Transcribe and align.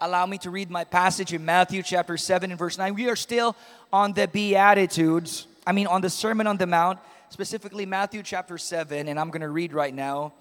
allow 0.00 0.26
me 0.26 0.38
to 0.38 0.50
read 0.50 0.70
my 0.70 0.84
passage 0.84 1.32
in 1.32 1.44
Matthew 1.44 1.82
chapter 1.82 2.16
7 2.16 2.50
and 2.50 2.58
verse 2.58 2.78
9. 2.78 2.94
We 2.94 3.08
are 3.08 3.16
still 3.16 3.54
on 3.92 4.12
the 4.14 4.26
Beatitudes, 4.26 5.46
I 5.66 5.72
mean, 5.72 5.86
on 5.86 6.00
the 6.00 6.10
Sermon 6.10 6.46
on 6.46 6.56
the 6.56 6.66
Mount, 6.66 6.98
specifically 7.28 7.86
Matthew 7.86 8.22
chapter 8.22 8.56
7, 8.56 9.08
and 9.08 9.20
I'm 9.20 9.30
going 9.30 9.42
to 9.42 9.48
read 9.48 9.72
right 9.72 9.94
now. 9.94 10.32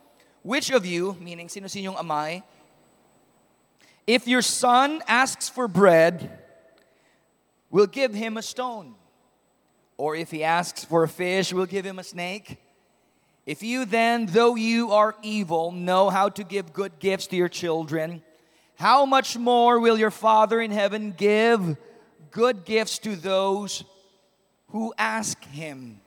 Which 0.42 0.72
of 0.72 0.86
you, 0.86 1.18
meaning 1.20 1.50
sino 1.50 1.68
sinyong 1.68 1.98
amay, 1.98 2.44
if 4.08 4.28
your 4.28 4.42
son 4.42 5.04
asks 5.08 5.50
for 5.50 5.68
bread, 5.68 6.40
will 7.70 7.88
give 7.88 8.14
him 8.14 8.38
a 8.38 8.42
stone? 8.42 8.96
Or 9.98 10.16
if 10.16 10.32
he 10.32 10.44
asks 10.44 10.86
for 10.86 11.04
a 11.04 11.10
fish, 11.10 11.52
will 11.52 11.66
give 11.66 11.86
him 11.86 12.00
a 12.00 12.04
snake? 12.04 12.58
If 13.46 13.62
you 13.64 13.86
then, 13.86 14.28
though 14.28 14.56
you 14.56 14.92
are 14.92 15.16
evil, 15.22 15.72
know 15.72 16.10
how 16.10 16.30
to 16.30 16.44
give 16.44 16.72
good 16.72 17.00
gifts 17.00 17.28
to 17.28 17.36
your 17.36 17.50
children, 17.50 18.22
how 18.80 19.06
much 19.06 19.38
more 19.38 19.78
will 19.78 19.98
your 19.98 20.10
Father 20.10 20.62
in 20.62 20.72
heaven 20.72 21.12
give 21.12 21.76
good 22.32 22.64
gifts 22.64 22.98
to 23.00 23.18
those 23.18 23.84
who 24.70 24.94
ask 24.98 25.44
him? 25.44 26.00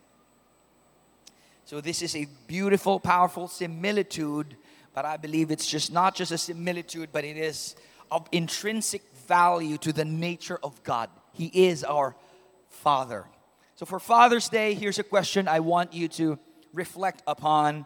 So, 1.66 1.82
this 1.82 2.00
is 2.00 2.16
a 2.16 2.26
beautiful, 2.46 2.98
powerful 2.98 3.46
similitude, 3.46 4.56
but 4.94 5.04
I 5.04 5.18
believe 5.18 5.50
it's 5.50 5.66
just 5.66 5.92
not 5.92 6.14
just 6.14 6.32
a 6.32 6.38
similitude, 6.38 7.10
but 7.12 7.26
it 7.26 7.36
is 7.36 7.76
of 8.10 8.26
intrinsic 8.32 9.02
value 9.28 9.76
to 9.76 9.92
the 9.92 10.06
nature 10.06 10.58
of 10.62 10.82
God. 10.82 11.10
He 11.34 11.50
is 11.52 11.84
our 11.84 12.16
Father. 12.70 13.26
So, 13.76 13.84
for 13.84 14.00
Father's 14.00 14.48
Day, 14.48 14.72
here's 14.72 14.98
a 14.98 15.04
question 15.04 15.46
I 15.46 15.60
want 15.60 15.92
you 15.92 16.08
to 16.08 16.38
reflect 16.72 17.22
upon. 17.26 17.84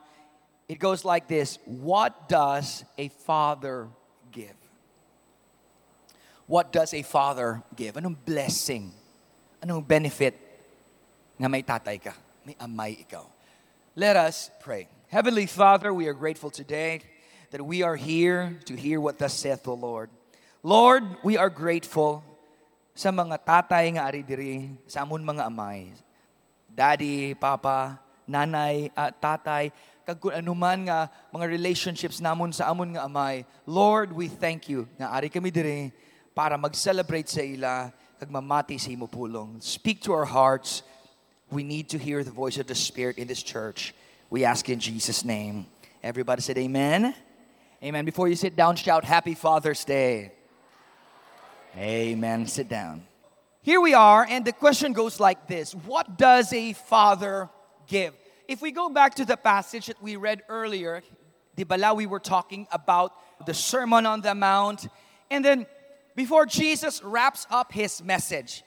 It 0.68 0.79
goes 0.79 1.05
like 1.05 1.27
this 1.27 1.59
What 1.65 2.29
does 2.29 2.84
a 2.96 3.09
father 3.09 3.88
give? 4.30 4.55
What 6.46 6.70
does 6.70 6.95
a 6.95 7.02
father 7.02 7.59
give? 7.74 7.98
Anong 7.98 8.23
blessing? 8.23 8.95
Anong 9.59 9.82
benefit 9.82 10.38
nga 11.34 11.51
may 11.51 11.66
tatay 11.66 11.98
ka? 11.98 12.15
May 12.46 12.54
amay 12.62 13.02
ikaw. 13.02 13.26
Let 13.98 14.15
us 14.15 14.54
pray. 14.62 14.87
Heavenly 15.10 15.51
Father, 15.51 15.90
we 15.90 16.06
are 16.06 16.15
grateful 16.15 16.54
today 16.54 17.02
that 17.51 17.59
we 17.59 17.82
are 17.82 17.98
here 17.98 18.54
to 18.71 18.79
hear 18.79 19.02
what 19.02 19.18
thus 19.18 19.34
saith 19.34 19.66
the 19.66 19.74
Lord. 19.74 20.06
Lord, 20.62 21.02
we 21.26 21.34
are 21.34 21.51
grateful 21.51 22.23
sa 22.95 23.10
mga 23.10 23.43
tatay 23.43 23.99
nga 23.99 24.06
ari 24.06 24.23
diri, 24.23 24.71
sa 24.87 25.02
amon 25.02 25.26
mga 25.26 25.51
amay. 25.51 25.90
Daddy, 26.71 27.34
Papa, 27.34 27.99
nanay, 28.30 28.95
uh, 28.95 29.10
tatay, 29.10 29.74
kag 30.06 30.23
anuman 30.38 30.87
nga 30.87 31.10
mga 31.34 31.51
relationships 31.51 32.23
namon 32.23 32.54
sa 32.54 32.71
amon 32.71 32.95
nga 32.95 33.02
amay. 33.02 33.43
Lord, 33.66 34.15
we 34.15 34.30
thank 34.30 34.71
you 34.71 34.87
nga 34.95 35.10
ari 35.10 35.26
kami 35.26 35.51
dire 35.51 35.90
para 36.37 36.59
mag-celebrate 36.60 37.32
sa 37.32 37.40
ila 37.40 37.88
kag 38.20 38.29
mamati 38.29 38.76
sa 38.76 38.92
imo 38.92 39.09
pulong. 39.09 39.56
Speak 39.65 40.04
to 40.04 40.12
our 40.12 40.29
hearts. 40.29 40.84
We 41.48 41.65
need 41.65 41.88
to 41.96 41.98
hear 41.98 42.20
the 42.20 42.30
voice 42.30 42.60
of 42.60 42.68
the 42.68 42.76
Spirit 42.76 43.16
in 43.16 43.26
this 43.26 43.43
church. 43.43 43.96
We 44.28 44.45
ask 44.45 44.68
in 44.68 44.78
Jesus' 44.78 45.24
name. 45.24 45.65
Everybody 46.04 46.43
said 46.43 46.59
amen. 46.59 47.15
Amen. 47.82 48.04
Before 48.04 48.28
you 48.28 48.37
sit 48.37 48.54
down, 48.54 48.76
shout 48.76 49.04
Happy 49.04 49.32
Father's 49.32 49.84
Day. 49.84 50.32
Amen. 51.76 52.46
Sit 52.46 52.68
down. 52.68 53.09
Here 53.62 53.80
we 53.80 53.95
are, 53.95 54.26
and 54.28 54.45
the 54.45 54.52
question 54.52 54.93
goes 54.93 55.18
like 55.18 55.48
this 55.48 55.73
What 55.73 56.18
does 56.18 56.52
a 56.52 56.74
father 56.74 57.48
give. 57.87 58.12
If 58.46 58.60
we 58.60 58.73
go 58.73 58.88
back 58.88 59.15
to 59.16 59.24
the 59.24 59.37
passage 59.37 59.87
that 59.87 60.02
we 60.02 60.16
read 60.16 60.43
earlier, 60.48 61.02
di 61.56 61.65
bala 61.65 61.95
we 61.95 62.06
were 62.06 62.21
talking 62.21 62.68
about 62.71 63.12
the 63.46 63.54
Sermon 63.54 64.04
on 64.04 64.21
the 64.21 64.34
Mount, 64.34 64.87
and 65.31 65.44
then 65.44 65.66
before 66.16 66.47
Jesus 66.47 67.03
wraps 67.04 67.47
up 67.50 67.72
his 67.72 68.03
message, 68.03 68.64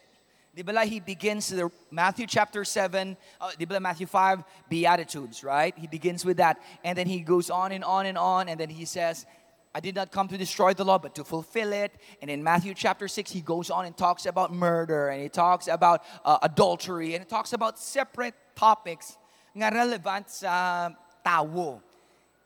di 0.55 0.61
bala 0.61 0.85
he 0.85 0.99
begins 0.99 1.49
the 1.49 1.69
Matthew 1.91 2.27
chapter 2.27 2.63
7, 2.63 3.17
uh, 3.41 3.51
di 3.57 3.65
Matthew 3.79 4.05
5, 4.05 4.43
Beatitudes, 4.69 5.43
right? 5.43 5.77
He 5.77 5.87
begins 5.87 6.23
with 6.23 6.37
that, 6.37 6.61
and 6.83 6.97
then 6.97 7.07
he 7.07 7.21
goes 7.21 7.49
on 7.49 7.71
and 7.71 7.83
on 7.83 8.05
and 8.05 8.17
on, 8.17 8.49
and 8.49 8.59
then 8.59 8.69
he 8.69 8.85
says, 8.85 9.25
I 9.73 9.79
did 9.79 9.95
not 9.95 10.11
come 10.11 10.27
to 10.29 10.37
destroy 10.37 10.73
the 10.73 10.85
law, 10.85 10.97
but 10.97 11.13
to 11.15 11.23
fulfill 11.23 11.73
it. 11.73 11.93
And 12.21 12.31
in 12.31 12.43
Matthew 12.43 12.73
chapter 12.73 13.07
6, 13.07 13.31
he 13.31 13.41
goes 13.41 13.69
on 13.69 13.85
and 13.85 13.95
talks 13.95 14.25
about 14.25 14.53
murder, 14.53 15.09
and 15.09 15.21
he 15.21 15.29
talks 15.29 15.67
about 15.67 16.03
uh, 16.25 16.37
adultery, 16.41 17.13
and 17.13 17.23
he 17.23 17.29
talks 17.29 17.53
about 17.53 17.77
separate 17.77 18.33
topics 18.55 19.17
nga 19.55 19.69
relevant 19.73 20.29
sa 20.29 20.89
tao. 21.25 21.81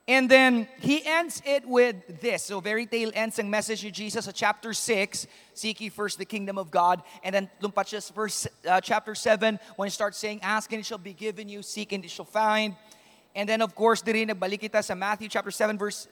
And 0.08 0.28
then 0.28 0.68
he 0.82 1.06
ends 1.06 1.42
it 1.46 1.66
with 1.66 2.20
this. 2.20 2.44
So 2.44 2.60
very 2.60 2.86
tail 2.86 3.12
ends 3.16 3.40
ang 3.40 3.50
message 3.50 3.86
of 3.86 3.94
Jesus 3.94 4.28
at 4.28 4.36
chapter 4.36 4.74
6, 4.74 5.28
seek 5.54 5.80
ye 5.80 5.88
first 5.88 6.18
the 6.18 6.26
kingdom 6.26 6.58
of 6.58 6.72
God. 6.72 7.02
And 7.24 7.34
then 7.34 7.50
lumpat 7.62 7.88
siya 7.88 8.02
sa 8.02 8.14
verse, 8.14 8.48
uh, 8.68 8.82
chapter 8.82 9.16
7 9.16 9.60
when 9.78 9.88
he 9.88 9.92
starts 9.92 10.18
saying, 10.18 10.42
ask 10.44 10.72
and 10.74 10.82
it 10.82 10.86
shall 10.86 10.98
be 10.98 11.14
given 11.14 11.48
you, 11.48 11.64
seek 11.64 11.94
and 11.94 12.04
it 12.04 12.12
shall 12.12 12.28
find. 12.28 12.76
And 13.34 13.48
then 13.48 13.62
of 13.62 13.76
course, 13.76 14.02
diri 14.02 14.28
nagbalik 14.28 14.60
kita 14.68 14.84
sa 14.84 14.94
Matthew 14.94 15.30
chapter 15.30 15.52
7 15.52 15.78
verse 15.78 16.10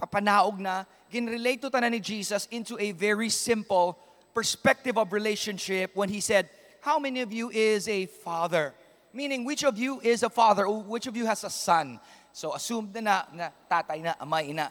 papanaog 0.00 0.58
na, 0.58 0.84
ginrelate 1.12 1.60
to 1.60 1.68
tanan 1.68 1.92
ni 1.92 2.00
Jesus 2.00 2.48
into 2.50 2.80
a 2.80 2.92
very 2.92 3.28
simple 3.28 3.98
perspective 4.32 4.96
of 4.96 5.12
relationship 5.12 5.92
when 5.92 6.08
he 6.08 6.20
said, 6.20 6.48
how 6.80 6.98
many 6.98 7.20
of 7.20 7.32
you 7.32 7.50
is 7.50 7.86
a 7.86 8.06
father? 8.06 8.72
Meaning, 9.12 9.44
which 9.44 9.64
of 9.64 9.76
you 9.76 9.98
is 10.04 10.22
a 10.22 10.28
father 10.30 10.66
or 10.66 10.82
which 10.82 11.06
of 11.06 11.16
you 11.16 11.26
has 11.26 11.42
a 11.42 11.50
son? 11.50 11.98
So, 12.36 12.52
assume 12.52 12.92
na 12.92 13.00
na, 13.00 13.16
na 13.32 13.46
tatay 13.64 14.04
na, 14.04 14.12
amay 14.20 14.52
na. 14.52 14.68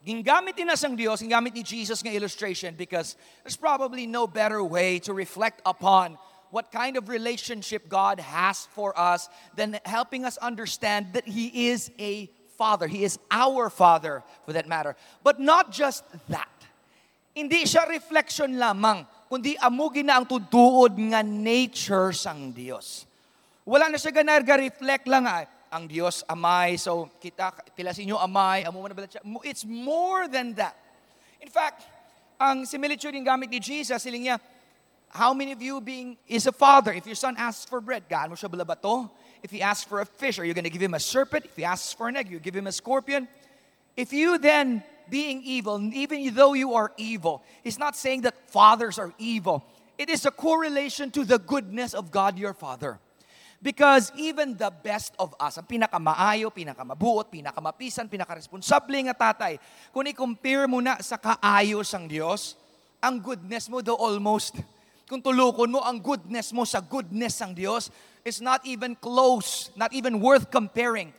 Gingamit 0.00 0.56
din 0.56 0.72
na 0.72 0.72
sang 0.72 0.96
Diyos, 0.96 1.20
gingamit 1.20 1.52
ni 1.52 1.60
Jesus 1.60 2.00
ng 2.00 2.16
illustration 2.16 2.72
because 2.72 3.12
there's 3.44 3.60
probably 3.60 4.08
no 4.08 4.24
better 4.24 4.64
way 4.64 4.96
to 5.04 5.12
reflect 5.12 5.60
upon 5.68 6.16
what 6.48 6.72
kind 6.72 6.96
of 6.96 7.12
relationship 7.12 7.92
God 7.92 8.24
has 8.24 8.64
for 8.72 8.96
us 8.96 9.28
than 9.52 9.76
helping 9.84 10.24
us 10.24 10.40
understand 10.40 11.12
that 11.12 11.28
He 11.28 11.68
is 11.68 11.92
a 12.00 12.32
Father. 12.56 12.88
He 12.88 13.04
is 13.04 13.20
our 13.28 13.68
Father, 13.68 14.24
for 14.48 14.56
that 14.56 14.64
matter. 14.64 14.96
But 15.20 15.44
not 15.44 15.68
just 15.68 16.08
that. 16.32 16.48
Hindi 17.36 17.68
siya 17.68 17.84
reflection 17.84 18.56
lamang, 18.56 19.04
kundi 19.28 19.60
amugi 19.60 20.00
na 20.00 20.16
ang 20.16 20.24
tuduod 20.24 20.96
nga 21.12 21.20
nature 21.20 22.16
sang 22.16 22.56
Dios. 22.56 23.04
Wala 23.68 23.92
na 23.92 24.00
siya 24.00 24.24
ganar 24.24 24.40
reflect 24.40 25.04
lang 25.04 25.28
ay, 25.28 25.44
ang 25.70 25.86
Dios 25.86 26.26
amay, 26.26 26.76
so 26.76 27.08
kita, 27.22 27.54
pila 27.78 27.94
sa 27.94 28.02
inyo 28.02 28.18
amay, 28.18 28.66
na. 28.66 29.06
It's 29.46 29.64
more 29.64 30.26
than 30.26 30.54
that. 30.58 30.74
In 31.40 31.48
fact, 31.48 31.86
ang 32.38 32.66
similitude 32.66 33.14
yung 33.14 33.24
gamit 33.24 33.48
ni 33.50 33.60
Jesus, 33.60 34.02
siling 34.02 34.26
niya, 34.26 34.40
how 35.10 35.32
many 35.32 35.52
of 35.52 35.62
you 35.62 35.80
being 35.80 36.18
is 36.26 36.46
a 36.46 36.52
father? 36.52 36.92
If 36.92 37.06
your 37.06 37.14
son 37.14 37.34
asks 37.38 37.64
for 37.64 37.80
bread, 37.80 38.04
gaano 38.10 38.34
siya 38.34 38.50
balabato? 38.50 39.10
If 39.42 39.50
he 39.50 39.62
asks 39.62 39.86
for 39.86 40.00
a 40.00 40.06
fish, 40.06 40.38
are 40.38 40.44
you 40.44 40.54
going 40.54 40.66
to 40.66 40.70
give 40.70 40.82
him 40.82 40.94
a 40.94 41.00
serpent? 41.00 41.46
If 41.46 41.56
he 41.56 41.64
asks 41.64 41.92
for 41.92 42.08
an 42.08 42.16
egg, 42.16 42.30
you 42.30 42.38
give 42.38 42.54
him 42.54 42.66
a 42.66 42.72
scorpion? 42.72 43.28
If 43.96 44.12
you 44.12 44.38
then, 44.38 44.82
being 45.08 45.42
evil, 45.42 45.80
even 45.92 46.34
though 46.34 46.54
you 46.54 46.74
are 46.74 46.92
evil, 46.96 47.42
he's 47.62 47.78
not 47.78 47.96
saying 47.96 48.22
that 48.22 48.34
fathers 48.50 48.98
are 48.98 49.12
evil. 49.18 49.64
It 49.98 50.08
is 50.08 50.24
a 50.24 50.30
correlation 50.30 51.10
to 51.12 51.24
the 51.24 51.38
goodness 51.38 51.94
of 51.94 52.10
God 52.10 52.38
your 52.38 52.54
Father. 52.54 52.98
Because 53.60 54.08
even 54.16 54.56
the 54.56 54.72
best 54.72 55.12
of 55.20 55.36
us, 55.36 55.60
ang 55.60 55.68
pinakamaayo, 55.68 56.48
pinakamabuot, 56.48 57.28
pinakamapisan, 57.28 58.08
pinakaresponsable 58.08 58.96
nga 59.04 59.36
tatay, 59.36 59.60
kung 59.92 60.08
i-compare 60.08 60.64
mo 60.64 60.80
na 60.80 60.96
sa 61.04 61.20
kaayos 61.20 61.92
ang 61.92 62.08
Diyos, 62.08 62.56
ang 63.04 63.20
goodness 63.20 63.68
mo 63.68 63.84
do 63.84 63.92
almost, 63.92 64.56
kung 65.04 65.20
tulukon 65.20 65.68
mo 65.68 65.84
ang 65.84 66.00
goodness 66.00 66.56
mo 66.56 66.64
sa 66.64 66.80
goodness 66.80 67.36
ang 67.44 67.52
Diyos, 67.52 67.92
is 68.24 68.40
not 68.40 68.64
even 68.64 68.96
close, 68.96 69.68
not 69.76 69.92
even 69.92 70.24
worth 70.24 70.48
comparing. 70.48 71.12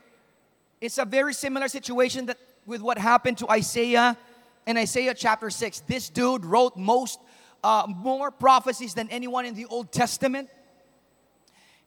It's 0.81 0.97
a 0.97 1.06
very 1.06 1.38
similar 1.38 1.69
situation 1.69 2.25
that 2.25 2.41
with 2.66 2.81
what 2.81 2.97
happened 2.97 3.38
to 3.38 3.50
Isaiah 3.53 4.18
in 4.66 4.78
Isaiah 4.78 5.13
chapter 5.13 5.50
6. 5.50 5.85
This 5.85 6.09
dude 6.09 6.46
wrote 6.46 6.78
most 6.78 7.20
uh, 7.64 7.85
more 7.85 8.32
prophecies 8.32 8.94
than 8.94 9.09
anyone 9.09 9.46
in 9.46 9.53
the 9.53 9.66
Old 9.66 9.91
Testament. 9.91 10.49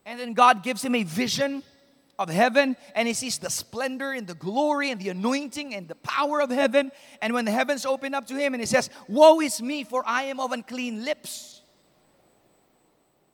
And 0.06 0.20
then 0.20 0.34
God 0.34 0.62
gives 0.62 0.84
him 0.84 0.94
a 0.94 1.02
vision 1.02 1.62
of 2.18 2.28
heaven 2.28 2.76
and 2.94 3.08
he 3.08 3.14
sees 3.14 3.38
the 3.38 3.50
splendor 3.50 4.12
and 4.12 4.26
the 4.26 4.34
glory 4.34 4.90
and 4.90 5.00
the 5.00 5.08
anointing 5.08 5.74
and 5.74 5.88
the 5.88 5.94
power 5.96 6.40
of 6.40 6.50
heaven. 6.50 6.92
And 7.20 7.32
when 7.32 7.44
the 7.44 7.50
heavens 7.50 7.84
open 7.86 8.14
up 8.14 8.26
to 8.28 8.34
him 8.34 8.54
and 8.54 8.60
he 8.60 8.66
says, 8.66 8.90
Woe 9.08 9.40
is 9.40 9.60
me, 9.60 9.84
for 9.84 10.02
I 10.06 10.24
am 10.24 10.40
of 10.40 10.52
unclean 10.52 11.04
lips. 11.04 11.62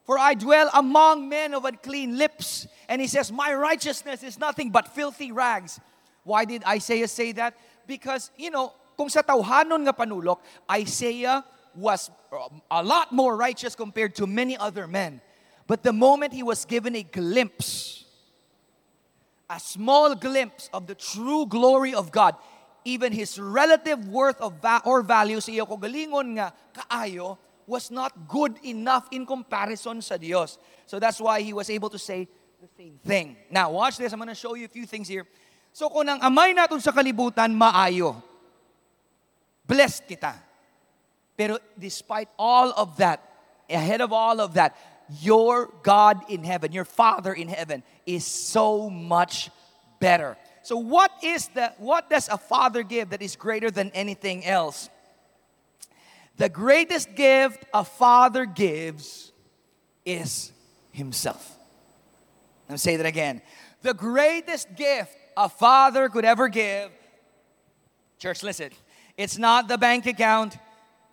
For 0.05 0.17
I 0.17 0.33
dwell 0.33 0.69
among 0.73 1.29
men 1.29 1.53
of 1.53 1.65
unclean 1.65 2.17
lips. 2.17 2.67
And 2.89 2.99
he 2.99 3.07
says, 3.07 3.31
My 3.31 3.53
righteousness 3.53 4.23
is 4.23 4.39
nothing 4.39 4.71
but 4.71 4.87
filthy 4.87 5.31
rags. 5.31 5.79
Why 6.23 6.45
did 6.45 6.63
Isaiah 6.63 7.07
say 7.07 7.31
that? 7.33 7.55
Because, 7.87 8.31
you 8.37 8.51
know, 8.51 8.73
kung 8.97 9.09
sa 9.09 9.21
tawhanon 9.21 9.81
nga 9.81 9.93
panulok, 9.93 10.39
Isaiah 10.69 11.43
was 11.75 12.11
um, 12.31 12.61
a 12.69 12.83
lot 12.83 13.11
more 13.11 13.35
righteous 13.35 13.75
compared 13.75 14.15
to 14.15 14.27
many 14.27 14.57
other 14.57 14.87
men. 14.87 15.21
But 15.71 15.87
the 15.87 15.95
moment 15.95 16.35
he 16.35 16.43
was 16.43 16.67
given 16.67 16.99
a 16.99 17.03
glimpse, 17.03 18.03
a 19.47 19.57
small 19.57 20.15
glimpse 20.19 20.69
of 20.73 20.83
the 20.83 20.95
true 20.95 21.47
glory 21.47 21.95
of 21.95 22.11
God, 22.11 22.35
even 22.83 23.15
his 23.15 23.39
relative 23.39 24.03
worth 24.11 24.35
of 24.41 24.59
va- 24.59 24.83
or 24.83 24.99
value 25.01 25.39
sa 25.39 25.47
nga 25.55 26.51
kaayo 26.75 27.37
was 27.63 27.87
not 27.87 28.11
good 28.27 28.59
enough 28.67 29.07
in 29.15 29.23
comparison 29.25 30.03
sa 30.03 30.19
Dios. 30.19 30.59
So 30.87 30.99
that's 30.99 31.23
why 31.23 31.39
he 31.39 31.55
was 31.55 31.69
able 31.69 31.87
to 31.87 31.99
say 31.99 32.27
the 32.59 32.67
same 32.75 32.99
thing. 33.07 33.37
Now, 33.49 33.71
watch 33.71 33.95
this. 33.95 34.11
I'm 34.11 34.19
going 34.19 34.27
to 34.27 34.35
show 34.35 34.59
you 34.59 34.65
a 34.65 34.73
few 34.75 34.83
things 34.83 35.07
here. 35.07 35.23
So 35.71 35.87
kung 35.87 36.03
ang 36.03 36.19
amay 36.19 36.51
natin 36.51 36.83
sa 36.83 36.91
kalibutan 36.91 37.55
maayo, 37.55 38.19
blessed 39.63 40.03
kita. 40.03 40.35
Pero 41.39 41.63
despite 41.79 42.27
all 42.35 42.75
of 42.75 42.99
that, 42.99 43.23
ahead 43.71 44.03
of 44.03 44.11
all 44.11 44.43
of 44.43 44.51
that, 44.59 44.75
your 45.19 45.73
God 45.83 46.29
in 46.29 46.43
heaven, 46.43 46.71
your 46.71 46.85
Father 46.85 47.33
in 47.33 47.47
heaven 47.47 47.83
is 48.05 48.25
so 48.25 48.89
much 48.89 49.49
better. 49.99 50.37
So 50.63 50.77
what 50.77 51.11
is 51.23 51.47
the 51.49 51.73
what 51.77 52.09
does 52.09 52.29
a 52.29 52.37
father 52.37 52.83
give 52.83 53.09
that 53.09 53.21
is 53.21 53.35
greater 53.35 53.71
than 53.71 53.89
anything 53.91 54.45
else? 54.45 54.89
The 56.37 56.49
greatest 56.49 57.15
gift 57.15 57.65
a 57.73 57.83
father 57.83 58.45
gives 58.45 59.31
is 60.05 60.51
himself. 60.91 61.57
Let 62.67 62.73
me 62.73 62.77
say 62.77 62.95
that 62.95 63.05
again. 63.05 63.41
The 63.81 63.93
greatest 63.93 64.75
gift 64.75 65.15
a 65.35 65.49
father 65.49 66.09
could 66.09 66.25
ever 66.25 66.47
give, 66.47 66.91
church, 68.19 68.43
listen, 68.43 68.71
it's 69.17 69.37
not 69.37 69.67
the 69.67 69.77
bank 69.77 70.05
account, 70.05 70.57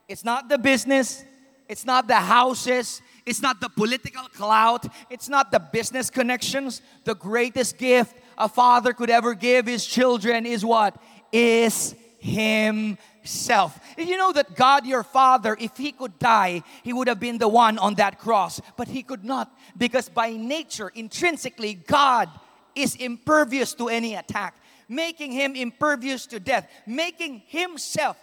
it's 0.09 0.25
not 0.25 0.49
the 0.49 0.59
business, 0.59 1.25
it's 1.69 1.85
not 1.85 2.07
the 2.09 2.17
houses, 2.17 3.01
it's 3.29 3.43
not 3.43 3.61
the 3.61 3.69
political 3.69 4.25
clout, 4.29 4.87
it's 5.11 5.29
not 5.29 5.53
the 5.53 5.61
business 5.61 6.09
connections. 6.09 6.81
The 7.05 7.15
greatest 7.15 7.77
gift 7.77 8.17
a 8.39 8.49
father 8.49 8.93
could 8.93 9.11
ever 9.11 9.35
give 9.35 9.67
his 9.67 9.85
children 9.85 10.47
is 10.47 10.65
what? 10.65 10.97
Is 11.31 11.95
himself. 12.19 13.79
You 13.99 14.17
know 14.17 14.33
that 14.33 14.55
God, 14.55 14.87
your 14.87 15.03
father, 15.03 15.57
if 15.61 15.77
he 15.77 15.93
could 15.93 16.19
die, 16.19 16.63
he 16.83 16.93
would 16.93 17.09
have 17.09 17.21
been 17.21 17.39
the 17.39 17.49
one 17.49 17.79
on 17.79 17.95
that 17.97 18.19
cross. 18.19 18.61
But 18.77 18.89
he 18.89 19.03
could 19.03 19.25
not 19.25 19.53
because 19.77 20.09
by 20.09 20.33
nature, 20.33 20.91
intrinsically, 20.95 21.75
God 21.75 22.31
is 22.75 22.95
impervious 22.97 23.75
to 23.75 23.89
any 23.89 24.15
attack, 24.15 24.57
making 24.89 25.33
him 25.33 25.55
impervious 25.55 26.27
to 26.27 26.41
death, 26.41 26.69
making 26.87 27.43
himself 27.47 28.17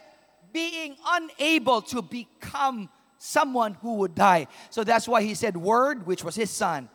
being 0.51 0.95
unable 1.05 1.81
to 1.81 2.01
become 2.01 2.89
someone 3.25 3.73
who 3.75 3.95
would 3.95 4.15
die. 4.15 4.47
So 4.69 4.83
that's 4.83 5.07
why 5.07 5.23
he 5.23 5.33
said, 5.33 5.57
Word, 5.57 6.05
which 6.05 6.23
was 6.23 6.35
his 6.35 6.49
son, 6.49 6.89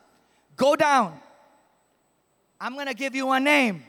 go 0.56 0.77
down. 0.77 1.19
I'm 2.61 2.77
gonna 2.77 2.94
give 2.94 3.15
you 3.15 3.31
a 3.31 3.41
name. 3.41 3.82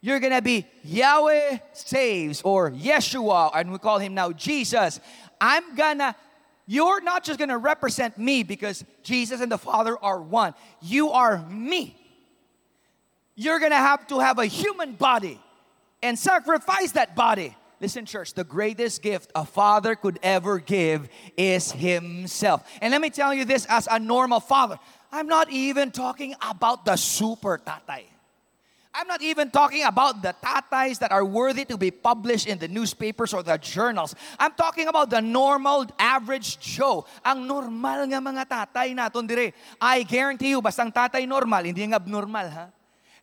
You're 0.00 0.20
gonna 0.20 0.42
be 0.42 0.66
Yahweh 0.82 1.58
saves 1.72 2.42
or 2.42 2.70
Yeshua, 2.70 3.50
and 3.54 3.72
we 3.72 3.78
call 3.78 3.98
him 3.98 4.14
now 4.14 4.32
Jesus. 4.32 5.00
I'm 5.40 5.74
gonna, 5.74 6.14
you're 6.66 7.00
not 7.00 7.24
just 7.24 7.38
gonna 7.38 7.58
represent 7.58 8.18
me 8.18 8.42
because 8.42 8.84
Jesus 9.02 9.40
and 9.40 9.50
the 9.50 9.58
Father 9.58 9.96
are 9.98 10.20
one. 10.20 10.54
You 10.80 11.10
are 11.10 11.38
me. 11.48 11.96
You're 13.34 13.58
gonna 13.58 13.76
have 13.76 14.06
to 14.08 14.20
have 14.20 14.38
a 14.38 14.46
human 14.46 14.92
body 14.92 15.40
and 16.02 16.18
sacrifice 16.18 16.92
that 16.92 17.16
body 17.16 17.56
Listen, 17.80 18.06
church, 18.06 18.34
the 18.34 18.44
greatest 18.44 19.02
gift 19.02 19.30
a 19.34 19.44
father 19.44 19.94
could 19.94 20.18
ever 20.22 20.58
give 20.58 21.08
is 21.36 21.72
himself. 21.72 22.62
And 22.80 22.92
let 22.92 23.00
me 23.00 23.10
tell 23.10 23.34
you 23.34 23.44
this 23.44 23.66
as 23.68 23.88
a 23.90 23.98
normal 23.98 24.40
father, 24.40 24.78
I'm 25.12 25.26
not 25.26 25.50
even 25.50 25.90
talking 25.90 26.34
about 26.40 26.84
the 26.84 26.96
super 26.96 27.58
tatay. 27.58 28.04
I'm 28.94 29.10
not 29.10 29.22
even 29.26 29.50
talking 29.50 29.82
about 29.82 30.22
the 30.22 30.30
tatays 30.38 31.02
that 31.02 31.10
are 31.10 31.26
worthy 31.26 31.64
to 31.66 31.76
be 31.76 31.90
published 31.90 32.46
in 32.46 32.62
the 32.62 32.70
newspapers 32.70 33.34
or 33.34 33.42
the 33.42 33.58
journals. 33.58 34.14
I'm 34.38 34.54
talking 34.54 34.86
about 34.86 35.10
the 35.10 35.20
normal, 35.20 35.90
average 35.98 36.62
Joe. 36.62 37.04
Ang 37.26 37.42
normal 37.50 38.06
nga 38.06 38.22
mga 38.22 38.46
tatay 38.46 38.94
naton 38.94 39.26
dire. 39.26 39.50
I 39.82 40.06
guarantee 40.06 40.54
you, 40.54 40.62
basta 40.62 40.86
ang 40.86 40.94
tatay 40.94 41.26
normal, 41.26 41.66
hindi 41.66 41.82
nga 41.90 41.98
abnormal, 41.98 42.46
ha? 42.46 42.66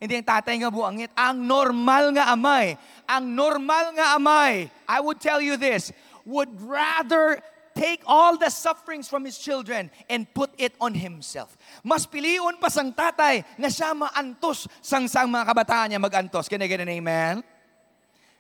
Hindi 0.02 0.18
ang 0.18 0.26
tatay 0.26 0.66
nga 0.66 0.74
buangit. 0.74 1.14
Ang 1.14 1.46
normal 1.46 2.10
nga 2.18 2.34
amay, 2.34 2.74
ang 3.06 3.22
normal 3.38 3.94
nga 3.94 4.18
amay, 4.18 4.66
I 4.90 4.98
would 4.98 5.22
tell 5.22 5.38
you 5.38 5.62
this, 5.62 5.94
would 6.26 6.50
rather 6.66 7.38
take 7.78 8.02
all 8.10 8.34
the 8.34 8.50
sufferings 8.50 9.06
from 9.06 9.22
his 9.22 9.38
children 9.38 9.94
and 10.10 10.26
put 10.34 10.50
it 10.58 10.74
on 10.82 10.98
himself. 10.98 11.54
Mas 11.86 12.10
piliun 12.10 12.58
pa 12.58 12.74
sang 12.74 12.90
tatay 12.90 13.46
na 13.62 13.70
siya 13.70 13.94
maantos 13.94 14.66
sang 14.82 15.06
sang 15.06 15.30
mga 15.30 15.46
kabataan 15.54 15.94
niya 15.94 16.02
magantos. 16.02 16.50
Can 16.50 16.66
I 16.66 16.68
get 16.68 16.82
an 16.82 16.90
amen? 16.90 17.46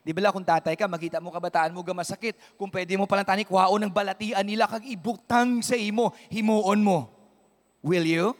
Di 0.01 0.17
ba 0.17 0.33
kung 0.33 0.41
tatay 0.41 0.73
ka, 0.73 0.89
makita 0.89 1.21
mo 1.21 1.29
kabataan 1.29 1.77
mo 1.77 1.85
masakit, 1.93 2.33
kung 2.57 2.73
pwede 2.73 2.97
mo 2.97 3.05
palang 3.05 3.21
tani, 3.21 3.45
kuhaon 3.45 3.85
ng 3.85 3.93
balatian 3.93 4.41
nila, 4.41 4.65
kag 4.65 4.81
ibutang 4.81 5.61
sa 5.61 5.77
imo, 5.77 6.09
himuon 6.33 6.81
mo. 6.81 7.05
Will 7.85 8.09
you? 8.09 8.33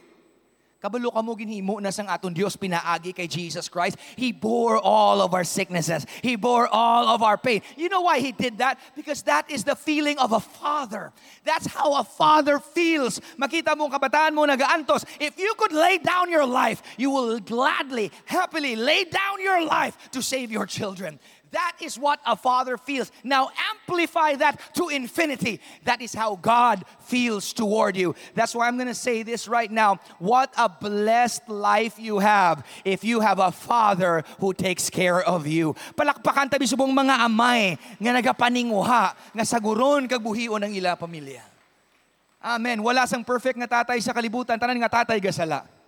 Kabalo 0.82 1.14
ka 1.14 1.22
mo 1.22 1.38
ginhimo 1.38 1.78
na 1.78 1.94
sang 1.94 2.10
aton 2.10 2.34
Dios 2.34 2.58
pinaagi 2.58 3.14
kay 3.14 3.30
Jesus 3.30 3.70
Christ. 3.70 3.94
He 4.18 4.34
bore 4.34 4.82
all 4.82 5.22
of 5.22 5.30
our 5.30 5.46
sicknesses. 5.46 6.02
He 6.26 6.34
bore 6.34 6.66
all 6.66 7.06
of 7.06 7.22
our 7.22 7.38
pain. 7.38 7.62
You 7.78 7.88
know 7.88 8.02
why 8.02 8.18
he 8.18 8.34
did 8.34 8.58
that? 8.58 8.82
Because 8.98 9.22
that 9.30 9.46
is 9.46 9.62
the 9.62 9.78
feeling 9.78 10.18
of 10.18 10.34
a 10.34 10.42
father. 10.42 11.14
That's 11.46 11.70
how 11.70 11.94
a 11.94 12.02
father 12.02 12.58
feels. 12.58 13.22
Makita 13.38 13.78
mo 13.78 13.86
kabataan 13.94 14.34
mo 14.34 14.42
nagaantos. 14.42 15.06
If 15.22 15.38
you 15.38 15.54
could 15.54 15.70
lay 15.70 16.02
down 16.02 16.34
your 16.34 16.46
life, 16.46 16.82
you 16.98 17.14
will 17.14 17.38
gladly, 17.38 18.10
happily 18.26 18.74
lay 18.74 19.04
down 19.04 19.38
your 19.38 19.62
life 19.64 19.94
to 20.10 20.18
save 20.18 20.50
your 20.50 20.66
children. 20.66 21.22
That 21.52 21.76
is 21.84 22.00
what 22.00 22.16
a 22.24 22.32
father 22.32 22.80
feels. 22.80 23.12
Now 23.20 23.52
amplify 23.70 24.40
that 24.40 24.56
to 24.80 24.88
infinity. 24.88 25.60
That 25.84 26.00
is 26.00 26.16
how 26.16 26.40
God 26.40 26.84
feels 27.04 27.52
toward 27.52 27.92
you. 27.96 28.16
That's 28.32 28.56
why 28.56 28.66
I'm 28.66 28.80
going 28.80 28.88
to 28.88 28.96
say 28.96 29.22
this 29.22 29.44
right 29.46 29.70
now. 29.70 30.00
What 30.16 30.48
a 30.56 30.72
blessed 30.72 31.48
life 31.52 32.00
you 32.00 32.24
have 32.24 32.64
if 32.88 33.04
you 33.04 33.20
have 33.20 33.38
a 33.38 33.52
father 33.52 34.24
who 34.40 34.56
takes 34.56 34.88
care 34.88 35.20
of 35.20 35.46
you. 35.46 35.76
Palakpakan 35.92 36.48
tabi 36.48 36.64
subong 36.64 36.92
mga 36.96 37.20
amay 37.20 37.76
nga 38.00 38.16
nagapaninguha 38.16 39.04
nga 39.36 39.44
saguron 39.44 40.08
kag 40.08 40.24
buhion 40.24 40.64
ng 40.64 40.72
ila 40.80 40.96
pamilya. 40.96 41.44
Amen. 42.40 42.80
Wala 42.80 43.04
sang 43.04 43.22
perfect 43.22 43.60
nga 43.60 43.84
tatay 43.84 44.00
sa 44.00 44.16
kalibutan. 44.16 44.56
Tanan 44.56 44.80
nga 44.80 45.04
tatay 45.04 45.20
gasala. 45.20 45.81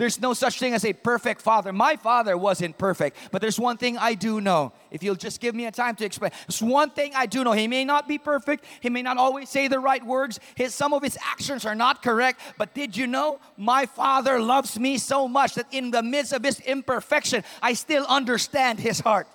There's 0.00 0.16
no 0.16 0.32
such 0.32 0.56
thing 0.56 0.72
as 0.72 0.88
a 0.88 0.96
perfect 0.96 1.44
father. 1.44 1.76
My 1.76 1.92
father 1.92 2.32
wasn't 2.32 2.80
perfect, 2.80 3.20
but 3.28 3.44
there's 3.44 3.60
one 3.60 3.76
thing 3.76 4.00
I 4.00 4.16
do 4.16 4.40
know. 4.40 4.72
If 4.88 5.04
you'll 5.04 5.20
just 5.20 5.44
give 5.44 5.52
me 5.52 5.68
a 5.68 5.70
time 5.70 5.92
to 6.00 6.08
explain, 6.08 6.32
there's 6.48 6.64
one 6.64 6.88
thing 6.88 7.12
I 7.12 7.28
do 7.28 7.44
know. 7.44 7.52
He 7.52 7.68
may 7.68 7.84
not 7.84 8.08
be 8.08 8.16
perfect, 8.16 8.64
he 8.80 8.88
may 8.88 9.04
not 9.04 9.20
always 9.20 9.52
say 9.52 9.68
the 9.68 9.76
right 9.76 10.00
words, 10.00 10.40
his, 10.56 10.72
some 10.72 10.96
of 10.96 11.04
his 11.04 11.20
actions 11.20 11.68
are 11.68 11.76
not 11.76 12.00
correct, 12.00 12.40
but 12.56 12.72
did 12.72 12.96
you 12.96 13.04
know 13.04 13.44
my 13.60 13.84
father 13.84 14.40
loves 14.40 14.80
me 14.80 14.96
so 14.96 15.28
much 15.28 15.52
that 15.60 15.68
in 15.68 15.92
the 15.92 16.00
midst 16.00 16.32
of 16.32 16.40
his 16.48 16.60
imperfection, 16.60 17.44
I 17.60 17.76
still 17.76 18.08
understand 18.08 18.80
his 18.80 19.04
heart. 19.04 19.28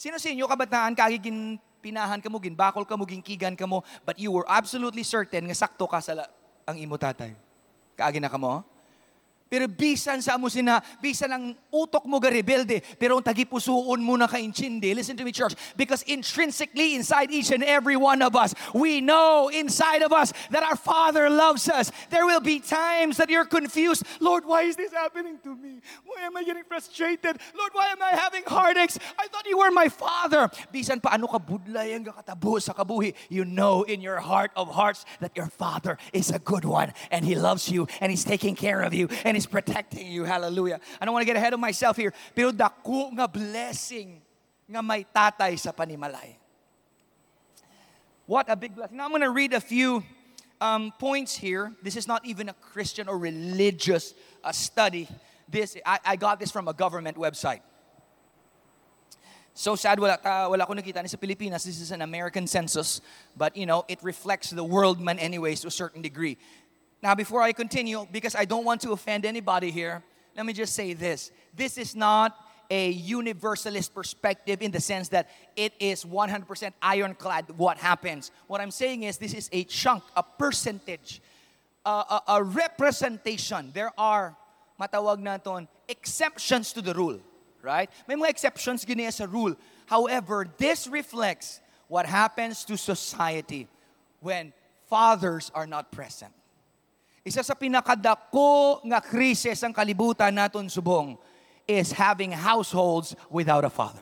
Sino 0.00 0.16
sa 0.16 0.32
inyo 0.32 0.48
kabataan 0.48 0.96
kagigin 0.96 1.60
pinahan 1.84 2.24
ka 2.24 2.32
mo, 2.32 2.40
ginbakol 2.40 2.88
ka 2.88 2.96
mo, 2.96 3.04
ginkigan 3.04 3.60
ka 3.60 3.68
mo, 3.68 3.84
but 4.08 4.16
you 4.16 4.32
were 4.32 4.48
absolutely 4.48 5.04
certain 5.04 5.44
nga 5.52 5.68
sakto 5.68 5.84
ka 5.84 6.00
sa 6.00 6.16
ang 6.64 6.80
imo 6.80 6.96
tatay. 6.96 7.36
Kaagi 7.92 8.24
na 8.24 8.32
ka 8.32 8.40
mo? 8.40 8.64
Pero 9.48 9.64
bisan 9.66 10.20
sa 10.20 10.36
mo 10.36 10.52
sina, 10.52 10.84
bisan 11.00 11.32
ang 11.32 11.44
utok 11.72 12.04
mo 12.04 12.20
ga 12.20 12.28
rebelde, 12.28 12.84
pero 13.00 13.16
ang 13.16 13.24
tagipusuon 13.24 14.00
mo 14.00 14.14
na 14.16 14.28
kaintindi. 14.28 14.92
Listen 14.92 15.16
to 15.16 15.24
me, 15.24 15.32
church. 15.32 15.56
Because 15.76 16.04
intrinsically 16.04 16.94
inside 16.94 17.32
each 17.32 17.50
and 17.50 17.64
every 17.64 17.96
one 17.96 18.20
of 18.20 18.36
us, 18.36 18.52
we 18.76 19.00
know 19.00 19.48
inside 19.48 20.04
of 20.04 20.12
us 20.12 20.36
that 20.52 20.62
our 20.62 20.76
Father 20.76 21.32
loves 21.32 21.68
us. 21.68 21.88
There 22.12 22.28
will 22.28 22.44
be 22.44 22.60
times 22.60 23.16
that 23.16 23.32
you're 23.32 23.48
confused. 23.48 24.04
Lord, 24.20 24.44
why 24.44 24.68
is 24.68 24.76
this 24.76 24.92
happening 24.92 25.40
to 25.44 25.56
me? 25.56 25.80
Why 26.04 26.28
am 26.28 26.36
I 26.36 26.44
getting 26.44 26.64
frustrated? 26.68 27.40
Lord, 27.56 27.72
why 27.72 27.88
am 27.88 28.02
I 28.04 28.12
having 28.20 28.44
heartaches? 28.44 29.00
I 29.18 29.28
thought 29.28 29.48
you 29.48 29.58
were 29.58 29.70
my 29.70 29.88
Father. 29.88 30.50
Bisan 30.68 31.00
pa 31.00 31.16
ano 31.16 31.26
ka 31.26 31.40
budlay 31.40 31.96
ang 31.96 32.04
katabo 32.04 32.60
sa 32.60 32.76
kabuhi, 32.76 33.14
you 33.32 33.44
know 33.44 33.82
in 33.88 34.00
your 34.00 34.20
heart 34.20 34.52
of 34.56 34.68
hearts 34.76 35.08
that 35.20 35.32
your 35.32 35.48
Father 35.48 35.96
is 36.12 36.28
a 36.30 36.38
good 36.38 36.64
one 36.64 36.92
and 37.10 37.24
He 37.24 37.34
loves 37.34 37.70
you 37.72 37.88
and 38.00 38.12
He's 38.12 38.24
taking 38.24 38.54
care 38.54 38.82
of 38.82 38.92
you 38.92 39.08
and 39.24 39.37
He's 39.38 39.46
protecting 39.46 40.10
you. 40.10 40.24
Hallelujah. 40.24 40.80
I 41.00 41.04
don't 41.04 41.14
want 41.14 41.22
to 41.22 41.26
get 41.30 41.36
ahead 41.36 41.54
of 41.54 41.60
myself 41.60 41.96
here. 41.96 42.12
Pero 42.34 42.50
dako 42.50 43.14
nga 43.14 43.30
blessing 43.30 44.18
nga 44.66 44.82
may 44.82 45.06
tatay 45.06 45.54
sa 45.54 45.70
panimalay. 45.70 46.34
What 48.26 48.50
a 48.50 48.56
big 48.58 48.74
blessing. 48.74 48.98
Now 48.98 49.06
I'm 49.06 49.14
going 49.14 49.22
to 49.22 49.30
read 49.30 49.54
a 49.54 49.62
few 49.62 50.02
um, 50.60 50.90
points 50.98 51.38
here. 51.38 51.70
This 51.86 51.94
is 51.94 52.10
not 52.10 52.26
even 52.26 52.48
a 52.48 52.52
Christian 52.52 53.06
or 53.06 53.14
religious 53.14 54.10
uh, 54.42 54.50
study. 54.50 55.06
This 55.46 55.78
I, 55.86 56.02
I 56.02 56.16
got 56.18 56.42
this 56.42 56.50
from 56.50 56.66
a 56.66 56.74
government 56.74 57.16
website. 57.16 57.62
So 59.54 59.78
sad, 59.78 60.02
wala, 60.02 60.18
ta, 60.18 60.50
wala 60.50 60.66
ko 60.66 60.74
nakita 60.74 60.98
ni 60.98 61.06
sa 61.06 61.14
Pilipinas. 61.14 61.62
This 61.62 61.78
is 61.78 61.94
an 61.94 62.02
American 62.02 62.50
census, 62.50 63.00
but 63.38 63.54
you 63.54 63.66
know, 63.66 63.86
it 63.86 64.02
reflects 64.02 64.50
the 64.50 64.66
world 64.66 64.98
man 64.98 65.22
anyways 65.22 65.62
to 65.62 65.70
a 65.70 65.74
certain 65.74 66.02
degree. 66.02 66.38
Now, 67.02 67.14
before 67.14 67.42
I 67.42 67.52
continue, 67.52 68.06
because 68.10 68.34
I 68.34 68.44
don't 68.44 68.64
want 68.64 68.80
to 68.82 68.92
offend 68.92 69.24
anybody 69.24 69.70
here, 69.70 70.02
let 70.36 70.46
me 70.46 70.52
just 70.52 70.74
say 70.74 70.94
this. 70.94 71.30
This 71.54 71.78
is 71.78 71.94
not 71.94 72.36
a 72.70 72.90
universalist 72.90 73.94
perspective 73.94 74.60
in 74.60 74.70
the 74.70 74.80
sense 74.80 75.08
that 75.08 75.30
it 75.56 75.72
is 75.78 76.04
100% 76.04 76.72
ironclad 76.82 77.46
what 77.56 77.78
happens. 77.78 78.30
What 78.46 78.60
I'm 78.60 78.70
saying 78.70 79.04
is 79.04 79.16
this 79.16 79.34
is 79.34 79.48
a 79.52 79.64
chunk, 79.64 80.02
a 80.16 80.22
percentage, 80.22 81.22
a, 81.84 81.90
a, 81.90 82.22
a 82.28 82.42
representation. 82.42 83.70
There 83.72 83.92
are, 83.96 84.36
matawag 84.80 85.18
naton, 85.18 85.68
exceptions 85.88 86.72
to 86.74 86.82
the 86.82 86.94
rule. 86.94 87.20
Right? 87.62 87.90
May 88.06 88.14
mga 88.14 88.30
exceptions 88.30 88.84
gini 88.84 89.12
sa 89.12 89.26
rule. 89.28 89.56
However, 89.86 90.46
this 90.58 90.86
reflects 90.86 91.60
what 91.88 92.06
happens 92.06 92.64
to 92.64 92.76
society 92.76 93.66
when 94.20 94.52
fathers 94.86 95.50
are 95.54 95.66
not 95.66 95.90
present. 95.90 96.32
Isa 97.28 97.44
sa 97.44 97.52
pinakadako 97.52 98.80
nga 98.88 99.04
krisis 99.04 99.60
ang 99.60 99.76
kalibutan 99.76 100.32
naton 100.32 100.64
subong 100.72 101.20
is 101.68 101.92
having 101.92 102.32
households 102.32 103.12
without 103.28 103.68
a 103.68 103.68
father. 103.68 104.00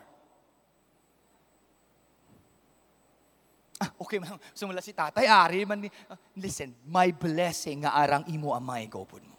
Ah, 3.83 3.91
okay, 3.99 4.23
ma'am. 4.23 4.39
Sumula 4.55 4.79
si 4.79 4.95
tatay, 4.95 5.27
ari 5.27 5.67
man 5.67 5.91
ah, 6.07 6.15
listen, 6.39 6.71
my 6.87 7.11
blessing 7.11 7.83
nga 7.83 7.99
arang 7.99 8.23
imo 8.31 8.55
amay 8.55 8.87
gopod 8.87 9.27
mo. 9.27 9.35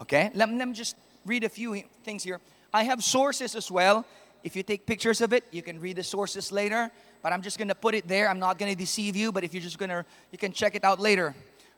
Okay? 0.00 0.30
Let, 0.32 0.46
let 0.54 0.70
me 0.70 0.72
just 0.72 0.94
read 1.26 1.42
a 1.42 1.50
few 1.50 1.74
things 2.06 2.22
here. 2.22 2.38
I 2.72 2.86
have 2.86 3.02
sources 3.02 3.58
as 3.58 3.66
well. 3.66 4.06
If 4.46 4.54
you 4.54 4.62
take 4.62 4.86
pictures 4.86 5.20
of 5.20 5.34
it, 5.34 5.42
you 5.50 5.60
can 5.60 5.82
read 5.82 5.98
the 5.98 6.06
sources 6.06 6.54
later. 6.54 6.88
But 7.20 7.34
I'm 7.34 7.42
just 7.42 7.58
going 7.58 7.68
to 7.68 7.74
put 7.74 7.98
it 7.98 8.06
there. 8.06 8.30
I'm 8.30 8.38
not 8.38 8.56
going 8.56 8.72
to 8.72 8.78
deceive 8.78 9.16
you, 9.16 9.32
but 9.32 9.44
if 9.44 9.52
you're 9.52 9.60
just 9.60 9.76
going 9.76 9.90
to, 9.90 10.06
you 10.30 10.38
can 10.38 10.52
check 10.52 10.74
it 10.74 10.84
out 10.84 11.00
later. 11.00 11.34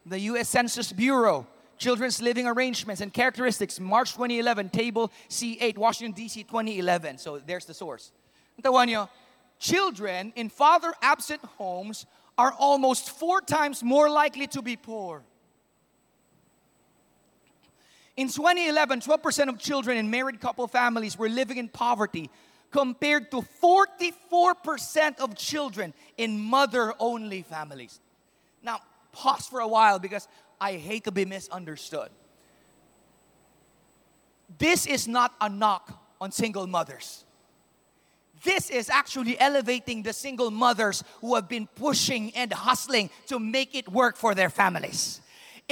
The 0.07 0.19
U.S. 0.21 0.49
Census 0.49 0.93
Bureau, 0.93 1.47
Children's 1.79 2.21
Living 2.21 2.47
Arrangements 2.47 3.01
and 3.01 3.13
Characteristics, 3.13 3.79
March 3.79 4.13
2011, 4.13 4.71
Table 4.71 5.13
C8, 5.29 5.77
Washington, 5.77 6.13
D.C. 6.13 6.43
2011. 6.45 7.19
So 7.19 7.39
there's 7.39 7.65
the 7.65 7.75
source. 7.75 8.13
Tawan 8.63 8.87
nyo, 8.89 9.09
children 9.59 10.33
in 10.37 10.49
father 10.49 10.93
absent 11.03 11.41
homes 11.59 12.07
are 12.37 12.53
almost 12.59 13.11
four 13.11 13.41
times 13.41 13.83
more 13.83 14.09
likely 14.11 14.47
to 14.49 14.63
be 14.63 14.77
poor. 14.77 15.23
In 18.17 18.29
2011, 18.29 19.01
12% 19.01 19.49
of 19.49 19.59
children 19.59 19.97
in 19.97 20.11
married 20.11 20.41
couple 20.41 20.67
families 20.67 21.19
were 21.19 21.29
living 21.29 21.57
in 21.57 21.69
poverty, 21.69 22.31
compared 22.71 23.31
to 23.31 23.45
44% 23.63 25.19
of 25.19 25.35
children 25.37 25.95
in 26.17 26.39
mother 26.39 26.95
only 26.99 27.43
families. 27.43 28.01
Now, 28.63 28.81
pause 29.13 29.47
for 29.47 29.61
a 29.61 29.69
while 29.69 29.99
because 29.99 30.27
I 30.61 30.75
hate 30.75 31.05
to 31.05 31.13
be 31.13 31.25
misunderstood. 31.25 32.11
This 34.59 34.87
is 34.87 35.09
not 35.09 35.35
a 35.41 35.49
knock 35.49 35.99
on 36.21 36.31
single 36.31 36.67
mothers. 36.67 37.25
This 38.45 38.71
is 38.71 38.91
actually 38.91 39.39
elevating 39.39 40.03
the 40.03 40.13
single 40.13 40.51
mothers 40.51 41.05
who 41.21 41.35
have 41.37 41.49
been 41.49 41.69
pushing 41.75 42.35
and 42.35 42.53
hustling 42.53 43.09
to 43.29 43.39
make 43.39 43.75
it 43.75 43.89
work 43.89 44.17
for 44.17 44.35
their 44.35 44.51
families. 44.51 45.22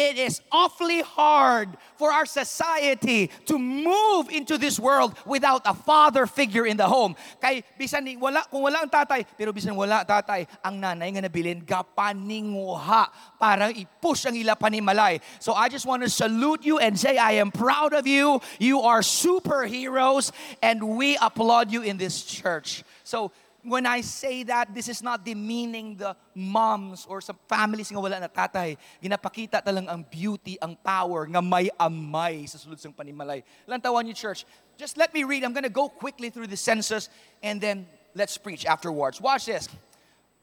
It 0.00 0.16
is 0.16 0.40
awfully 0.48 1.04
hard 1.04 1.76
for 2.00 2.08
our 2.08 2.24
society 2.24 3.28
to 3.44 3.60
move 3.60 4.32
into 4.32 4.56
this 4.56 4.80
world 4.80 5.12
without 5.28 5.60
a 5.68 5.76
father 5.76 6.24
figure 6.24 6.64
in 6.64 6.80
the 6.80 6.88
home. 6.88 7.12
Kay 7.36 7.60
bisan 7.76 8.08
ni 8.08 8.16
wala 8.16 8.40
kung 8.48 8.64
wala 8.64 8.80
ang 8.80 8.88
tatay, 8.88 9.28
pero 9.36 9.52
bisan 9.52 9.76
wala 9.76 10.00
tatay, 10.00 10.48
ang 10.64 10.80
nanay 10.80 11.12
nga 11.12 11.28
nabilin 11.28 11.60
gapaninguha 11.60 13.12
para 13.36 13.68
i-push 13.68 14.24
ang 14.24 14.40
ila 14.40 14.56
panimalay. 14.56 15.20
So 15.36 15.52
I 15.52 15.68
just 15.68 15.84
want 15.84 16.00
to 16.00 16.08
salute 16.08 16.64
you 16.64 16.80
and 16.80 16.96
say 16.96 17.20
I 17.20 17.36
am 17.36 17.52
proud 17.52 17.92
of 17.92 18.08
you. 18.08 18.40
You 18.56 18.80
are 18.80 19.04
superheroes 19.04 20.32
and 20.64 20.96
we 20.96 21.20
applaud 21.20 21.68
you 21.68 21.84
in 21.84 22.00
this 22.00 22.24
church. 22.24 22.88
So 23.04 23.36
when 23.62 23.86
I 23.86 24.00
say 24.00 24.42
that, 24.44 24.74
this 24.74 24.88
is 24.88 25.02
not 25.02 25.24
demeaning 25.24 25.96
the 25.96 26.16
moms 26.34 27.06
or 27.08 27.20
sa 27.20 27.32
families 27.48 27.90
nga 27.90 28.00
wala 28.00 28.20
na 28.20 28.28
tatay. 28.28 28.76
Ginapakita 29.02 29.62
talang 29.64 29.88
ang 29.88 30.04
beauty, 30.08 30.56
ang 30.60 30.76
power 30.76 31.26
nga 31.26 31.42
may 31.42 31.68
amay 31.78 32.48
sa 32.48 32.56
sulod 32.56 32.80
sang 32.80 32.92
panimalay. 32.92 33.42
Lantawan 33.68 34.06
you 34.06 34.14
church. 34.14 34.44
Just 34.76 34.96
let 34.96 35.12
me 35.12 35.24
read. 35.24 35.44
I'm 35.44 35.52
going 35.52 35.68
to 35.68 35.72
go 35.72 35.88
quickly 35.88 36.30
through 36.30 36.48
the 36.48 36.56
census 36.56 37.08
and 37.42 37.60
then 37.60 37.86
let's 38.14 38.38
preach 38.38 38.64
afterwards. 38.64 39.20
Watch 39.20 39.46
this. 39.46 39.68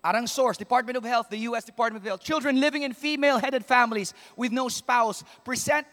Arang 0.06 0.30
source, 0.30 0.58
Department 0.58 0.96
of 0.96 1.04
Health, 1.04 1.30
the 1.30 1.50
U.S. 1.52 1.66
Department 1.66 2.06
of 2.06 2.08
Health. 2.08 2.22
Children 2.24 2.62
living 2.62 2.84
in 2.84 2.94
female-headed 2.94 3.66
families 3.66 4.14
with 4.38 4.52
no 4.52 4.70
spouse 4.70 5.24
present, 5.44 5.88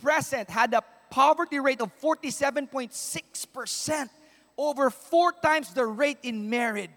present 0.00 0.48
had 0.48 0.72
a 0.72 0.82
poverty 1.10 1.60
rate 1.60 1.80
of 1.80 1.92
47.6 2.00 3.52
percent 3.52 4.10
over 4.56 4.90
four 4.90 5.32
times 5.32 5.72
the 5.72 5.84
rate 5.84 6.18
in 6.22 6.48
married 6.48 6.90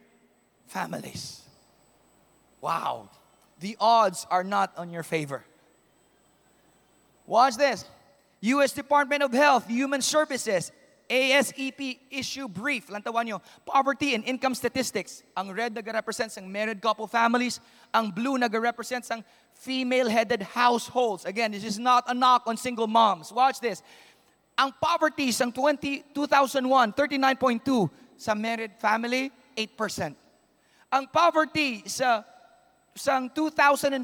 families. 0.67 1.41
Wow, 2.61 3.09
the 3.59 3.77
odds 3.79 4.25
are 4.29 4.43
not 4.43 4.73
on 4.77 4.91
your 4.91 5.03
favor. 5.03 5.43
Watch 7.25 7.57
this. 7.57 7.85
U.S. 8.41 8.71
Department 8.71 9.23
of 9.23 9.33
Health, 9.33 9.67
Human 9.67 10.01
Services, 10.01 10.71
ASEP 11.09 11.99
issue 12.11 12.47
brief. 12.47 12.87
Lantawan 12.87 13.25
nyo, 13.25 13.41
poverty 13.65 14.13
and 14.13 14.23
income 14.23 14.53
statistics. 14.53 15.23
Ang 15.35 15.51
red 15.51 15.73
nag-represents 15.73 16.37
ang 16.37 16.51
married 16.51 16.81
couple 16.81 17.07
families. 17.07 17.59
Ang 17.93 18.11
blue 18.11 18.37
nag-represents 18.37 19.09
ang 19.09 19.23
female-headed 19.55 20.43
households. 20.43 21.25
Again, 21.25 21.51
this 21.51 21.63
is 21.63 21.79
not 21.79 22.03
a 22.07 22.13
knock 22.13 22.43
on 22.45 22.57
single 22.57 22.87
moms. 22.87 23.31
Watch 23.31 23.59
this. 23.59 23.81
Ang 24.57 24.73
poverty 24.81 25.29
sa 25.29 25.45
20, 25.45 26.17
2001, 26.17 26.97
39.2. 26.97 27.85
Sa 28.17 28.33
married 28.33 28.73
family, 28.81 29.29
8%. 29.53 30.17
Ang 30.89 31.05
poverty 31.13 31.85
sa 31.85 32.25
sa 32.97 33.21
2005, 33.21 34.01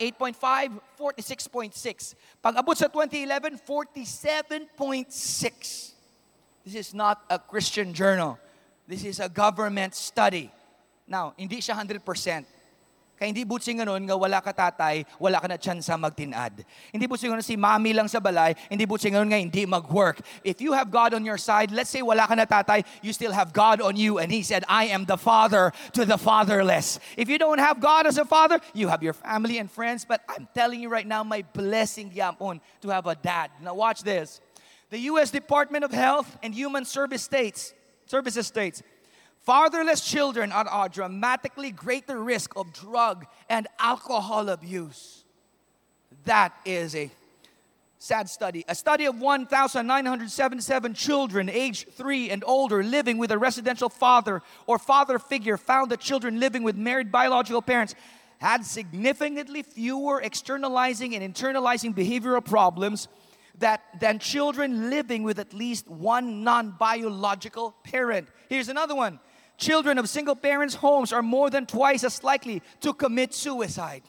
8.5, 0.00 0.80
46.6. 0.96 2.16
Pag 2.40 2.56
abot 2.56 2.72
sa 2.72 2.88
2011, 2.88 3.60
47.6. 3.60 5.92
This 6.64 6.74
is 6.74 6.96
not 6.96 7.20
a 7.28 7.36
Christian 7.38 7.92
journal. 7.92 8.40
This 8.88 9.04
is 9.04 9.20
a 9.20 9.28
government 9.28 9.94
study. 9.94 10.48
Now, 11.04 11.36
hindi 11.36 11.60
siya 11.60 11.76
100%. 11.76 12.00
Kaya 13.20 13.36
hindi 13.36 13.44
butsing 13.44 13.84
ganun 13.84 14.08
nga 14.08 14.16
wala 14.16 14.40
ka 14.40 14.48
tatay, 14.48 15.04
wala 15.20 15.36
ka 15.36 15.44
na 15.44 15.60
tsansa 15.60 15.92
magtinad. 16.00 16.64
Hindi 16.88 17.04
butsing 17.04 17.28
ganun 17.28 17.44
si 17.44 17.52
mami 17.52 17.92
lang 17.92 18.08
sa 18.08 18.16
balay, 18.16 18.56
hindi 18.72 18.88
butsing 18.88 19.12
ganun 19.12 19.28
nga 19.28 19.36
hindi 19.36 19.68
mag-work. 19.68 20.24
If 20.40 20.64
you 20.64 20.72
have 20.72 20.88
God 20.88 21.12
on 21.12 21.28
your 21.28 21.36
side, 21.36 21.68
let's 21.68 21.92
say 21.92 22.00
wala 22.00 22.24
ka 22.24 22.32
na 22.32 22.48
tatay, 22.48 22.80
you 23.04 23.12
still 23.12 23.36
have 23.36 23.52
God 23.52 23.84
on 23.84 24.00
you. 24.00 24.16
And 24.16 24.32
He 24.32 24.40
said, 24.40 24.64
I 24.72 24.88
am 24.88 25.04
the 25.04 25.20
father 25.20 25.68
to 25.92 26.08
the 26.08 26.16
fatherless. 26.16 26.96
If 27.20 27.28
you 27.28 27.36
don't 27.36 27.60
have 27.60 27.76
God 27.76 28.08
as 28.08 28.16
a 28.16 28.24
father, 28.24 28.56
you 28.72 28.88
have 28.88 29.04
your 29.04 29.12
family 29.12 29.60
and 29.60 29.68
friends. 29.68 30.08
But 30.08 30.24
I'm 30.24 30.48
telling 30.56 30.80
you 30.80 30.88
right 30.88 31.06
now, 31.06 31.20
my 31.20 31.44
blessing 31.52 32.16
yapon 32.16 32.64
to 32.80 32.88
have 32.88 33.04
a 33.04 33.20
dad. 33.20 33.52
Now 33.60 33.76
watch 33.76 34.00
this. 34.00 34.40
The 34.88 35.12
U.S. 35.12 35.30
Department 35.30 35.84
of 35.84 35.92
Health 35.92 36.40
and 36.42 36.56
Human 36.56 36.88
Service 36.88 37.20
states, 37.20 37.76
Services 38.06 38.46
states, 38.48 38.82
Fatherless 39.42 40.02
children 40.02 40.52
are 40.52 40.84
at 40.84 40.92
dramatically 40.92 41.70
greater 41.70 42.22
risk 42.22 42.52
of 42.56 42.72
drug 42.72 43.26
and 43.48 43.66
alcohol 43.78 44.48
abuse. 44.48 45.24
That 46.24 46.52
is 46.64 46.94
a 46.94 47.10
sad 47.98 48.28
study. 48.28 48.64
A 48.68 48.74
study 48.74 49.06
of 49.06 49.18
1,977 49.18 50.94
children 50.94 51.48
aged 51.48 51.90
three 51.92 52.30
and 52.30 52.44
older 52.46 52.82
living 52.82 53.18
with 53.18 53.30
a 53.30 53.38
residential 53.38 53.88
father 53.88 54.42
or 54.66 54.78
father 54.78 55.18
figure 55.18 55.56
found 55.56 55.90
that 55.90 56.00
children 56.00 56.38
living 56.38 56.62
with 56.62 56.76
married 56.76 57.10
biological 57.10 57.62
parents 57.62 57.94
had 58.38 58.64
significantly 58.64 59.62
fewer 59.62 60.20
externalizing 60.20 61.14
and 61.14 61.34
internalizing 61.34 61.94
behavioral 61.94 62.44
problems 62.44 63.08
that, 63.58 63.82
than 64.00 64.18
children 64.18 64.88
living 64.90 65.22
with 65.22 65.38
at 65.38 65.52
least 65.52 65.88
one 65.88 66.42
non 66.42 66.70
biological 66.78 67.74
parent. 67.84 68.28
Here's 68.48 68.68
another 68.68 68.94
one 68.94 69.20
Children 69.60 69.98
of 69.98 70.08
single 70.08 70.34
parents' 70.34 70.74
homes 70.74 71.12
are 71.12 71.20
more 71.20 71.50
than 71.50 71.66
twice 71.66 72.02
as 72.02 72.24
likely 72.24 72.62
to 72.80 72.94
commit 72.94 73.34
suicide. 73.34 74.02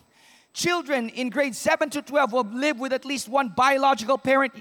Children 0.54 1.10
in 1.10 1.30
grades 1.30 1.58
7 1.58 1.90
to 1.90 2.02
12 2.02 2.32
will 2.32 2.46
live 2.46 2.80
with 2.80 2.94
at 2.94 3.04
least 3.04 3.28
one 3.28 3.50
biological 3.50 4.18
parent. 4.18 4.54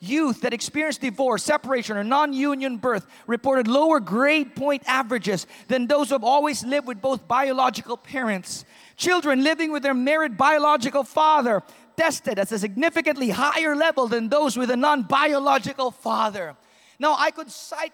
Youth 0.00 0.40
that 0.40 0.54
experience 0.54 0.96
divorce, 0.96 1.42
separation, 1.42 1.98
or 1.98 2.04
non 2.04 2.32
union 2.32 2.78
birth 2.78 3.06
reported 3.26 3.68
lower 3.68 4.00
grade 4.00 4.56
point 4.56 4.82
averages 4.86 5.46
than 5.68 5.86
those 5.86 6.08
who 6.08 6.14
have 6.14 6.24
always 6.24 6.64
lived 6.64 6.86
with 6.86 7.02
both 7.02 7.28
biological 7.28 7.98
parents. 7.98 8.64
Children 8.96 9.44
living 9.44 9.70
with 9.70 9.82
their 9.82 9.92
married 9.92 10.38
biological 10.38 11.04
father 11.04 11.62
tested 11.98 12.38
at 12.38 12.50
a 12.50 12.58
significantly 12.58 13.28
higher 13.28 13.76
level 13.76 14.08
than 14.08 14.30
those 14.30 14.56
with 14.56 14.70
a 14.70 14.76
non 14.76 15.02
biological 15.02 15.90
father. 15.90 16.56
Now, 16.98 17.14
I 17.18 17.30
could 17.30 17.50
cite 17.50 17.92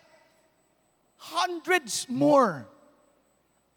hundreds 1.16 2.06
more. 2.08 2.66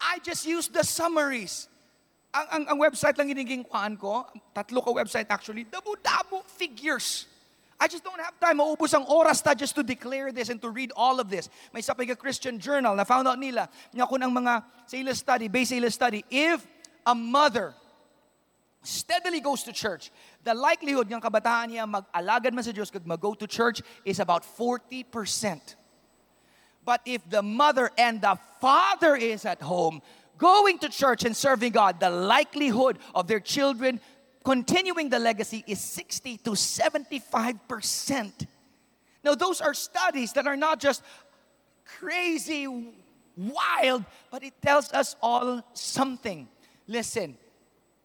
I 0.00 0.18
just 0.24 0.46
used 0.46 0.72
the 0.72 0.84
summaries. 0.84 1.68
Ang, 2.32 2.46
ang, 2.52 2.64
ang 2.72 2.78
website 2.78 3.18
lang 3.18 3.28
giniging 3.28 3.66
kuhaan 3.66 3.98
ko, 3.98 4.24
tatlo 4.54 4.80
ka 4.80 4.90
website 4.94 5.26
actually, 5.28 5.66
dabo-dabo 5.66 6.46
figures. 6.46 7.26
I 7.80 7.88
just 7.88 8.04
don't 8.04 8.20
have 8.20 8.36
time. 8.36 8.60
Maubos 8.60 8.92
ang 8.92 9.08
oras 9.08 9.40
ta 9.40 9.56
just 9.56 9.74
to 9.74 9.82
declare 9.82 10.30
this 10.36 10.52
and 10.52 10.60
to 10.60 10.68
read 10.68 10.92
all 10.92 11.16
of 11.16 11.32
this. 11.32 11.48
May 11.72 11.80
sa 11.80 11.96
a 11.96 12.16
Christian 12.16 12.60
journal 12.60 12.94
na 12.94 13.08
found 13.08 13.26
out 13.26 13.40
nila 13.40 13.72
nga 13.96 14.04
kung 14.04 14.20
ang 14.20 14.36
mga 14.36 14.60
sa 14.84 14.96
study, 15.16 15.48
base 15.48 15.72
sa 15.72 15.88
study, 15.88 16.20
if 16.28 16.60
a 17.08 17.16
mother 17.16 17.72
steadily 18.84 19.40
goes 19.40 19.64
to 19.64 19.72
church, 19.72 20.12
the 20.44 20.52
likelihood 20.52 21.08
ng 21.08 21.24
kabataan 21.24 21.72
niya 21.72 21.88
mag-alagad 21.88 22.52
man 22.52 22.64
sa 22.64 22.72
Diyos 22.72 22.92
kag 22.92 23.08
mag-go 23.08 23.32
to 23.32 23.48
church 23.48 23.80
is 24.04 24.20
about 24.20 24.44
40%. 24.44 25.79
But 26.84 27.02
if 27.04 27.28
the 27.28 27.42
mother 27.42 27.90
and 27.98 28.20
the 28.20 28.38
father 28.60 29.16
is 29.16 29.44
at 29.44 29.60
home, 29.60 30.02
going 30.38 30.78
to 30.78 30.88
church 30.88 31.24
and 31.24 31.36
serving 31.36 31.72
God, 31.72 32.00
the 32.00 32.10
likelihood 32.10 32.98
of 33.14 33.26
their 33.26 33.40
children 33.40 34.00
continuing 34.44 35.08
the 35.08 35.18
legacy 35.18 35.62
is 35.66 35.80
60 35.80 36.38
to 36.38 36.50
75%. 36.50 38.46
Now, 39.22 39.34
those 39.34 39.60
are 39.60 39.74
studies 39.74 40.32
that 40.32 40.46
are 40.46 40.56
not 40.56 40.80
just 40.80 41.02
crazy, 41.84 42.66
wild, 43.36 44.04
but 44.30 44.42
it 44.42 44.54
tells 44.62 44.92
us 44.92 45.14
all 45.22 45.62
something. 45.74 46.48
Listen, 46.88 47.36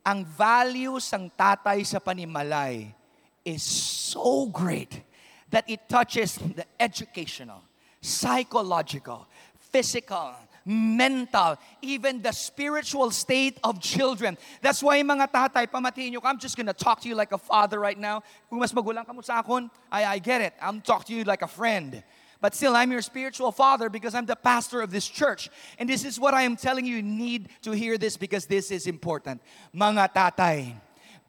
ang 0.06 0.26
values 0.26 1.12
ng 1.14 1.32
tatay 1.34 1.86
sa 1.86 2.00
panimalay 2.00 2.94
is 3.42 3.64
so 3.64 4.46
great 4.48 5.02
that 5.50 5.64
it 5.70 5.88
touches 5.88 6.36
the 6.36 6.66
educational, 6.80 7.64
psychological, 8.06 9.28
physical, 9.72 10.36
mental, 10.66 11.58
even 11.82 12.22
the 12.22 12.32
spiritual 12.32 13.12
state 13.12 13.60
of 13.64 13.80
children. 13.80 14.38
That's 14.62 14.82
why 14.82 15.02
mga 15.02 15.32
tatay, 15.32 15.68
pamatiin 15.68 16.12
nyo 16.12 16.22
I'm 16.24 16.40
just 16.40 16.58
gonna 16.58 16.74
talk 16.74 17.02
to 17.02 17.10
you 17.10 17.16
like 17.16 17.32
a 17.32 17.38
father 17.38 17.80
right 17.80 17.98
now. 17.98 18.24
Kung 18.50 18.60
mas 18.60 18.74
magulang 18.74 19.06
ka 19.06 19.14
sa 19.22 19.42
akon, 19.42 19.70
I, 19.92 20.06
I 20.06 20.20
get 20.20 20.42
it. 20.42 20.54
I'm 20.62 20.82
talking 20.82 21.14
to 21.14 21.20
you 21.20 21.24
like 21.24 21.42
a 21.42 21.48
friend. 21.48 22.04
But 22.42 22.54
still, 22.54 22.76
I'm 22.76 22.92
your 22.92 23.02
spiritual 23.02 23.52
father 23.52 23.90
because 23.90 24.14
I'm 24.14 24.26
the 24.26 24.36
pastor 24.36 24.82
of 24.82 24.92
this 24.92 25.08
church. 25.08 25.50
And 25.80 25.90
this 25.90 26.04
is 26.04 26.20
what 26.20 26.34
I 26.34 26.44
am 26.44 26.56
telling 26.56 26.86
you. 26.86 26.98
You 26.98 27.02
need 27.02 27.50
to 27.64 27.72
hear 27.72 27.98
this 27.98 28.18
because 28.18 28.46
this 28.46 28.72
is 28.72 28.88
important. 28.88 29.42
Mga 29.74 30.14
tatay, 30.14 30.74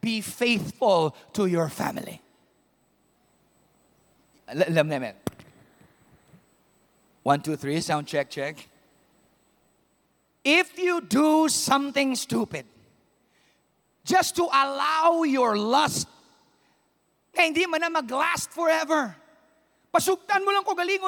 be 0.00 0.20
faithful 0.20 1.16
to 1.32 1.46
your 1.46 1.68
family. 1.68 2.20
Alam 4.48 4.88
namin. 4.88 5.14
One, 7.26 7.40
two, 7.40 7.56
three, 7.56 7.80
sound 7.80 8.06
check, 8.06 8.30
check. 8.30 8.54
If 10.44 10.78
you 10.78 11.00
do 11.00 11.48
something 11.48 12.14
stupid, 12.14 12.66
just 14.04 14.36
to 14.36 14.44
allow 14.44 15.24
your 15.24 15.58
lust, 15.58 16.06
na 17.34 17.50
hindi 17.50 17.66
man 17.66 17.80
na 17.80 17.90
mag-last 17.90 18.54
forever, 18.54 19.16
pasugtan 19.96 20.44
mo 20.44 20.52
lang 20.52 20.64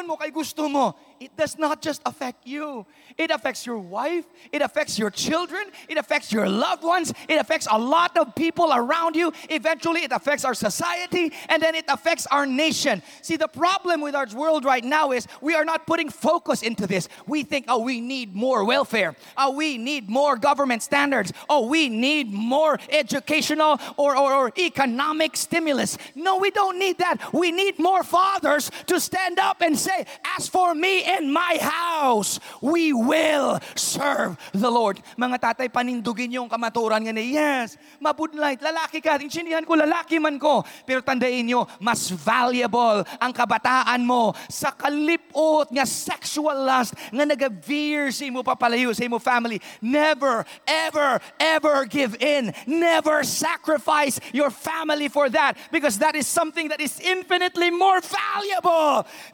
mo 0.09 0.16
kay 0.16 0.33
gusto 0.33 0.64
mo, 0.64 0.97
it 1.21 1.37
does 1.37 1.59
not 1.59 1.83
just 1.83 2.00
affect 2.07 2.47
you. 2.47 2.87
It 3.18 3.30
affects 3.30 3.66
your 3.66 3.78
wife, 3.78 4.25
it 4.52 4.62
affects 4.62 4.99
your 4.99 5.11
children, 5.11 5.68
it 5.88 5.99
affects 5.99 6.33
your 6.33 6.49
loved 6.49 6.83
ones, 6.83 7.12
it 7.28 7.37
affects 7.37 7.68
a 7.71 7.76
lot 7.76 8.16
of 8.16 8.35
people 8.35 8.73
around 8.73 9.16
you. 9.16 9.33
Eventually, 9.50 10.04
it 10.04 10.12
affects 10.12 10.45
our 10.45 10.54
society, 10.54 11.33
and 11.49 11.61
then 11.61 11.75
it 11.75 11.85
affects 11.88 12.26
our 12.30 12.47
nation. 12.47 13.02
See, 13.21 13.37
the 13.37 13.49
problem 13.49 14.00
with 14.00 14.14
our 14.14 14.26
world 14.35 14.64
right 14.64 14.85
now 14.85 15.12
is 15.12 15.26
we 15.42 15.54
are 15.54 15.64
not 15.64 15.87
putting 15.87 16.09
focus 16.09 16.62
into 16.62 16.87
this. 16.87 17.09
We 17.26 17.42
think, 17.42 17.66
oh, 17.68 17.83
we 17.83 18.00
need 18.00 18.35
more 18.35 18.64
welfare, 18.64 19.16
oh, 19.37 19.52
we 19.52 19.76
need 19.76 20.09
more 20.09 20.37
government 20.37 20.83
standards, 20.83 21.33
oh, 21.50 21.66
we 21.66 21.88
need 21.88 22.33
more 22.33 22.78
educational 22.88 23.80
or, 23.97 24.16
or, 24.16 24.33
or 24.33 24.52
economic 24.57 25.37
stimulus. 25.37 25.99
No, 26.14 26.38
we 26.38 26.50
don't 26.50 26.78
need 26.78 26.99
that. 26.99 27.35
We 27.35 27.50
need 27.50 27.78
more 27.78 28.02
fathers 28.02 28.71
to 28.87 29.00
stand 29.00 29.38
up 29.38 29.61
and 29.62 29.78
say, 29.78 30.06
as 30.37 30.47
for 30.47 30.75
me 30.75 31.02
in 31.18 31.32
my 31.32 31.58
house, 31.61 32.38
we 32.61 32.92
will 32.92 33.58
serve 33.75 34.37
the 34.52 34.70
Lord. 34.70 35.00
Mga 35.16 35.37
tatay, 35.40 35.68
panindugin 35.73 36.30
yung 36.30 36.49
kamaturan 36.49 37.02
nga 37.08 37.14
yes, 37.18 37.80
mabudlight, 37.99 38.61
lalaki 38.61 39.02
ka, 39.02 39.18
insindihan 39.18 39.64
ko, 39.64 39.75
lalaki 39.75 40.21
man 40.21 40.36
ko. 40.36 40.62
Pero 40.84 41.00
tandain 41.00 41.43
nyo, 41.47 41.67
mas 41.80 42.10
valuable 42.12 43.02
ang 43.19 43.32
kabataan 43.32 44.04
mo 44.04 44.36
sa 44.47 44.71
kalipot 44.71 45.71
nga 45.73 45.84
sexual 45.88 46.69
lust 46.69 46.95
nga 47.10 47.25
nag-veer 47.25 48.12
sa 48.12 48.28
imo 48.28 48.45
papalayo, 48.45 48.93
sa 48.93 49.04
imo 49.04 49.17
family. 49.17 49.58
Never, 49.80 50.45
ever, 50.67 51.21
ever 51.41 51.88
give 51.88 52.19
in. 52.21 52.52
Never 52.67 53.25
sacrifice 53.25 54.21
your 54.32 54.50
family 54.50 55.08
for 55.08 55.28
that 55.30 55.56
because 55.71 55.99
that 55.99 56.14
is 56.14 56.26
something 56.26 56.69
that 56.69 56.80
is 56.80 57.00
infinitely 57.00 57.71
more 57.71 58.00
valuable 58.00 58.68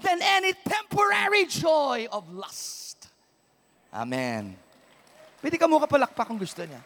than 0.00 0.18
any 0.22 0.52
temporary 0.52 1.46
joy 1.46 2.06
of 2.10 2.28
lust. 2.32 3.08
Amen. 3.92 4.56
Pwede 5.42 5.60
ka 5.60 5.68
mo 5.68 5.78
kapalakpak 5.78 6.26
kung 6.26 6.40
gusto 6.40 6.64
niya. 6.64 6.82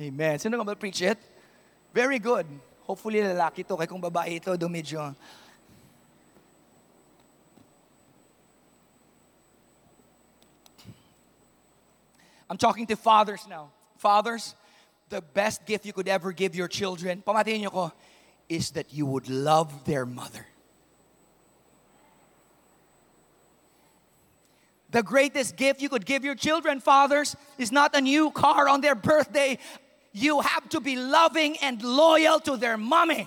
Amen. 0.00 0.38
Sino 0.42 0.58
ka 0.58 0.74
preach 0.74 1.02
it? 1.02 1.18
Very 1.94 2.18
good. 2.18 2.46
Hopefully 2.82 3.22
lalaki 3.22 3.62
to. 3.62 3.78
Kaya 3.78 3.86
kung 3.86 4.02
babae 4.02 4.42
ito, 4.42 4.50
do. 4.58 4.66
I'm 12.50 12.58
talking 12.58 12.86
to 12.86 12.96
fathers 12.96 13.46
now. 13.48 13.70
Fathers, 13.96 14.54
the 15.08 15.22
best 15.22 15.64
gift 15.64 15.86
you 15.86 15.92
could 15.92 16.08
ever 16.08 16.32
give 16.32 16.54
your 16.54 16.68
children, 16.68 17.22
pamatiin 17.22 17.64
niyo 17.64 17.70
ko, 17.70 17.92
is 18.48 18.72
that 18.72 18.92
you 18.92 19.06
would 19.06 19.28
love 19.28 19.84
their 19.84 20.04
mother. 20.06 20.46
The 24.90 25.02
greatest 25.02 25.56
gift 25.56 25.82
you 25.82 25.88
could 25.88 26.06
give 26.06 26.22
your 26.22 26.36
children, 26.36 26.78
fathers, 26.78 27.34
is 27.58 27.72
not 27.72 27.96
a 27.96 28.00
new 28.00 28.30
car 28.30 28.68
on 28.68 28.80
their 28.80 28.94
birthday. 28.94 29.58
You 30.12 30.38
have 30.38 30.68
to 30.68 30.78
be 30.78 30.94
loving 30.94 31.56
and 31.58 31.82
loyal 31.82 32.38
to 32.46 32.56
their 32.56 32.78
mommy. 32.78 33.26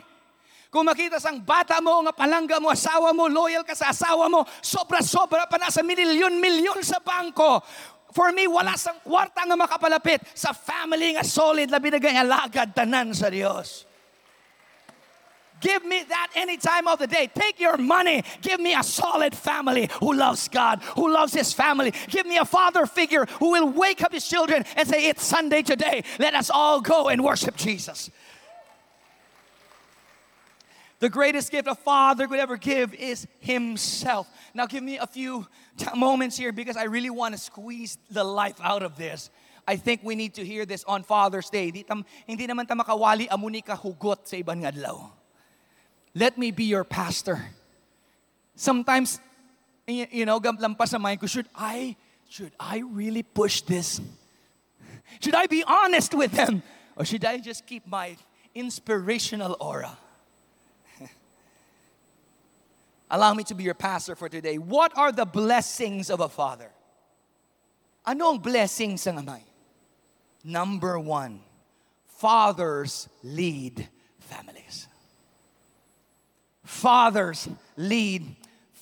Kung 0.71 0.87
makita 0.87 1.19
sang 1.19 1.43
bata 1.43 1.79
mo, 1.79 2.03
nga 2.03 2.11
palangga 2.11 2.59
mo, 2.59 2.71
asawa 2.71 3.15
mo, 3.15 3.27
loyal 3.27 3.63
ka 3.63 3.75
sa 3.75 3.91
asawa 3.91 4.27
mo, 4.27 4.43
sobra-sobra 4.59 5.47
pa 5.47 5.55
na 5.59 5.71
sa 5.71 5.83
milyon-milyon 5.83 6.83
sa 6.83 6.99
bangko. 6.99 7.63
For 8.11 8.31
me, 8.31 8.47
wala 8.47 8.75
sang 8.75 8.99
kwarta 9.03 9.47
nga 9.47 9.55
makapalapit 9.55 10.23
sa 10.35 10.51
family 10.51 11.15
nga 11.15 11.23
solid 11.23 11.71
na 11.71 11.79
binigay 11.79 12.15
alagad 12.15 12.71
tanan 12.75 13.11
sa 13.11 13.31
Dios. 13.31 13.86
Give 15.59 15.83
me 15.85 16.03
that 16.03 16.27
any 16.35 16.57
time 16.57 16.87
of 16.87 16.99
the 16.99 17.07
day. 17.07 17.29
Take 17.33 17.59
your 17.59 17.77
money. 17.77 18.23
Give 18.41 18.59
me 18.59 18.75
a 18.75 18.83
solid 18.83 19.35
family 19.35 19.89
who 19.99 20.13
loves 20.13 20.47
God, 20.47 20.81
who 20.95 21.11
loves 21.11 21.33
his 21.33 21.53
family. 21.53 21.93
Give 22.09 22.25
me 22.25 22.37
a 22.37 22.45
father 22.45 22.85
figure 22.85 23.25
who 23.39 23.51
will 23.51 23.69
wake 23.69 24.03
up 24.03 24.13
his 24.13 24.27
children 24.27 24.65
and 24.75 24.87
say, 24.87 25.07
It's 25.07 25.23
Sunday 25.23 25.61
today. 25.63 26.03
Let 26.19 26.35
us 26.35 26.49
all 26.49 26.81
go 26.81 27.09
and 27.09 27.23
worship 27.23 27.55
Jesus. 27.55 28.11
The 30.99 31.09
greatest 31.09 31.51
gift 31.51 31.67
a 31.67 31.75
father 31.75 32.27
could 32.27 32.39
ever 32.39 32.57
give 32.57 32.93
is 32.95 33.27
himself. 33.39 34.27
Now, 34.55 34.65
give 34.65 34.81
me 34.81 34.97
a 34.97 35.05
few 35.05 35.45
t- 35.77 35.85
moments 35.95 36.35
here 36.37 36.51
because 36.51 36.75
I 36.75 36.85
really 36.85 37.11
want 37.11 37.35
to 37.35 37.39
squeeze 37.39 37.99
the 38.09 38.23
life 38.23 38.59
out 38.63 38.81
of 38.81 38.97
this. 38.97 39.29
I 39.67 39.75
think 39.75 40.01
we 40.03 40.15
need 40.15 40.33
to 40.35 40.45
hear 40.45 40.65
this 40.65 40.83
on 40.85 41.03
Father's 41.03 41.49
Day. 41.51 41.71
Hindi, 42.25 42.47
naman 42.47 42.67
ta 42.67 42.73
makawali 42.73 43.29
amuni 43.29 43.63
ka 43.63 43.77
hugot 43.77 44.25
sa 44.25 44.37
ibang 44.37 44.65
adlaw. 44.65 45.16
Let 46.17 46.35
me 46.35 46.49
be 46.49 46.63
your 46.63 46.83
pastor. 46.83 47.45
Sometimes, 48.55 49.19
you 49.85 50.25
know, 50.25 50.39
lampas 50.39 50.89
sa 50.89 50.97
mind 50.97 51.21
ko, 51.21 51.27
should 51.27 51.45
I, 51.53 51.95
should 52.27 52.53
I 52.59 52.81
really 52.89 53.21
push 53.21 53.61
this? 53.61 54.01
Should 55.21 55.35
I 55.35 55.45
be 55.45 55.63
honest 55.63 56.15
with 56.15 56.31
them? 56.31 56.63
Or 56.95 57.05
should 57.05 57.23
I 57.23 57.37
just 57.37 57.67
keep 57.67 57.85
my 57.85 58.17
inspirational 58.55 59.57
aura? 59.61 59.95
Allow 63.11 63.35
me 63.35 63.43
to 63.43 63.53
be 63.53 63.63
your 63.63 63.75
pastor 63.77 64.15
for 64.15 64.27
today. 64.27 64.57
What 64.57 64.97
are 64.97 65.11
the 65.11 65.25
blessings 65.25 66.09
of 66.09 66.19
a 66.19 66.29
father? 66.29 66.71
Anong 68.07 68.41
blessings 68.41 69.05
ng 69.05 69.21
amay? 69.21 69.41
Number 70.43 70.97
one, 70.97 71.41
fathers 72.07 73.07
lead 73.21 73.87
families. 74.17 74.86
Fathers 76.77 77.49
lead 77.75 78.21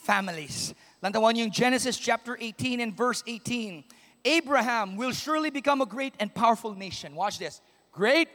families. 0.04 0.76
Lantawan 1.00 1.40
yung 1.40 1.48
Genesis 1.48 1.96
chapter 1.96 2.36
18 2.36 2.84
and 2.84 2.92
verse 2.92 3.24
18. 3.24 3.88
Abraham 4.26 5.00
will 5.00 5.16
surely 5.16 5.50
become 5.50 5.80
a 5.80 5.86
great 5.86 6.12
and 6.20 6.28
powerful 6.28 6.76
nation. 6.76 7.16
Watch 7.16 7.40
this. 7.40 7.62
Great, 7.96 8.28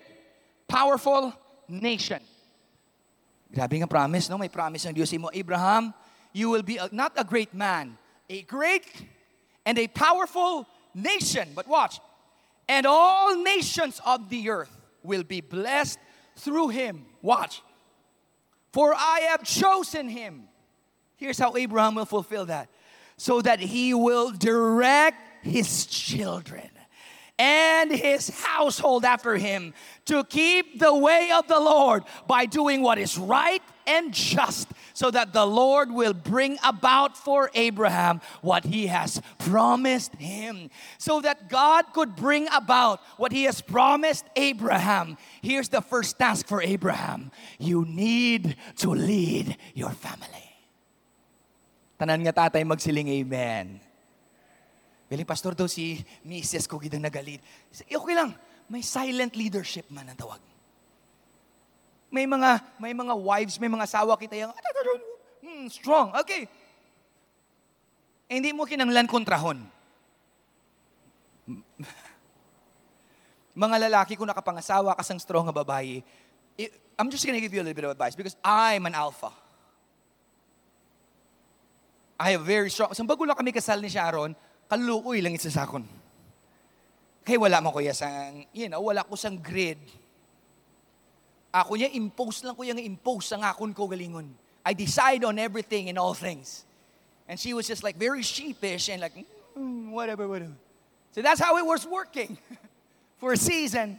powerful 0.64 1.36
nation. 1.68 2.24
Grabe 3.52 3.76
nga 3.84 3.86
promise, 3.86 4.32
no? 4.32 4.40
May 4.40 4.48
promise 4.48 4.88
ng 4.88 4.96
Diyos 4.96 5.12
mo. 5.20 5.28
Abraham, 5.28 5.92
you 6.32 6.48
will 6.48 6.64
be 6.64 6.80
a, 6.80 6.88
not 6.88 7.12
a 7.20 7.24
great 7.24 7.52
man, 7.52 8.00
a 8.32 8.40
great 8.48 8.88
and 9.68 9.76
a 9.76 9.92
powerful 9.92 10.64
nation. 10.96 11.52
But 11.52 11.68
watch. 11.68 12.00
And 12.64 12.88
all 12.88 13.36
nations 13.36 14.00
of 14.08 14.32
the 14.32 14.48
earth 14.48 14.72
will 15.04 15.24
be 15.24 15.44
blessed 15.44 16.00
through 16.40 16.72
him. 16.72 17.04
Watch. 17.20 17.60
For 18.72 18.94
I 18.94 19.20
have 19.30 19.44
chosen 19.44 20.08
him. 20.08 20.48
Here's 21.16 21.38
how 21.38 21.56
Abraham 21.56 21.96
will 21.96 22.04
fulfill 22.04 22.46
that 22.46 22.68
so 23.16 23.42
that 23.42 23.60
he 23.60 23.92
will 23.92 24.30
direct 24.30 25.44
his 25.44 25.86
children 25.86 26.70
and 27.40 27.90
his 27.90 28.28
household 28.28 29.02
after 29.02 29.40
him 29.40 29.72
to 30.04 30.22
keep 30.24 30.78
the 30.78 30.94
way 30.94 31.32
of 31.32 31.48
the 31.48 31.58
Lord 31.58 32.04
by 32.28 32.44
doing 32.44 32.82
what 32.84 32.98
is 33.00 33.16
right 33.16 33.62
and 33.86 34.12
just, 34.12 34.68
so 34.92 35.10
that 35.10 35.32
the 35.32 35.46
Lord 35.46 35.90
will 35.90 36.12
bring 36.12 36.58
about 36.62 37.16
for 37.16 37.50
Abraham 37.54 38.20
what 38.42 38.68
he 38.68 38.86
has 38.88 39.22
promised 39.38 40.14
him. 40.16 40.68
So 40.98 41.22
that 41.22 41.48
God 41.48 41.86
could 41.96 42.14
bring 42.14 42.46
about 42.52 43.00
what 43.16 43.32
he 43.32 43.44
has 43.44 43.64
promised 43.64 44.26
Abraham. 44.36 45.16
Here's 45.40 45.70
the 45.72 45.80
first 45.80 46.18
task 46.18 46.46
for 46.46 46.60
Abraham 46.60 47.32
you 47.58 47.88
need 47.88 48.54
to 48.84 48.90
lead 48.90 49.56
your 49.74 49.90
family. 49.96 50.44
Tanan 51.98 52.20
nga 52.20 52.36
tatay 52.36 52.68
magsiling 52.68 53.08
amen. 53.08 53.80
Biling 55.10 55.26
pastor 55.26 55.58
daw 55.58 55.66
si 55.66 55.98
Mrs. 56.22 56.70
ko 56.70 56.78
gidang 56.78 57.02
nagalit. 57.02 57.42
Okay 57.74 58.14
lang, 58.14 58.30
may 58.70 58.78
silent 58.78 59.34
leadership 59.34 59.90
man 59.90 60.06
ang 60.06 60.14
tawag. 60.14 60.38
May 62.14 62.30
mga 62.30 62.78
may 62.78 62.94
mga 62.94 63.14
wives, 63.18 63.58
may 63.58 63.66
mga 63.66 63.90
asawa 63.90 64.14
kita 64.14 64.38
yung 64.38 64.54
hmm, 65.42 65.66
strong. 65.66 66.14
Okay. 66.22 66.46
Eh, 68.30 68.38
hindi 68.38 68.54
mo 68.54 68.62
kinanglan 68.62 69.10
kontrahon. 69.10 69.66
mga 73.66 73.76
lalaki 73.90 74.14
kung 74.14 74.30
nakapangasawa 74.30 74.94
kasang 74.94 75.18
strong 75.18 75.42
na 75.42 75.50
babae, 75.50 75.98
I'm 76.94 77.10
just 77.10 77.26
gonna 77.26 77.42
give 77.42 77.50
you 77.50 77.58
a 77.58 77.66
little 77.66 77.74
bit 77.74 77.90
of 77.90 77.98
advice 77.98 78.14
because 78.14 78.38
I'm 78.46 78.86
an 78.86 78.94
alpha. 78.94 79.34
I 82.14 82.38
have 82.38 82.46
very 82.46 82.70
strong. 82.70 82.94
Sa 82.94 83.02
bago 83.02 83.26
lang 83.26 83.34
kami 83.34 83.50
kasal 83.50 83.82
ni 83.82 83.90
Sharon, 83.90 84.38
kaluoy 84.70 85.18
lang 85.18 85.34
isa 85.34 85.50
sa 85.50 85.66
akon. 85.66 85.82
Kaya 87.26 87.42
wala 87.42 87.58
mo 87.58 87.74
kuya 87.74 87.90
sang, 87.90 88.46
you 88.54 88.70
know, 88.70 88.80
wala 88.80 89.02
ko 89.02 89.18
sang 89.18 89.42
grid. 89.42 89.82
Ako 91.50 91.74
niya, 91.74 91.90
impose 91.90 92.46
lang 92.46 92.54
ko 92.54 92.62
yung 92.62 92.78
impose 92.78 93.34
ang 93.34 93.42
akon 93.42 93.74
ko 93.74 93.90
galingon. 93.90 94.30
I 94.62 94.72
decide 94.72 95.26
on 95.26 95.42
everything 95.42 95.90
and 95.90 95.98
all 95.98 96.14
things. 96.14 96.62
And 97.26 97.34
she 97.38 97.50
was 97.50 97.66
just 97.66 97.82
like 97.82 97.98
very 97.98 98.22
sheepish 98.22 98.88
and 98.88 99.02
like, 99.02 99.18
mm, 99.58 99.90
whatever, 99.90 100.30
whatever. 100.30 100.54
So 101.10 101.22
that's 101.22 101.42
how 101.42 101.58
it 101.58 101.66
was 101.66 101.82
working 101.86 102.38
for 103.18 103.32
a 103.34 103.36
season. 103.36 103.98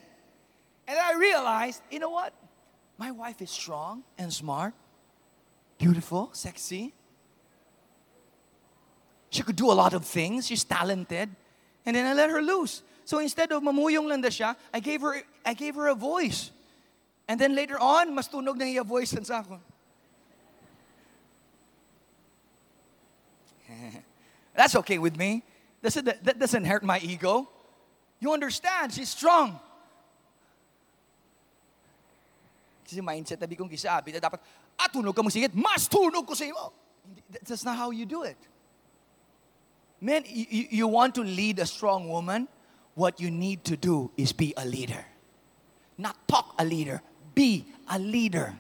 And 0.88 0.98
I 0.98 1.20
realized, 1.20 1.82
you 1.92 2.00
know 2.00 2.10
what? 2.10 2.34
My 2.98 3.12
wife 3.12 3.42
is 3.42 3.52
strong 3.52 4.04
and 4.18 4.32
smart, 4.32 4.74
beautiful, 5.78 6.30
sexy. 6.32 6.94
She 9.32 9.42
could 9.44 9.56
do 9.56 9.72
a 9.72 9.74
lot 9.74 9.94
of 9.96 10.04
things. 10.06 10.46
She's 10.48 10.66
talented. 10.66 11.30
And 11.86 11.96
then 11.96 12.06
I 12.06 12.14
let 12.14 12.30
her 12.30 12.42
loose. 12.42 12.84
So 13.06 13.20
instead 13.20 13.52
of 13.52 13.64
mamuyong 13.64 14.08
lang 14.08 14.22
siya, 14.22 14.56
I 14.74 14.80
gave 14.80 15.02
her 15.02 15.24
I 15.46 15.54
gave 15.56 15.76
her 15.76 15.88
a 15.88 15.96
voice. 15.96 16.52
And 17.28 17.40
then 17.40 17.56
later 17.56 17.80
on, 17.80 18.14
mas 18.14 18.28
tunog 18.28 18.58
na 18.60 18.66
iya 18.68 18.84
voice 18.84 19.16
sa 19.24 19.40
ako. 19.40 19.58
That's 24.54 24.76
okay 24.84 25.00
with 25.00 25.16
me. 25.16 25.44
That 25.82 26.36
doesn't 26.38 26.66
hurt 26.66 26.84
my 26.84 27.00
ego. 27.00 27.48
You 28.20 28.34
understand, 28.36 28.94
she's 28.94 29.10
strong. 29.10 29.58
Kasi 32.84 33.00
mindset 33.00 33.40
na 33.40 33.48
kong 33.48 33.72
gisabi 33.72 34.12
na 34.12 34.20
dapat, 34.20 34.44
ah, 34.76 34.92
tunog 34.92 35.16
ka 35.16 35.24
mo 35.24 35.32
mas 35.56 35.88
tunog 35.88 36.28
ko 36.28 36.36
sa. 36.36 36.44
That's 37.48 37.64
not 37.64 37.80
how 37.80 37.96
you 37.96 38.04
do 38.06 38.28
it. 38.28 38.51
Man, 40.02 40.24
you, 40.26 40.66
you 40.70 40.88
want 40.88 41.14
to 41.16 41.22
lead 41.22 41.60
a 41.60 41.66
strong 41.66 42.10
woman? 42.10 42.48
What 42.96 43.22
you 43.22 43.30
need 43.30 43.64
to 43.66 43.78
do 43.78 44.12
is 44.18 44.34
be 44.34 44.54
a 44.58 44.66
leader. 44.66 45.06
Not 45.98 46.28
talk 46.28 46.56
a 46.58 46.66
leader, 46.66 47.02
be 47.36 47.66
a 47.88 48.00
leader. 48.00 48.56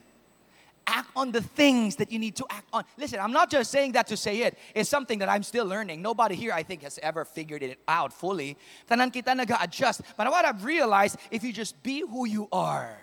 Act 0.85 1.09
on 1.15 1.31
the 1.31 1.41
things 1.41 1.95
that 1.97 2.11
you 2.11 2.19
need 2.19 2.35
to 2.35 2.45
act 2.49 2.67
on. 2.71 2.83
Listen, 2.97 3.19
I'm 3.19 3.31
not 3.31 3.49
just 3.49 3.71
saying 3.71 3.93
that 3.93 4.07
to 4.07 4.17
say 4.17 4.41
it. 4.43 4.57
It's 4.75 4.89
something 4.89 5.19
that 5.19 5.29
I'm 5.29 5.43
still 5.43 5.65
learning. 5.65 6.01
Nobody 6.01 6.35
here, 6.35 6.53
I 6.53 6.63
think, 6.63 6.83
has 6.83 6.99
ever 7.01 7.25
figured 7.25 7.63
it 7.63 7.79
out 7.87 8.13
fully. 8.13 8.57
Tanan 8.89 9.11
kita 9.11 9.35
nag-adjust. 9.35 10.01
But 10.17 10.29
what 10.29 10.45
I've 10.45 10.63
realized, 10.63 11.17
if 11.29 11.43
you 11.43 11.53
just 11.53 11.81
be 11.81 12.01
who 12.01 12.27
you 12.27 12.47
are, 12.51 12.97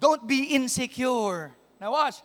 don't 0.00 0.26
be 0.26 0.54
insecure. 0.54 1.52
Now 1.80 1.92
watch. 1.92 2.16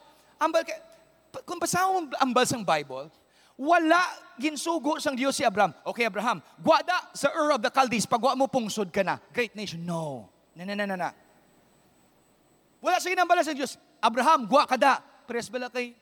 Kung 1.45 1.59
basahin 1.59 2.09
mo 2.09 2.33
basang 2.33 2.65
Bible, 2.65 3.11
wala 3.57 3.99
ginsugo 4.37 5.01
sang 5.01 5.17
Dios 5.17 5.35
si 5.35 5.43
Abraham. 5.43 5.73
Okay, 5.85 6.05
Abraham, 6.05 6.41
gwada 6.61 6.93
sa 7.17 7.33
Ur 7.33 7.57
of 7.57 7.61
the 7.61 7.73
Chaldees, 7.73 8.05
pagwa 8.05 8.37
mo 8.37 8.47
pungsod 8.47 8.93
ka 8.93 9.01
na. 9.01 9.17
Great 9.33 9.57
nation. 9.57 9.81
No. 9.83 10.29
Na, 10.55 10.63
na, 10.63 10.73
na, 10.77 10.85
na, 10.85 10.95
na. 10.95 11.09
Wala 12.81 13.01
sa 13.01 13.09
ginambala 13.09 13.41
sa 13.41 13.57
Diyos. 13.57 13.77
Abraham, 13.97 14.45
gwa 14.45 14.69
ka 14.69 14.77
da. 14.77 15.01
Pres 15.27 15.49
bala 15.49 15.67
kay 15.73 15.97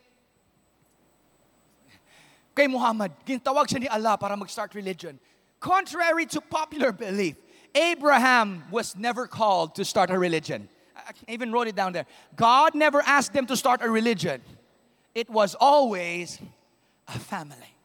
kay 2.55 2.67
Muhammad. 2.67 3.11
Gintawag 3.23 3.67
siya 3.67 3.79
ni 3.79 3.89
Allah 3.89 4.19
para 4.19 4.35
mag-start 4.35 4.75
religion. 4.75 5.19
Contrary 5.59 6.27
to 6.27 6.39
popular 6.39 6.91
belief, 6.91 7.35
Abraham 7.73 8.63
was 8.69 8.95
never 8.95 9.27
called 9.27 9.75
to 9.75 9.83
start 9.83 10.11
a 10.11 10.19
religion. 10.19 10.67
I 10.95 11.11
even 11.27 11.51
wrote 11.51 11.67
it 11.67 11.75
down 11.75 11.91
there. 11.91 12.05
God 12.35 12.75
never 12.75 13.01
asked 13.03 13.33
them 13.33 13.45
to 13.47 13.55
start 13.55 13.81
a 13.83 13.89
religion. 13.89 14.41
It 15.15 15.29
was 15.29 15.55
always 15.55 16.39
a 17.07 17.19
family. 17.19 17.75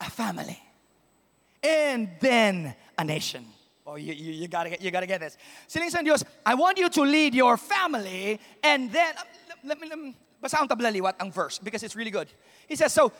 A 0.00 0.10
family. 0.10 0.58
And 1.62 2.08
then 2.20 2.74
a 2.98 3.04
nation. 3.04 3.44
Oh, 3.86 3.96
you, 3.96 4.12
you, 4.12 4.32
you, 4.32 4.48
gotta 4.48 4.70
get, 4.70 4.80
you 4.80 4.90
gotta 4.90 5.06
get 5.06 5.20
this. 5.20 5.36
Siling 5.68 5.90
San 5.90 6.04
Dios, 6.04 6.24
I 6.46 6.54
want 6.54 6.78
you 6.78 6.88
to 6.88 7.02
lead 7.02 7.34
your 7.34 7.56
family 7.56 8.38
and 8.62 8.92
then, 8.92 9.14
um, 9.18 9.24
let 9.64 9.80
me, 9.80 9.88
let 9.88 9.98
me, 9.98 10.16
basahin 10.42 10.68
tablaliwat 10.68 11.14
ang 11.20 11.32
verse 11.32 11.58
because 11.58 11.82
it's 11.82 11.96
really 11.96 12.10
good. 12.10 12.28
He 12.68 12.76
says, 12.76 12.92
so, 12.92 13.12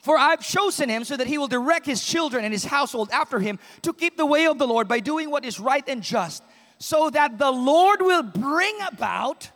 for 0.00 0.16
I've 0.16 0.40
chosen 0.40 0.88
him 0.88 1.04
so 1.04 1.16
that 1.16 1.26
he 1.26 1.36
will 1.36 1.48
direct 1.48 1.84
his 1.84 2.02
children 2.02 2.44
and 2.44 2.52
his 2.52 2.64
household 2.64 3.10
after 3.12 3.38
him 3.38 3.58
to 3.82 3.92
keep 3.92 4.16
the 4.16 4.26
way 4.26 4.46
of 4.46 4.58
the 4.58 4.66
Lord 4.66 4.88
by 4.88 5.00
doing 5.00 5.30
what 5.30 5.44
is 5.44 5.60
right 5.60 5.84
and 5.86 6.02
just, 6.02 6.42
so 6.78 7.10
that 7.10 7.38
the 7.38 7.50
Lord 7.50 8.00
will 8.00 8.22
bring 8.22 8.74
about 8.90 9.50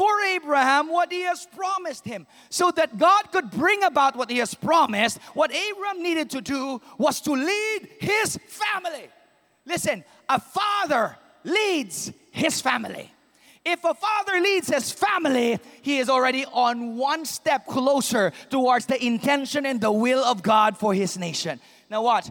for 0.00 0.22
Abraham 0.22 0.88
what 0.88 1.12
he 1.12 1.20
has 1.24 1.46
promised 1.54 2.06
him. 2.06 2.26
So 2.48 2.70
that 2.70 2.96
God 2.96 3.30
could 3.32 3.50
bring 3.50 3.82
about 3.82 4.16
what 4.16 4.30
he 4.30 4.38
has 4.38 4.54
promised, 4.54 5.18
what 5.34 5.52
Abraham 5.52 6.02
needed 6.02 6.30
to 6.30 6.40
do 6.40 6.80
was 6.96 7.20
to 7.20 7.32
lead 7.32 7.86
his 8.00 8.38
family. 8.48 9.10
Listen, 9.66 10.02
a 10.26 10.40
father 10.40 11.18
leads 11.44 12.12
his 12.30 12.62
family. 12.62 13.12
If 13.62 13.84
a 13.84 13.92
father 13.92 14.40
leads 14.40 14.70
his 14.70 14.90
family, 14.90 15.58
he 15.82 15.98
is 15.98 16.08
already 16.08 16.46
on 16.46 16.96
one 16.96 17.26
step 17.26 17.66
closer 17.66 18.32
towards 18.48 18.86
the 18.86 19.04
intention 19.04 19.66
and 19.66 19.82
the 19.82 19.92
will 19.92 20.24
of 20.24 20.42
God 20.42 20.78
for 20.78 20.94
his 20.94 21.18
nation. 21.18 21.60
Now 21.90 22.02
watch, 22.04 22.30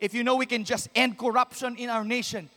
if 0.00 0.12
you 0.12 0.24
know 0.24 0.34
we 0.34 0.46
can 0.46 0.64
just 0.64 0.88
end 0.96 1.18
corruption 1.18 1.76
in 1.76 1.88
our 1.88 2.02
nation, 2.02 2.50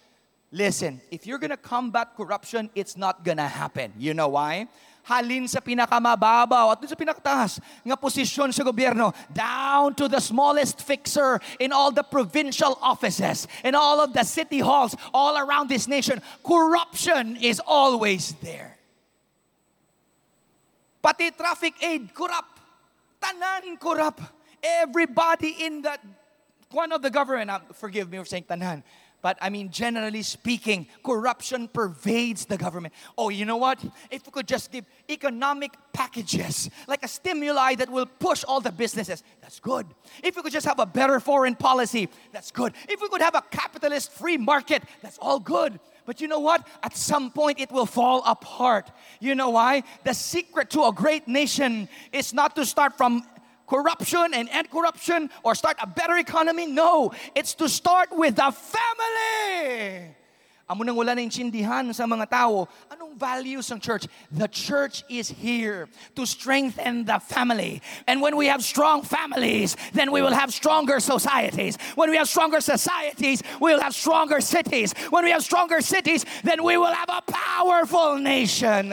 Listen, 0.51 1.01
if 1.11 1.25
you're 1.27 1.39
gonna 1.39 1.57
combat 1.57 2.15
corruption, 2.15 2.69
it's 2.75 2.95
not 2.95 3.23
gonna 3.23 3.47
happen. 3.47 3.93
You 3.97 4.13
know 4.13 4.29
why? 4.29 4.67
halin 5.05 5.45
sa 5.45 5.61
pinakamababaw 5.61 6.73
at 6.73 6.81
sa 6.89 6.97
pinakataas 6.97 7.61
nga 7.85 7.95
posisyon 7.95 8.49
sa 8.49 8.65
gobyerno 8.65 9.13
down 9.29 9.93
to 9.93 10.09
the 10.09 10.17
smallest 10.17 10.81
fixer 10.81 11.37
in 11.61 11.69
all 11.69 11.93
the 11.93 12.01
provincial 12.01 12.73
offices 12.81 13.45
in 13.61 13.77
all 13.77 14.01
of 14.01 14.11
the 14.17 14.25
city 14.25 14.59
halls 14.59 14.97
all 15.13 15.37
around 15.37 15.69
this 15.69 15.85
nation. 15.85 16.17
Corruption 16.41 17.37
is 17.37 17.61
always 17.61 18.33
there. 18.41 18.75
Pati 21.05 21.29
traffic 21.37 21.77
aid 21.85 22.09
corrupt. 22.09 22.57
Tanan 23.21 23.77
corrupt. 23.77 24.25
Everybody 24.57 25.69
in 25.69 25.85
that 25.85 26.01
one 26.73 26.89
of 26.89 27.05
the 27.05 27.13
government 27.13 27.53
uh, 27.53 27.61
forgive 27.77 28.09
me 28.09 28.17
for 28.17 28.25
saying 28.25 28.49
tanan 28.49 28.81
but 29.21 29.37
I 29.41 29.49
mean, 29.49 29.71
generally 29.71 30.21
speaking, 30.21 30.87
corruption 31.03 31.67
pervades 31.67 32.45
the 32.45 32.57
government. 32.57 32.93
Oh, 33.17 33.29
you 33.29 33.45
know 33.45 33.57
what? 33.57 33.83
If 34.11 34.25
we 34.25 34.31
could 34.31 34.47
just 34.47 34.71
give 34.71 34.85
economic 35.09 35.73
packages, 35.93 36.69
like 36.87 37.03
a 37.03 37.07
stimuli 37.07 37.75
that 37.75 37.89
will 37.89 38.05
push 38.05 38.43
all 38.43 38.61
the 38.61 38.71
businesses, 38.71 39.23
that's 39.41 39.59
good. 39.59 39.87
If 40.23 40.35
we 40.35 40.43
could 40.43 40.51
just 40.51 40.65
have 40.65 40.79
a 40.79 40.85
better 40.85 41.19
foreign 41.19 41.55
policy, 41.55 42.09
that's 42.31 42.51
good. 42.51 42.73
If 42.87 43.01
we 43.01 43.09
could 43.09 43.21
have 43.21 43.35
a 43.35 43.43
capitalist 43.49 44.11
free 44.11 44.37
market, 44.37 44.83
that's 45.01 45.17
all 45.17 45.39
good. 45.39 45.79
But 46.05 46.21
you 46.21 46.27
know 46.27 46.39
what? 46.39 46.67
At 46.83 46.95
some 46.95 47.31
point, 47.31 47.59
it 47.59 47.71
will 47.71 47.87
fall 47.87 48.21
apart. 48.25 48.91
You 49.19 49.33
know 49.33 49.49
why? 49.49 49.83
The 50.03 50.13
secret 50.13 50.69
to 50.71 50.83
a 50.83 50.91
great 50.93 51.27
nation 51.27 51.89
is 52.11 52.33
not 52.33 52.55
to 52.57 52.65
start 52.65 52.95
from 52.95 53.23
corruption 53.67 54.33
and 54.33 54.49
end 54.49 54.69
corruption 54.69 55.29
or 55.43 55.55
start 55.55 55.77
a 55.81 55.87
better 55.87 56.17
economy. 56.17 56.65
No, 56.65 57.11
it's 57.35 57.53
to 57.55 57.69
start 57.69 58.09
with 58.11 58.35
the 58.35 58.51
family. 58.51 60.15
Amo 60.67 60.81
nang 60.81 60.97
wala 60.97 61.13
na 61.13 61.21
intindihan 61.21 61.93
sa 61.93 62.09
mga 62.09 62.25
tao, 62.25 62.65
anong 62.89 63.13
values 63.13 63.69
ng 63.69 63.77
church? 63.77 64.09
The 64.33 64.49
church 64.49 65.05
is 65.05 65.29
here 65.29 65.85
to 66.17 66.25
strengthen 66.25 67.05
the 67.05 67.21
family. 67.21 67.85
And 68.09 68.17
when 68.17 68.33
we 68.33 68.49
have 68.49 68.65
strong 68.65 69.05
families, 69.05 69.77
then 69.93 70.09
we 70.09 70.25
will 70.25 70.33
have 70.33 70.49
stronger 70.49 70.97
societies. 70.97 71.77
When 71.93 72.09
we 72.09 72.17
have 72.17 72.25
stronger 72.25 72.65
societies, 72.65 73.45
we 73.61 73.77
will 73.77 73.81
have 73.81 73.93
stronger 73.93 74.41
cities. 74.41 74.97
When 75.13 75.21
we 75.21 75.29
have 75.37 75.45
stronger 75.45 75.85
cities, 75.85 76.25
then 76.41 76.65
we 76.65 76.81
will 76.81 76.93
have 76.97 77.13
a 77.13 77.21
powerful 77.29 78.17
nation. 78.17 78.89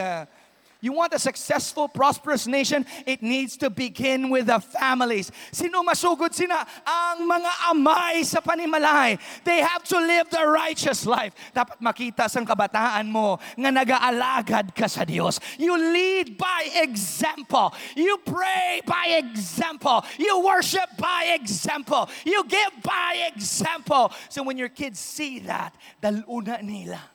You 0.83 0.91
want 0.91 1.15
a 1.15 1.19
successful, 1.19 1.87
prosperous 1.87 2.43
nation? 2.43 2.83
It 3.07 3.23
needs 3.23 3.55
to 3.63 3.71
begin 3.71 4.27
with 4.27 4.51
the 4.51 4.59
families. 4.59 5.31
Sino 5.55 5.79
masugod 5.79 6.35
sina? 6.35 6.67
Ang 6.83 7.23
mga 7.23 7.51
amay 7.71 8.27
sa 8.27 8.43
panimalay. 8.43 9.15
They 9.47 9.63
have 9.63 9.87
to 9.87 9.95
live 9.95 10.27
the 10.27 10.43
righteous 10.43 11.07
life. 11.07 11.31
Dapat 11.55 11.79
makita 11.79 12.27
sa 12.27 12.43
kabataan 12.43 13.07
mo 13.07 13.39
nga 13.55 13.71
nag-aalagad 13.71 14.75
ka 14.75 14.91
sa 14.91 15.07
Diyos. 15.07 15.39
You 15.55 15.71
lead 15.79 16.35
by 16.35 16.75
example. 16.83 17.71
You 17.95 18.19
pray 18.19 18.83
by 18.83 19.23
example. 19.23 20.03
You 20.19 20.43
worship 20.43 20.99
by 20.99 21.31
example. 21.31 22.11
You 22.27 22.43
give 22.43 22.83
by 22.83 23.31
example. 23.31 24.11
So 24.27 24.43
when 24.43 24.59
your 24.59 24.67
kids 24.67 24.99
see 24.99 25.47
that, 25.47 25.79
daluna 26.03 26.59
nila 26.59 27.12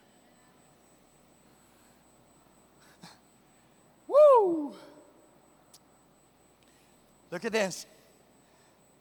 Woo! 4.09 4.73
Look 7.29 7.45
at 7.45 7.53
this. 7.53 7.85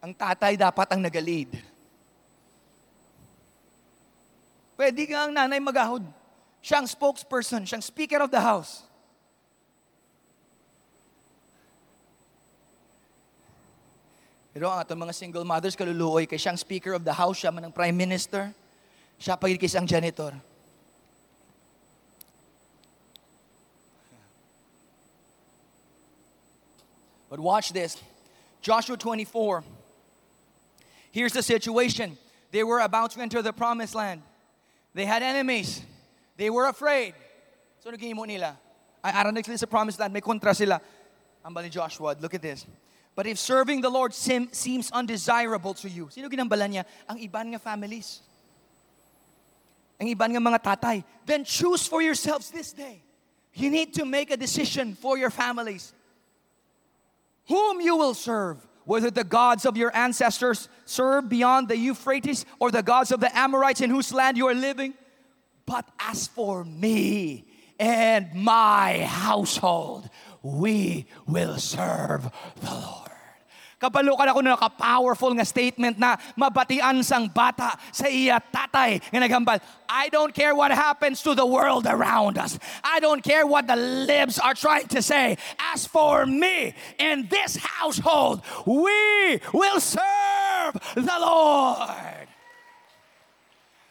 Ang 0.04 0.12
tatay 0.12 0.54
dapat 0.54 0.86
ang 0.92 1.00
nagalid. 1.00 1.48
Pwede 4.78 5.10
nga 5.10 5.26
ang 5.26 5.32
nanay 5.34 5.58
magahod. 5.58 6.06
Siya 6.62 6.84
ang 6.84 6.86
spokesperson, 6.86 7.66
siyang 7.66 7.82
speaker 7.82 8.22
of 8.22 8.30
the 8.30 8.38
house. 8.38 8.86
Pero 14.54 14.70
ang 14.70 14.82
atong 14.82 14.98
mga 14.98 15.14
single 15.14 15.46
mothers 15.46 15.78
kaluluoy 15.78 16.26
kay 16.26 16.38
siyang 16.38 16.58
speaker 16.58 16.94
of 16.94 17.06
the 17.06 17.14
house, 17.14 17.42
siya 17.42 17.54
man 17.54 17.70
ang 17.70 17.74
prime 17.74 17.94
minister, 17.94 18.50
siya 19.18 19.38
pagkikis 19.38 19.78
ang 19.78 19.86
janitor. 19.86 20.34
But 27.28 27.40
watch 27.40 27.72
this 27.72 27.96
Joshua 28.60 28.96
24. 28.96 29.64
Here's 31.10 31.32
the 31.32 31.42
situation 31.42 32.16
they 32.50 32.64
were 32.64 32.80
about 32.80 33.12
to 33.12 33.20
enter 33.20 33.42
the 33.42 33.52
promised 33.52 33.94
land, 33.94 34.22
they 34.94 35.04
had 35.04 35.22
enemies, 35.22 35.82
they 36.36 36.50
were 36.50 36.66
afraid. 36.66 37.14
So, 37.80 37.90
naging 37.90 38.14
nila. 38.26 38.58
Araw 39.04 39.30
na 39.30 39.40
sa 39.56 39.66
promised 39.66 40.00
land, 40.00 40.12
may 40.12 40.20
kontra 40.20 40.54
sila. 40.54 40.80
Ang 41.44 41.54
ni 41.62 41.68
Joshua, 41.68 42.16
look 42.20 42.34
at 42.34 42.42
this. 42.42 42.66
But 43.14 43.26
if 43.26 43.38
serving 43.38 43.80
the 43.80 43.90
Lord 43.90 44.12
sim- 44.12 44.52
seems 44.52 44.90
undesirable 44.90 45.74
to 45.74 45.88
you, 45.88 46.08
sino 46.10 46.28
ginambalan 46.28 46.70
niya? 46.70 46.84
Ang 47.08 47.18
iban 47.18 47.50
nga 47.50 47.58
families. 47.58 48.20
Ang 49.98 50.14
iban 50.14 50.30
nga 50.30 50.38
mga 50.38 50.60
tatay. 50.62 51.02
Then 51.26 51.42
choose 51.42 51.86
for 51.86 52.02
yourselves 52.02 52.50
this 52.50 52.72
day. 52.72 53.02
You 53.54 53.70
need 53.70 53.94
to 53.94 54.04
make 54.04 54.30
a 54.30 54.36
decision 54.36 54.94
for 54.94 55.18
your 55.18 55.30
families 55.30 55.94
whom 57.48 57.80
you 57.80 57.96
will 57.96 58.14
serve, 58.14 58.66
whether 58.84 59.10
the 59.10 59.24
gods 59.24 59.66
of 59.66 59.76
your 59.76 59.94
ancestors 59.96 60.68
serve 60.84 61.28
beyond 61.28 61.68
the 61.68 61.76
Euphrates 61.76 62.46
or 62.58 62.70
the 62.70 62.82
gods 62.82 63.10
of 63.10 63.20
the 63.20 63.36
Amorites 63.36 63.80
in 63.80 63.90
whose 63.90 64.12
land 64.12 64.36
you 64.36 64.46
are 64.46 64.54
living. 64.54 64.94
But 65.66 65.88
as 65.98 66.26
for 66.28 66.64
me 66.64 67.46
and 67.78 68.32
my 68.34 69.04
household, 69.04 70.08
we 70.42 71.06
will 71.26 71.58
serve 71.58 72.30
the 72.60 72.70
Lord. 72.70 73.17
Kabalukan 73.78 74.26
ako 74.26 74.42
ng 74.42 74.52
naka-powerful 74.58 75.32
nga 75.38 75.46
statement 75.46 76.02
na 76.02 76.18
mabatian 76.34 76.98
sang 77.06 77.30
bata 77.30 77.78
sa 77.94 78.10
iya 78.10 78.42
tatay 78.42 78.98
nga 78.98 79.22
naghambal. 79.22 79.62
I 79.86 80.10
don't 80.10 80.34
care 80.34 80.50
what 80.50 80.74
happens 80.74 81.22
to 81.22 81.32
the 81.38 81.46
world 81.46 81.86
around 81.86 82.36
us. 82.42 82.58
I 82.82 82.98
don't 82.98 83.22
care 83.22 83.46
what 83.46 83.70
the 83.70 83.78
libs 83.78 84.38
are 84.42 84.54
trying 84.54 84.90
to 84.92 85.00
say. 85.00 85.38
As 85.58 85.86
for 85.86 86.26
me 86.26 86.74
in 86.98 87.30
this 87.30 87.56
household, 87.56 88.42
we 88.66 89.40
will 89.54 89.80
serve 89.80 90.74
the 90.94 91.18
Lord. 91.18 92.27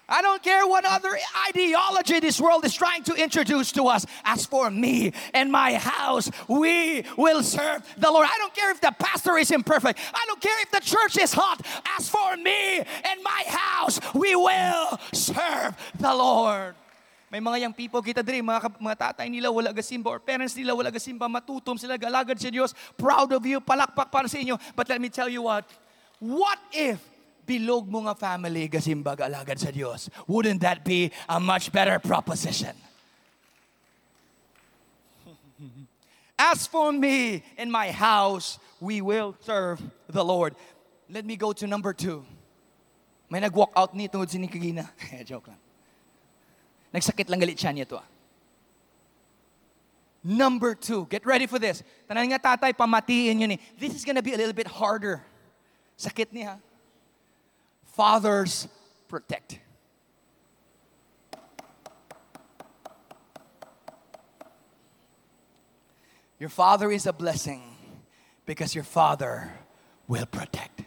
I 0.07 0.21
don't 0.21 0.41
care 0.41 0.65
what 0.65 0.85
other 0.85 1.19
ideology 1.49 2.19
this 2.19 2.39
world 2.39 2.63
is 2.63 2.73
trying 2.73 3.03
to 3.03 3.13
introduce 3.15 3.73
to 3.73 3.91
us. 3.91 4.05
As 4.23 4.45
for 4.45 4.71
me 4.71 5.11
and 5.33 5.51
my 5.51 5.75
house, 5.75 6.31
we 6.47 7.03
will 7.17 7.43
serve 7.43 7.83
the 7.97 8.09
Lord. 8.09 8.25
I 8.25 8.37
don't 8.39 8.55
care 8.55 8.71
if 8.71 8.79
the 8.79 8.95
pastor 8.97 9.37
is 9.37 9.51
imperfect. 9.51 9.99
I 10.13 10.23
don't 10.27 10.39
care 10.39 10.55
if 10.63 10.71
the 10.71 10.79
church 10.79 11.17
is 11.19 11.33
hot. 11.33 11.59
As 11.99 12.07
for 12.07 12.37
me 12.37 12.79
and 12.79 13.19
my 13.21 13.43
house, 13.47 13.99
we 14.15 14.35
will 14.35 14.97
serve 15.11 15.75
the 15.99 16.15
Lord. 16.15 16.75
May 17.27 17.43
mga 17.43 17.67
young 17.67 17.75
people 17.75 17.99
kita 17.99 18.23
diri, 18.23 18.39
mga, 18.39 18.79
mga 18.79 18.95
tatay 18.95 19.27
nila 19.27 19.51
wala 19.51 19.75
gasimba 19.75 20.07
or 20.07 20.23
parents 20.23 20.55
nila 20.55 20.71
wala 20.71 20.87
gasimba, 20.87 21.27
matutom 21.27 21.75
sila, 21.75 21.99
galagad 21.99 22.39
sa 22.39 22.47
Diyos, 22.47 22.71
proud 22.95 23.35
of 23.35 23.43
you, 23.43 23.59
palakpak 23.59 24.07
para 24.07 24.31
sa 24.31 24.39
inyo. 24.39 24.55
But 24.71 24.87
let 24.87 25.03
me 25.03 25.11
tell 25.11 25.27
you 25.27 25.43
what, 25.43 25.67
what 26.23 26.55
if 26.71 27.03
bilog 27.47 27.87
mo 27.87 28.03
nga 28.03 28.13
family 28.13 28.67
gasimbag 28.67 29.23
alagad 29.23 29.55
sa 29.55 29.71
Diyos. 29.71 30.11
Wouldn't 30.27 30.59
that 30.67 30.83
be 30.83 31.15
a 31.31 31.39
much 31.39 31.71
better 31.71 31.95
proposition? 32.03 32.75
As 36.37 36.67
for 36.67 36.91
me 36.91 37.47
and 37.55 37.71
my 37.71 37.95
house, 37.95 38.59
we 38.83 38.99
will 38.99 39.33
serve 39.39 39.79
the 40.11 40.23
Lord. 40.23 40.59
Let 41.07 41.23
me 41.23 41.39
go 41.39 41.55
to 41.55 41.65
number 41.65 41.95
two. 41.95 42.27
May 43.31 43.39
nag-walk 43.39 43.71
out 43.75 43.95
ni 43.95 44.11
tungod 44.11 44.27
si 44.27 44.37
Nikagina. 44.37 44.91
Joke 45.29 45.47
lang. 45.47 45.59
Nagsakit 46.91 47.31
lang 47.31 47.39
galit 47.39 47.55
siya 47.55 47.71
niya 47.71 47.87
to. 47.87 47.97
Ah. 47.99 48.07
Number 50.27 50.75
two, 50.75 51.07
get 51.07 51.23
ready 51.23 51.47
for 51.47 51.59
this. 51.59 51.83
Tanan 52.07 52.27
nga 52.35 52.39
tatay, 52.55 52.75
pamatiin 52.75 53.39
yun 53.47 53.55
eh. 53.55 53.59
This 53.79 53.95
is 53.95 54.03
gonna 54.03 54.23
be 54.23 54.35
a 54.35 54.39
little 54.39 54.55
bit 54.55 54.67
harder. 54.67 55.23
Sakit 55.95 56.35
niya 56.35 56.59
fathers 57.97 58.69
protect. 59.09 59.57
Your 66.37 66.53
father 66.53 66.91
is 66.91 67.09
a 67.09 67.13
blessing 67.13 67.63
because 68.45 68.75
your 68.75 68.83
father 68.85 69.49
will 70.07 70.29
protect. 70.29 70.85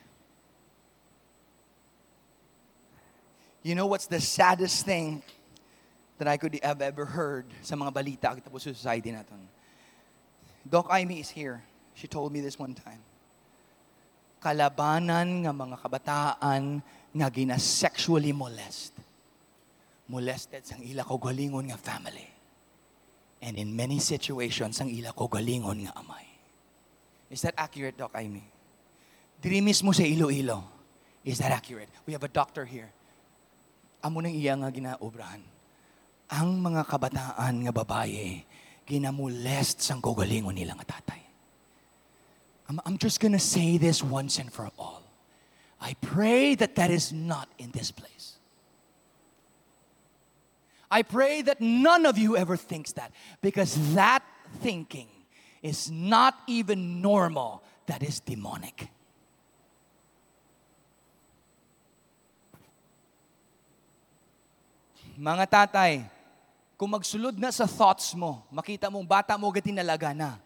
You 3.66 3.74
know 3.74 3.90
what's 3.90 4.06
the 4.06 4.20
saddest 4.20 4.86
thing 4.86 5.22
that 6.18 6.28
I 6.28 6.36
could 6.38 6.56
have 6.62 6.80
ever 6.80 7.04
heard 7.04 7.50
sa 7.60 7.74
mga 7.74 7.90
balita 7.90 8.28
kita 8.38 8.46
po 8.46 8.62
sa 8.62 8.70
society 8.70 9.10
natin? 9.10 9.50
Doc 10.62 10.86
Amy 10.94 11.18
is 11.18 11.28
here. 11.34 11.60
She 11.98 12.06
told 12.06 12.30
me 12.30 12.38
this 12.38 12.54
one 12.54 12.72
time. 12.72 13.02
Kalabanan 14.40 15.44
ng 15.44 15.52
mga 15.52 15.76
kabataan 15.82 16.80
nga 17.10 17.28
gina 17.30 17.58
sexually 17.58 18.30
molest. 18.30 18.94
Molested 20.10 20.66
sang 20.66 20.82
ila 20.82 21.06
ko 21.06 21.18
galingon 21.18 21.70
nga 21.70 21.78
family. 21.78 22.26
And 23.40 23.56
in 23.56 23.72
many 23.72 23.98
situations, 24.02 24.76
sang 24.78 24.90
ila 24.90 25.14
ko 25.14 25.30
galingon 25.30 25.86
nga 25.86 25.94
amay. 25.96 26.26
Is 27.30 27.46
that 27.46 27.54
accurate, 27.56 27.94
Doc 27.94 28.12
Amy? 28.18 28.42
Diri 29.40 29.62
mismo 29.62 29.94
sa 29.94 30.02
Iloilo. 30.02 30.66
Is 31.24 31.38
that 31.38 31.54
accurate? 31.54 31.88
We 32.04 32.12
have 32.12 32.26
a 32.26 32.32
doctor 32.32 32.66
here. 32.66 32.90
Amo 34.02 34.20
nang 34.20 34.34
iya 34.34 34.56
nga 34.56 34.68
ginaobrahan. 34.72 35.42
Ang 36.30 36.50
mga 36.62 36.82
kabataan 36.88 37.54
nga 37.64 37.72
babae, 37.74 38.42
ginamolest 38.88 39.82
sang 39.82 40.02
kogalingon 40.02 40.56
nila 40.56 40.74
tatay. 40.74 41.22
I'm, 42.70 42.78
I'm 42.86 42.96
just 42.98 43.18
gonna 43.18 43.42
say 43.42 43.76
this 43.78 44.02
once 44.02 44.38
and 44.38 44.50
for 44.50 44.70
all. 44.78 45.09
I 45.80 45.96
pray 45.96 46.54
that 46.56 46.76
that 46.76 46.90
is 46.90 47.12
not 47.12 47.48
in 47.56 47.72
this 47.72 47.90
place. 47.90 48.36
I 50.90 51.02
pray 51.02 51.40
that 51.42 51.60
none 51.60 52.04
of 52.04 52.18
you 52.18 52.36
ever 52.36 52.56
thinks 52.56 52.92
that 52.92 53.12
because 53.40 53.94
that 53.94 54.22
thinking 54.60 55.08
is 55.62 55.90
not 55.90 56.34
even 56.46 57.00
normal, 57.00 57.62
that 57.86 58.02
is 58.02 58.20
demonic. 58.20 58.90
Mga 65.20 65.44
tatay, 65.48 65.92
kung 66.76 66.90
magsulod 66.92 67.36
na 67.36 67.52
sa 67.52 67.68
thoughts 67.68 68.16
mo, 68.16 68.44
makita 68.48 68.88
mong 68.88 69.04
bata 69.04 69.36
mo 69.36 69.52
gatinalaga 69.52 70.16
na, 70.16 70.40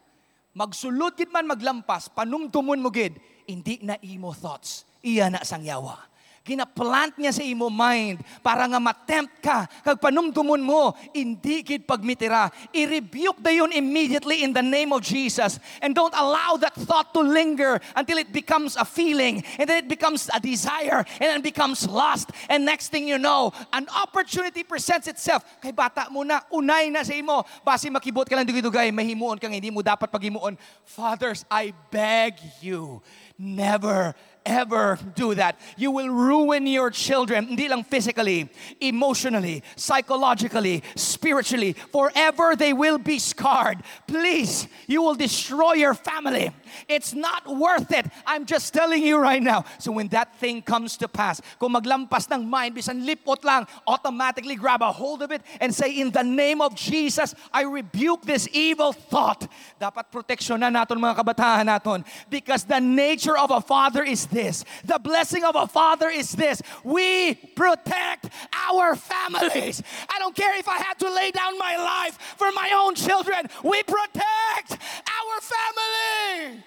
Magsulod 0.55 1.18
gid 1.18 1.35
man 1.35 1.51
maglampas, 1.51 2.07
panumtumon 2.07 2.79
mo 2.79 2.87
gid, 2.87 3.18
hindi 3.42 3.83
na 3.83 3.99
imo 4.07 4.31
thoughts. 4.31 4.87
Iya 5.05 5.29
na 5.29 5.45
sang 5.45 5.61
yawa. 5.61 6.01
Ginaplant 6.45 7.17
niya 7.17 7.33
sa 7.33 7.40
imo 7.40 7.73
mind 7.73 8.21
para 8.45 8.69
nga 8.69 8.77
matempt 8.77 9.40
ka 9.40 9.64
kag 9.81 9.97
panumtumon 9.97 10.61
mo. 10.61 10.93
Hindi 11.17 11.64
gid 11.64 11.88
pagmitira. 11.88 12.53
I-rebuke 12.69 13.40
da 13.40 13.49
yun 13.49 13.73
immediately 13.73 14.45
in 14.45 14.53
the 14.53 14.61
name 14.61 14.93
of 14.93 15.01
Jesus. 15.01 15.57
And 15.81 15.97
don't 15.97 16.12
allow 16.12 16.61
that 16.61 16.77
thought 16.77 17.17
to 17.17 17.25
linger 17.25 17.81
until 17.97 18.21
it 18.21 18.29
becomes 18.29 18.77
a 18.77 18.85
feeling. 18.85 19.40
And 19.57 19.64
then 19.64 19.85
it 19.85 19.88
becomes 19.88 20.29
a 20.29 20.37
desire. 20.37 21.01
And 21.17 21.33
then 21.33 21.40
becomes 21.40 21.88
lust. 21.88 22.29
And 22.53 22.69
next 22.69 22.93
thing 22.93 23.09
you 23.09 23.17
know 23.17 23.57
an 23.73 23.88
opportunity 23.88 24.69
presents 24.69 25.09
itself. 25.09 25.49
Kay 25.64 25.73
bata 25.73 26.12
mo 26.12 26.29
na 26.29 26.45
unay 26.53 26.93
na 26.93 27.09
sa 27.09 27.17
imo. 27.17 27.40
Basi 27.64 27.88
makibot 27.88 28.29
ka 28.29 28.37
lang 28.37 28.45
dugay-dugay 28.45 28.93
mahimuon 28.93 29.40
kang 29.40 29.57
hindi 29.57 29.73
mo 29.73 29.81
dapat 29.81 30.12
paghimuon 30.12 30.61
fathers 30.85 31.49
I 31.49 31.73
beg 31.88 32.37
you 32.61 33.01
never 33.40 34.14
ever 34.45 34.99
do 35.15 35.35
that. 35.35 35.59
You 35.77 35.91
will 35.91 36.09
ruin 36.09 36.67
your 36.67 36.91
children, 36.91 37.49
hindi 37.49 37.69
lang 37.69 37.85
physically, 37.85 38.49
emotionally, 38.81 39.63
psychologically, 39.77 40.83
spiritually. 40.95 41.73
Forever 41.93 42.57
they 42.57 42.73
will 42.73 42.99
be 42.99 43.19
scarred. 43.19 43.83
Please, 44.07 44.69
you 44.87 45.03
will 45.03 45.15
destroy 45.15 45.75
your 45.75 45.95
family. 45.95 46.53
It's 46.89 47.15
not 47.15 47.47
worth 47.47 47.93
it. 47.93 48.07
I'm 48.27 48.45
just 48.47 48.75
telling 48.75 49.03
you 49.03 49.19
right 49.19 49.43
now. 49.43 49.65
So 49.79 49.93
when 49.93 50.09
that 50.09 50.37
thing 50.37 50.63
comes 50.63 50.97
to 50.99 51.09
pass, 51.09 51.41
kung 51.59 51.73
maglampas 51.73 52.29
ng 52.31 52.45
mind, 52.45 52.75
bisan 52.75 53.07
lipot 53.07 53.45
lang, 53.45 53.67
automatically 53.87 54.57
grab 54.57 54.83
a 54.83 54.93
hold 54.93 55.23
of 55.23 55.31
it 55.31 55.43
and 55.61 55.75
say, 55.75 56.01
in 56.01 56.11
the 56.11 56.23
name 56.23 56.61
of 56.61 56.75
Jesus, 56.75 57.35
I 57.53 57.63
rebuke 57.63 58.23
this 58.23 58.49
evil 58.53 58.93
thought. 58.93 59.47
Dapat 59.81 60.11
proteksyon 60.11 60.61
na 60.61 60.69
natin 60.69 61.01
mga 61.01 61.23
kabataan 61.23 61.67
natin 61.71 62.05
because 62.29 62.65
the 62.65 62.81
nature 62.81 63.39
of 63.39 63.51
a 63.51 63.61
father 63.61 64.03
is 64.03 64.27
this. 64.35 64.66
The 64.83 64.99
blessing 64.99 65.47
of 65.47 65.55
a 65.55 65.70
father 65.70 66.11
is 66.11 66.35
this. 66.35 66.61
We 66.83 67.38
protect 67.55 68.29
our 68.51 68.99
families. 68.99 69.81
I 70.12 70.18
don't 70.18 70.35
care 70.35 70.59
if 70.59 70.68
I 70.68 70.83
had 70.83 70.99
to 70.99 71.09
lay 71.09 71.31
down 71.31 71.57
my 71.57 71.79
life 71.79 72.18
for 72.37 72.51
my 72.51 72.75
own 72.75 72.99
children. 72.99 73.47
We 73.62 73.81
protect 73.87 74.77
our 75.07 75.37
family. 75.38 76.61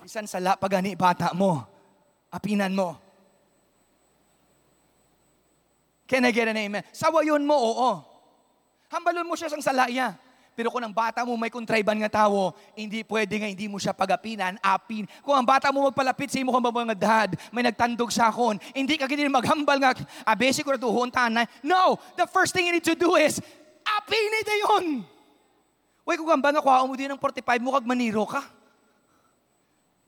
Isan 0.00 0.26
sala 0.26 0.56
pagani 0.56 0.96
bata 0.98 1.30
mo, 1.36 1.62
apinan 2.32 2.74
mo. 2.74 2.98
Can 6.10 6.26
I 6.26 6.34
get 6.34 6.50
an 6.50 6.56
amen? 6.58 6.82
Sawayon 6.90 7.46
mo, 7.46 7.54
oo. 7.54 7.90
Hambalon 8.90 9.22
mo 9.22 9.38
siya 9.38 9.46
sang 9.46 9.62
salaya. 9.62 10.18
Pero 10.58 10.68
kung 10.68 10.82
ang 10.82 10.92
bata 10.92 11.22
mo 11.22 11.38
may 11.38 11.48
kontrayban 11.48 11.96
nga 12.02 12.26
tawo, 12.26 12.52
hindi 12.74 13.06
pwede 13.06 13.38
nga 13.38 13.48
hindi 13.48 13.70
mo 13.70 13.78
siya 13.78 13.94
pagapinan, 13.94 14.58
apin. 14.60 15.06
Kung 15.22 15.38
ang 15.38 15.46
bata 15.46 15.70
mo 15.70 15.88
magpalapit 15.88 16.28
sa 16.28 16.38
imo 16.42 16.50
kung 16.52 16.64
mga 16.64 16.96
dad, 16.98 17.30
may 17.54 17.62
nagtandog 17.64 18.10
sa 18.10 18.28
akon, 18.28 18.58
hindi 18.74 18.98
ka 18.98 19.06
gini 19.06 19.30
maghambal 19.30 19.78
nga, 19.78 19.94
na 19.96 20.78
tuhon 20.78 21.10
tanay. 21.10 21.46
No! 21.62 21.96
The 22.18 22.26
first 22.28 22.52
thing 22.52 22.66
you 22.66 22.74
need 22.74 22.86
to 22.86 22.98
do 22.98 23.14
is, 23.16 23.38
apinit 23.86 24.46
yun! 24.46 25.06
Uy, 26.04 26.14
kung 26.18 26.28
gamba 26.28 26.50
nga, 26.50 26.62
kuha 26.64 26.82
mo 26.84 26.98
din 26.98 27.06
ng 27.12 27.20
45 27.22 27.62
mo 27.62 27.70
kag 27.76 27.86
maniro 27.86 28.26
ka. 28.26 28.59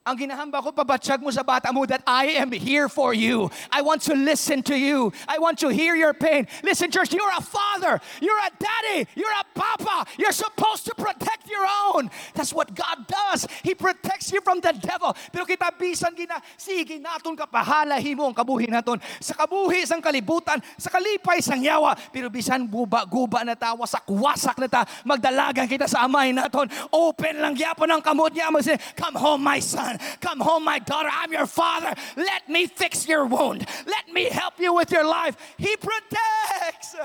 Ang 0.03 0.19
ginahamba 0.19 0.59
ko, 0.59 0.75
pabatsyag 0.75 1.23
mo 1.23 1.31
sa 1.31 1.47
bata 1.47 1.71
mo 1.71 1.87
that 1.87 2.03
I 2.03 2.35
am 2.43 2.51
here 2.51 2.91
for 2.91 3.15
you. 3.15 3.47
I 3.71 3.87
want 3.87 4.03
to 4.11 4.19
listen 4.19 4.59
to 4.67 4.75
you. 4.75 5.15
I 5.31 5.39
want 5.39 5.63
to 5.63 5.71
hear 5.71 5.95
your 5.95 6.11
pain. 6.11 6.51
Listen, 6.67 6.91
church, 6.91 7.15
you're 7.15 7.31
a 7.31 7.39
father. 7.39 8.03
You're 8.19 8.43
a 8.43 8.51
daddy. 8.59 9.07
You're 9.15 9.31
a 9.31 9.47
papa. 9.55 10.11
You're 10.19 10.35
supposed 10.35 10.91
to 10.91 10.99
protect 10.99 11.47
your 11.47 11.63
own. 11.95 12.11
That's 12.35 12.51
what 12.51 12.75
God 12.75 13.07
does. 13.07 13.47
He 13.63 13.79
protects 13.79 14.35
you 14.35 14.43
from 14.43 14.59
the 14.59 14.75
devil. 14.75 15.15
Pero 15.31 15.47
kita 15.47 15.71
bisan 15.79 16.19
gina, 16.19 16.43
sige 16.59 16.99
naton 16.99 17.39
kapahala 17.39 18.03
himo 18.03 18.27
ang 18.27 18.35
kabuhi 18.35 18.67
naton. 18.75 18.99
Sa 19.23 19.39
kabuhi 19.39 19.87
sang 19.87 20.03
kalibutan, 20.03 20.59
sa 20.83 20.91
kalipay 20.91 21.39
sang 21.39 21.63
yawa. 21.63 21.95
Pero 22.11 22.27
bisan 22.27 22.67
guba-guba 22.67 23.47
na 23.47 23.55
tawa, 23.55 23.87
sakwasak 23.87 24.59
na 24.59 24.67
ta, 24.67 24.83
magdalagan 25.07 25.71
kita 25.71 25.87
sa 25.87 26.11
amay 26.11 26.35
naton. 26.35 26.67
Open 26.91 27.39
lang 27.39 27.55
gyapon 27.55 27.87
ang 27.87 28.03
kamot 28.03 28.35
niya. 28.35 28.51
Come 28.99 29.15
home, 29.15 29.47
my 29.47 29.63
son 29.63 29.92
son, 29.99 30.19
come 30.21 30.41
home, 30.41 30.65
my 30.65 30.79
daughter, 30.79 31.09
I'm 31.13 31.33
your 31.33 31.47
father. 31.47 31.95
Let 32.17 32.49
me 32.49 32.67
fix 32.67 33.07
your 33.09 33.27
wound. 33.27 33.67
Let 33.87 34.09
me 34.13 34.25
help 34.25 34.59
you 34.59 34.75
with 34.75 34.91
your 34.91 35.07
life. 35.07 35.37
He 35.59 35.77
protects. 35.77 36.97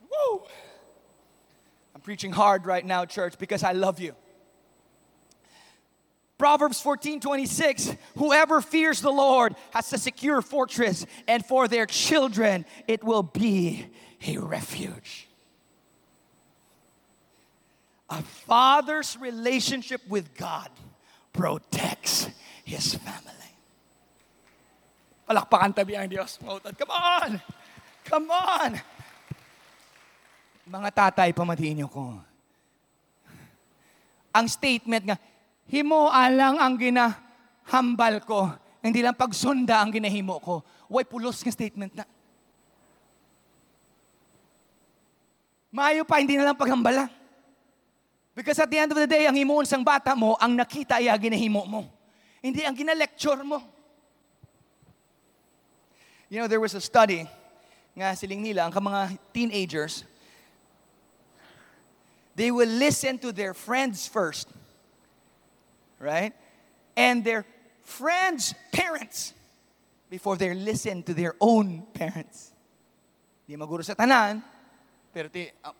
Woo! 0.00 0.42
I'm 1.94 2.00
preaching 2.00 2.32
hard 2.32 2.66
right 2.66 2.84
now, 2.84 3.04
church, 3.04 3.38
because 3.38 3.62
I 3.62 3.72
love 3.72 4.00
you. 4.00 4.14
Proverbs 6.38 6.80
14 6.82 7.20
26 7.20 7.94
Whoever 8.18 8.60
fears 8.60 9.00
the 9.00 9.10
Lord 9.10 9.56
has 9.70 9.92
a 9.92 9.98
secure 9.98 10.42
fortress, 10.42 11.06
and 11.26 11.44
for 11.44 11.66
their 11.66 11.86
children 11.86 12.66
it 12.86 13.02
will 13.02 13.22
be 13.22 13.86
a 14.26 14.36
refuge. 14.38 15.28
A 18.10 18.22
father's 18.22 19.16
relationship 19.18 20.00
with 20.08 20.36
God 20.36 20.70
protects 21.36 22.32
His 22.64 22.96
family. 22.96 23.52
Palakpakan 25.28 25.76
tabi 25.76 25.94
ang 25.94 26.08
Diyos. 26.08 26.40
Come 26.40 26.92
on! 26.96 27.30
Come 28.08 28.30
on! 28.32 28.70
Mga 30.66 30.88
tatay, 30.90 31.30
pamatiin 31.30 31.84
niyo 31.84 31.88
ko. 31.92 32.16
Ang 34.34 34.46
statement 34.50 35.04
nga, 35.06 35.16
himo 35.70 36.10
alang 36.10 36.58
ang 36.58 36.74
ginahambal 36.74 38.18
ko, 38.26 38.50
hindi 38.82 39.02
lang 39.02 39.14
pagsunda 39.14 39.78
ang 39.78 39.94
ginahimo 39.94 40.38
ko. 40.42 40.62
Way 40.90 41.06
pulos 41.06 41.42
nga 41.42 41.54
statement 41.54 41.94
na. 41.94 42.06
Mayo 45.74 46.06
pa, 46.06 46.22
hindi 46.22 46.38
na 46.38 46.50
lang 46.50 46.58
paghambala. 46.58 47.10
Because 48.36 48.60
at 48.60 48.68
the 48.68 48.76
end 48.76 48.92
of 48.92 49.00
the 49.00 49.08
day, 49.08 49.24
ang 49.24 49.32
himuon 49.32 49.64
sang 49.64 49.80
bata 49.80 50.12
mo, 50.12 50.36
ang 50.36 50.52
nakita 50.52 51.00
ay 51.00 51.08
ginahimo 51.16 51.64
mo. 51.64 51.88
Hindi 52.44 52.60
ang 52.68 52.76
gina-lecture 52.76 53.40
mo. 53.40 53.64
You 56.28 56.44
know, 56.44 56.46
there 56.46 56.60
was 56.60 56.76
a 56.76 56.84
study 56.84 57.24
nga 57.96 58.12
siling 58.12 58.44
nila, 58.44 58.68
ang 58.68 58.76
mga 58.76 59.16
teenagers, 59.32 60.04
they 62.36 62.52
will 62.52 62.68
listen 62.68 63.16
to 63.16 63.32
their 63.32 63.56
friends 63.56 64.04
first. 64.04 64.52
Right? 65.96 66.36
And 66.92 67.24
their 67.24 67.48
friends' 67.88 68.52
parents 68.68 69.32
before 70.12 70.36
they 70.36 70.52
listen 70.52 71.02
to 71.08 71.16
their 71.16 71.32
own 71.40 71.88
parents. 71.96 72.52
Di 73.48 73.56
maguro 73.56 73.80
sa 73.80 73.96
tanan, 73.96 74.44
pero 75.08 75.32
ti, 75.32 75.48
uh, 75.64 75.72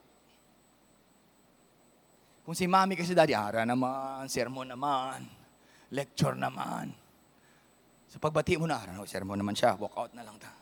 kung 2.46 2.54
si 2.54 2.70
mami 2.70 2.94
kasi 2.94 3.10
daddy, 3.10 3.34
ara 3.34 3.66
naman, 3.66 4.30
sermon 4.30 4.70
naman, 4.70 5.26
lecture 5.90 6.38
naman. 6.38 6.94
Sa 8.06 8.22
pagbati 8.22 8.54
mo 8.54 8.70
na, 8.70 8.78
ara, 8.78 8.94
no, 8.94 9.02
sermon 9.02 9.34
naman 9.34 9.58
siya, 9.58 9.74
walk 9.74 9.98
out 9.98 10.14
na 10.14 10.22
lang 10.22 10.38
ta. 10.38 10.54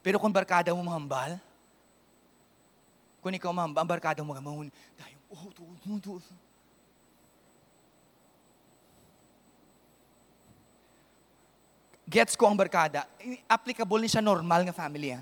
Pero 0.00 0.16
kung 0.16 0.32
barkada 0.32 0.72
mo 0.72 0.80
mahambal, 0.80 1.36
kung 3.20 3.36
ikaw 3.36 3.52
mahambal, 3.52 3.84
ang 3.84 3.92
barkada 3.92 4.24
mo 4.24 4.32
mahun, 4.32 4.72
tayo, 4.96 5.16
oh, 5.36 5.52
tuod 5.52 5.80
mo, 5.84 6.00
tuod. 6.00 6.24
Gets 12.08 12.40
ko 12.40 12.48
ang 12.48 12.56
barkada. 12.56 13.04
Applicable 13.44 14.00
ni 14.00 14.08
siya 14.08 14.24
normal 14.24 14.64
nga 14.64 14.72
family, 14.72 15.12
ha? 15.12 15.20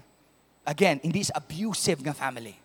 Again, 0.66 1.01
hindi 1.03 1.25
sa 1.25 1.40
abusive 1.40 2.05
nga 2.05 2.12
family. 2.12 2.57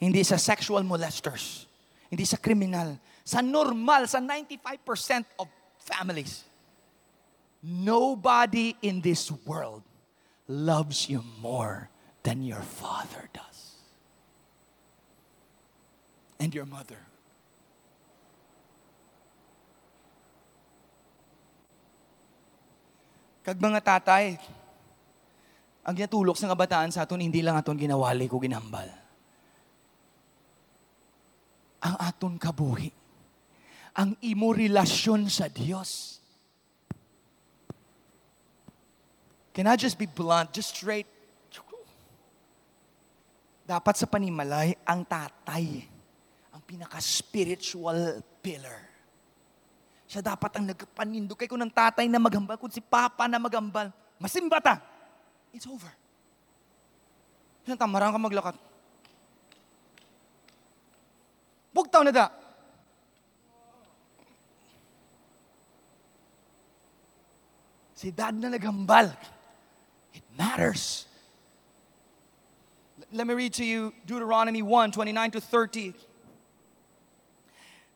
Hindi 0.00 0.22
sa 0.24 0.38
sexual 0.38 0.86
molesters. 0.86 1.66
Hindi 2.08 2.24
sa 2.24 2.38
criminal. 2.38 2.96
Sa 3.26 3.42
normal, 3.44 4.08
sa 4.08 4.18
95% 4.22 5.38
of 5.38 5.46
families. 5.78 6.46
Nobody 7.60 8.74
in 8.80 9.04
this 9.04 9.28
world 9.44 9.84
loves 10.48 11.10
you 11.10 11.20
more 11.38 11.90
than 12.22 12.42
your 12.42 12.62
father 12.62 13.28
does. 13.36 13.76
And 16.40 16.54
your 16.54 16.64
mother. 16.64 16.98
Kag 23.44 23.60
mga 23.60 23.80
tatay, 23.84 24.40
ang 25.84 25.94
ginatulok 25.96 26.36
sa 26.36 26.50
kabataan 26.52 26.92
sa 26.92 27.08
aton, 27.08 27.24
hindi 27.24 27.40
lang 27.40 27.56
aton 27.56 27.78
ginawali 27.80 28.28
ko 28.28 28.36
ginambal. 28.36 28.88
Ang 31.80 31.96
aton 31.96 32.36
kabuhi. 32.36 32.92
Ang 33.96 34.14
imo 34.22 34.52
relasyon 34.52 35.26
sa 35.32 35.48
Dios. 35.48 36.20
Can 39.56 39.66
I 39.66 39.74
just 39.74 39.98
be 39.98 40.06
blunt, 40.06 40.54
just 40.54 40.76
straight? 40.76 41.08
dapat 43.70 43.94
sa 43.94 44.10
panimalay, 44.10 44.74
ang 44.82 45.06
tatay, 45.06 45.86
ang 46.50 46.62
pinaka-spiritual 46.66 48.18
pillar. 48.42 48.90
Siya 50.10 50.26
dapat 50.26 50.58
ang 50.58 50.74
nagpanindog. 50.74 51.38
Kaya 51.38 51.46
kung 51.46 51.62
ng 51.62 51.70
tatay 51.70 52.10
na 52.10 52.18
magambal, 52.18 52.58
kung 52.58 52.74
si 52.74 52.82
papa 52.82 53.30
na 53.30 53.38
magambal, 53.38 53.94
masimba 54.18 54.58
ta. 54.58 54.82
It's 55.52 55.66
over. 55.66 55.90
Yan, 57.66 57.76
tamarang 57.76 58.14
ka 58.14 58.18
maglakad. 58.18 58.56
Bugtaw 61.74 62.02
na 62.04 62.10
da. 62.10 62.26
Si 67.94 68.10
dad 68.10 68.34
na 68.34 68.48
nagambal. 68.48 69.12
It 70.14 70.24
matters. 70.38 71.06
Let 73.12 73.26
me 73.26 73.34
read 73.34 73.52
to 73.54 73.64
you 73.64 73.92
Deuteronomy 74.06 74.62
1 74.62 74.92
29 74.92 75.30
to 75.32 75.40
30. 75.40 75.94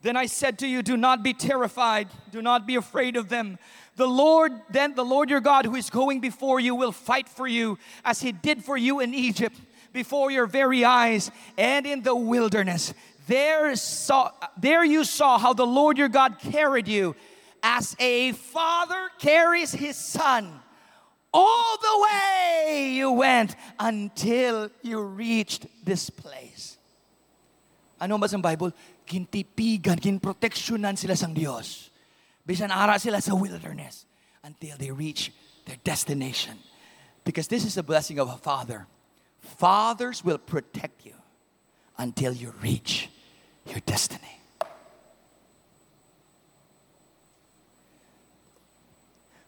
Then 0.05 0.19
I 0.19 0.27
said 0.27 0.59
to 0.59 0.67
you, 0.67 0.83
Do 0.83 0.99
not 0.99 1.23
be 1.23 1.33
terrified, 1.33 2.09
do 2.31 2.43
not 2.43 2.67
be 2.67 2.77
afraid 2.77 3.17
of 3.17 3.31
them. 3.31 3.59
The 3.97 4.07
Lord, 4.07 4.53
then 4.69 4.95
the 4.95 5.05
Lord 5.05 5.31
your 5.31 5.41
God, 5.41 5.65
who 5.65 5.77
is 5.77 5.89
going 5.89 6.21
before 6.21 6.61
you, 6.61 6.75
will 6.75 6.93
fight 6.93 7.27
for 7.27 7.47
you 7.47 7.79
as 8.05 8.21
he 8.21 8.31
did 8.31 8.63
for 8.63 8.77
you 8.77 9.01
in 9.01 9.15
Egypt, 9.15 9.57
before 9.95 10.31
your 10.31 10.45
very 10.45 10.85
eyes 10.85 11.31
and 11.57 11.87
in 11.87 12.03
the 12.03 12.15
wilderness. 12.15 12.93
There, 13.29 13.75
saw, 13.77 14.31
there 14.59 14.85
you 14.85 15.05
saw 15.05 15.39
how 15.39 15.55
the 15.55 15.67
Lord 15.67 15.97
your 15.97 16.11
God 16.11 16.39
carried 16.39 16.87
you 16.87 17.17
as 17.63 17.97
a 17.99 18.33
father 18.33 19.09
carries 19.19 19.73
his 19.73 19.97
son 19.97 20.53
all 21.33 21.79
the 21.81 22.09
way 22.11 22.91
you 22.93 23.11
went 23.13 23.57
until 23.81 24.71
you 24.83 25.01
reached 25.01 25.65
this 25.83 26.11
place. 26.11 26.77
Ano 27.99 28.19
ba 28.19 28.29
sa 28.29 28.37
Bible? 28.37 28.75
Kintipigan, 29.05 30.01
kinproteksyonan 30.01 30.97
sila 30.97 31.13
sang 31.15 31.37
Diyos. 31.37 31.93
Bisan 32.45 32.73
ara 32.73 32.97
sila 33.01 33.21
sa 33.21 33.37
wilderness 33.37 34.05
until 34.45 34.77
they 34.77 34.93
reach 34.93 35.33
their 35.65 35.81
destination. 35.81 36.61
Because 37.25 37.49
this 37.49 37.65
is 37.65 37.77
the 37.77 37.85
blessing 37.85 38.21
of 38.21 38.29
a 38.29 38.37
father. 38.37 38.85
Fathers 39.41 40.25
will 40.25 40.41
protect 40.41 41.05
you 41.05 41.17
until 41.97 42.33
you 42.33 42.53
reach 42.61 43.09
your 43.65 43.81
destiny. 43.85 44.41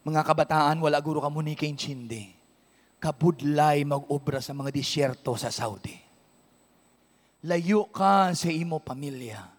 Mga 0.06 0.22
kabataan, 0.22 0.78
wala 0.78 1.02
guro 1.02 1.18
ka 1.18 1.26
muni 1.26 1.58
kay 1.58 1.74
chindi. 1.74 2.30
Kabudlay 3.02 3.82
mag-obra 3.82 4.38
sa 4.38 4.54
mga 4.54 4.70
disyerto 4.70 5.34
sa 5.34 5.50
Saudi. 5.50 6.05
Layo 7.46 7.86
ka 7.94 8.34
sa 8.34 8.50
imo 8.50 8.82
pamilya. 8.82 9.54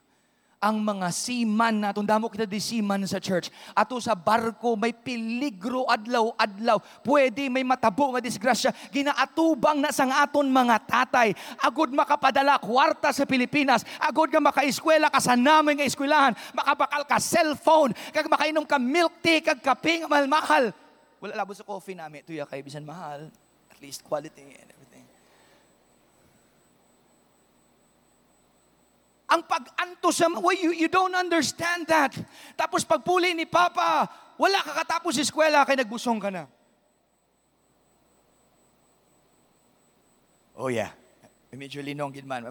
Ang 0.57 0.81
mga 0.81 1.13
seaman 1.13 1.79
na, 1.79 1.93
damo 1.93 2.27
kita 2.33 2.49
di 2.49 2.57
seaman 2.57 3.05
sa 3.05 3.21
church, 3.21 3.53
ato 3.77 4.01
sa 4.01 4.17
barko, 4.17 4.73
may 4.73 4.89
peligro 4.89 5.85
adlaw-adlaw. 5.85 6.81
Pwede 7.05 7.45
may 7.47 7.61
matabo 7.61 8.11
nga 8.11 8.19
disgrasya. 8.19 8.73
Ginaatubang 8.89 9.79
na 9.79 9.93
sang 9.93 10.09
aton 10.09 10.49
mga 10.49 10.81
tatay. 10.83 11.31
Agod 11.61 11.93
makapadala 11.93 12.57
kwarta 12.57 13.13
sa 13.13 13.23
Pilipinas. 13.23 13.85
Agod 14.01 14.33
nga 14.33 14.41
makaeskwela 14.41 15.13
ka 15.13 15.21
sa 15.21 15.38
namin 15.38 15.77
nga 15.77 15.88
eskwelahan. 15.88 16.33
Makabakal 16.57 17.05
ka 17.05 17.21
cellphone. 17.21 17.93
Kag 18.09 18.27
makainom 18.27 18.65
ka 18.65 18.81
milk 18.81 19.21
tea, 19.21 19.45
kag 19.45 19.61
kape 19.61 20.03
nga 20.03 20.09
mahal-mahal. 20.09 20.73
Wala 21.21 21.38
labo 21.38 21.53
sa 21.53 21.63
coffee 21.63 21.95
namin. 21.95 22.25
Tuya 22.25 22.49
kay 22.49 22.65
bisan 22.65 22.83
mahal. 22.83 23.29
At 23.69 23.77
least 23.77 24.01
quality 24.01 24.41
and 24.41 24.73
everything. 24.73 25.05
Ang 29.28 29.43
pag-anto 29.43 30.07
sa 30.15 30.32
well, 30.32 30.55
you, 30.55 30.71
you 30.71 30.88
don't 30.88 31.11
understand 31.11 31.84
that. 31.91 32.15
Tapos 32.55 32.88
pagpuli 32.88 33.36
ni 33.36 33.43
Papa, 33.43 34.07
wala 34.39 34.63
ka 34.63 34.71
katapos 34.84 35.19
eskwela, 35.19 35.67
kay 35.67 35.75
nagbusong 35.75 36.19
ka 36.23 36.32
na. 36.32 36.47
Oh 40.55 40.71
yeah. 40.71 40.95
Medyo 41.51 41.82
linong 41.82 42.13
gid 42.13 42.25
man. 42.25 42.45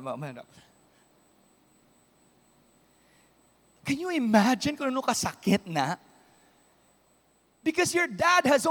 Can 3.87 3.97
you 4.03 4.11
imagine 4.11 4.75
kung 4.75 4.91
ano 4.91 4.99
kasakit 4.99 5.63
na? 5.71 5.95
Because 7.63 7.95
your 7.95 8.11
dad 8.11 8.45
has... 8.47 8.67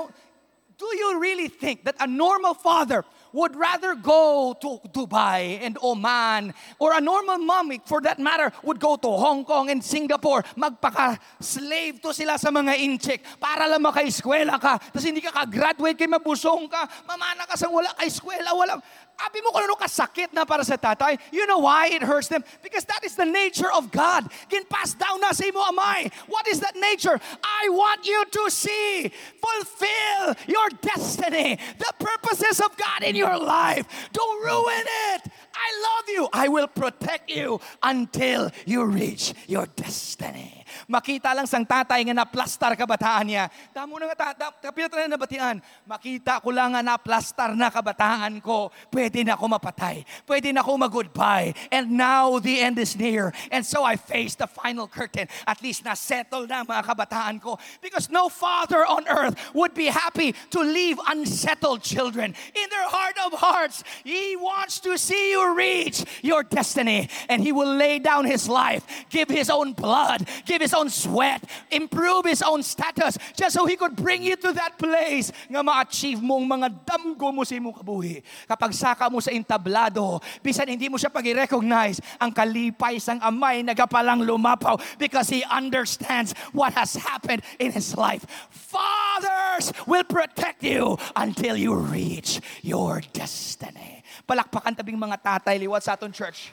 Do 0.76 0.88
you 0.92 1.20
really 1.20 1.48
think 1.48 1.88
that 1.88 1.96
a 2.04 2.08
normal 2.08 2.54
father 2.54 3.08
would 3.36 3.52
rather 3.60 4.00
go 4.00 4.56
to 4.56 4.80
Dubai 4.88 5.60
and 5.60 5.76
Oman 5.84 6.56
or 6.80 6.96
a 6.96 7.04
normal 7.04 7.38
mom, 7.44 7.76
for 7.84 8.00
that 8.00 8.16
matter, 8.16 8.48
would 8.64 8.80
go 8.80 8.96
to 8.96 9.12
Hong 9.12 9.44
Kong 9.44 9.68
and 9.68 9.84
Singapore, 9.84 10.48
magpaka-slave 10.56 12.00
to 12.00 12.16
sila 12.16 12.40
sa 12.40 12.48
mga 12.48 12.80
incheck 12.80 13.20
para 13.36 13.68
lang 13.68 13.84
maka-eskwela 13.84 14.56
ka. 14.56 14.80
Tapos 14.80 15.04
hindi 15.04 15.20
ka 15.20 15.36
ka-graduate, 15.36 16.00
kay 16.00 16.08
mabusong 16.08 16.72
ka, 16.72 16.88
mamana 17.04 17.44
ka 17.44 17.60
sa 17.60 17.68
wala 17.68 17.92
ka-eskwela, 18.00 18.56
wala. 18.56 18.80
Abi 19.16 19.40
mo 19.42 19.52
kung 19.52 19.64
ano 19.64 19.76
kasakit 19.76 20.34
na 20.34 20.44
para 20.44 20.64
sa 20.64 20.76
tatay. 20.76 21.20
You 21.32 21.48
know 21.48 21.60
why 21.60 21.88
it 21.88 22.04
hurts 22.04 22.28
them? 22.28 22.44
Because 22.64 22.84
that 22.86 23.04
is 23.04 23.16
the 23.16 23.26
nature 23.26 23.72
of 23.72 23.92
God. 23.92 24.28
Ginpass 24.52 24.98
down 24.98 25.20
na 25.22 25.32
sa 25.32 25.46
imo 25.48 25.64
amay. 25.64 26.12
What 26.28 26.48
is 26.48 26.60
that 26.60 26.76
nature? 26.76 27.20
I 27.44 27.70
want 27.70 28.08
you 28.08 28.24
to 28.24 28.44
see, 28.52 29.12
fulfill 29.40 30.36
your 30.48 30.68
destiny, 30.82 31.60
the 31.80 31.94
purposes 32.00 32.60
of 32.60 32.76
God 32.78 33.04
in 33.04 33.16
your 33.16 33.38
life. 33.38 33.88
Don't 34.12 34.40
ruin 34.44 34.86
it. 35.16 35.22
I 35.56 35.68
love 35.84 36.06
you. 36.10 36.30
I 36.34 36.48
will 36.48 36.68
protect 36.68 37.30
you 37.30 37.60
until 37.84 38.52
you 38.66 38.86
reach 38.86 39.34
your 39.48 39.68
destiny. 39.76 40.55
Makita 40.86 41.34
lang 41.34 41.50
sang 41.50 41.66
tatay 41.66 42.06
nga 42.06 42.14
naplastar 42.14 42.78
kabataan 42.78 43.26
niya. 43.26 43.50
Damo 43.74 43.98
na 43.98 44.14
nga 44.14 44.38
ta, 44.38 44.54
na 44.70 45.18
nabatian. 45.18 45.58
Makita 45.90 46.38
ko 46.46 46.54
lang 46.54 46.78
nga 46.78 46.86
naplastar 46.86 47.58
na 47.58 47.74
kabataan 47.74 48.38
ko. 48.38 48.70
Pwede 48.94 49.26
na 49.26 49.34
ako 49.34 49.58
mapatay. 49.58 50.06
Pwede 50.30 50.54
na 50.54 50.62
ako 50.62 50.78
mag-goodbye. 50.86 51.58
And 51.74 51.98
now 51.98 52.38
the 52.38 52.62
end 52.62 52.78
is 52.78 52.94
near. 52.94 53.34
And 53.50 53.66
so 53.66 53.82
I 53.82 53.98
face 53.98 54.38
the 54.38 54.46
final 54.46 54.86
curtain. 54.86 55.26
At 55.50 55.66
least 55.66 55.82
na-settle 55.82 56.46
na 56.46 56.62
mga 56.62 56.86
kabataan 56.86 57.42
ko. 57.42 57.58
Because 57.82 58.14
no 58.14 58.30
father 58.30 58.86
on 58.86 59.10
earth 59.10 59.34
would 59.58 59.74
be 59.74 59.90
happy 59.90 60.38
to 60.54 60.60
leave 60.62 61.02
unsettled 61.10 61.82
children. 61.82 62.38
In 62.54 62.68
their 62.70 62.88
heart 62.94 63.18
of 63.26 63.40
hearts, 63.42 63.82
he 64.06 64.38
wants 64.38 64.78
to 64.86 65.02
see 65.02 65.34
you 65.34 65.58
reach 65.58 66.06
your 66.22 66.46
destiny. 66.46 67.10
And 67.26 67.42
he 67.42 67.50
will 67.50 67.74
lay 67.74 67.98
down 67.98 68.30
his 68.30 68.46
life, 68.46 68.86
give 69.10 69.30
his 69.34 69.50
own 69.50 69.74
blood, 69.74 70.30
give 70.46 70.62
his 70.62 70.75
own 70.76 70.92
sweat, 70.92 71.40
improve 71.72 72.28
his 72.28 72.44
own 72.44 72.60
status, 72.60 73.16
just 73.34 73.56
so 73.56 73.64
he 73.64 73.80
could 73.80 73.96
bring 73.96 74.22
you 74.22 74.36
to 74.36 74.52
that 74.52 74.76
place 74.76 75.32
nga 75.48 75.64
ma-achieve 75.64 76.20
mong 76.20 76.44
mga 76.44 76.68
damgo 76.84 77.32
mo 77.32 77.48
sa 77.48 77.56
imong 77.56 77.80
kabuhi. 77.80 78.20
Kapag 78.46 78.76
saka 78.76 79.08
mo 79.08 79.24
sa 79.24 79.32
entablado, 79.32 80.20
bisan 80.44 80.68
hindi 80.68 80.92
mo 80.92 81.00
siya 81.00 81.08
pag-recognize, 81.08 82.04
ang 82.20 82.36
kalipay 82.36 83.00
sang 83.00 83.24
amay 83.24 83.64
nagapalang 83.64 84.28
lumapaw 84.28 84.76
because 85.00 85.32
he 85.32 85.42
understands 85.48 86.36
what 86.52 86.76
has 86.76 87.00
happened 87.00 87.42
in 87.58 87.72
his 87.72 87.96
life. 87.96 88.28
Fathers 88.52 89.72
will 89.88 90.06
protect 90.06 90.62
you 90.62 91.00
until 91.16 91.56
you 91.56 91.72
reach 91.72 92.44
your 92.60 93.00
destiny. 93.16 94.04
Palakpakan 94.28 94.76
tabing 94.76 95.00
mga 95.00 95.22
tatay 95.22 95.56
liwat 95.62 95.86
sa 95.86 95.96
aton 95.96 96.12
church. 96.12 96.52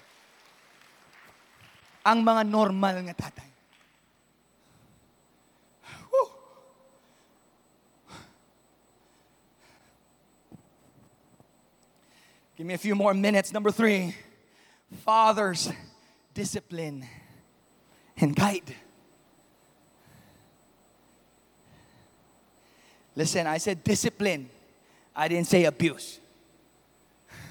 Ang 2.03 2.21
mga 2.27 2.43
normal 2.47 2.99
nga 3.07 3.29
tatay. 3.29 3.52
Give 12.63 12.71
me 12.71 12.75
a 12.75 12.79
few 12.79 12.95
more 12.95 13.11
minutes. 13.11 13.51
Number 13.51 13.75
three, 13.75 14.15
fathers 15.03 15.67
discipline 16.33 17.05
and 18.17 18.37
guide. 18.37 18.77
Listen, 23.17 23.49
I 23.49 23.59
said 23.59 23.83
discipline. 23.83 24.49
I 25.11 25.27
didn't 25.27 25.49
say 25.49 25.65
abuse. 25.65 26.21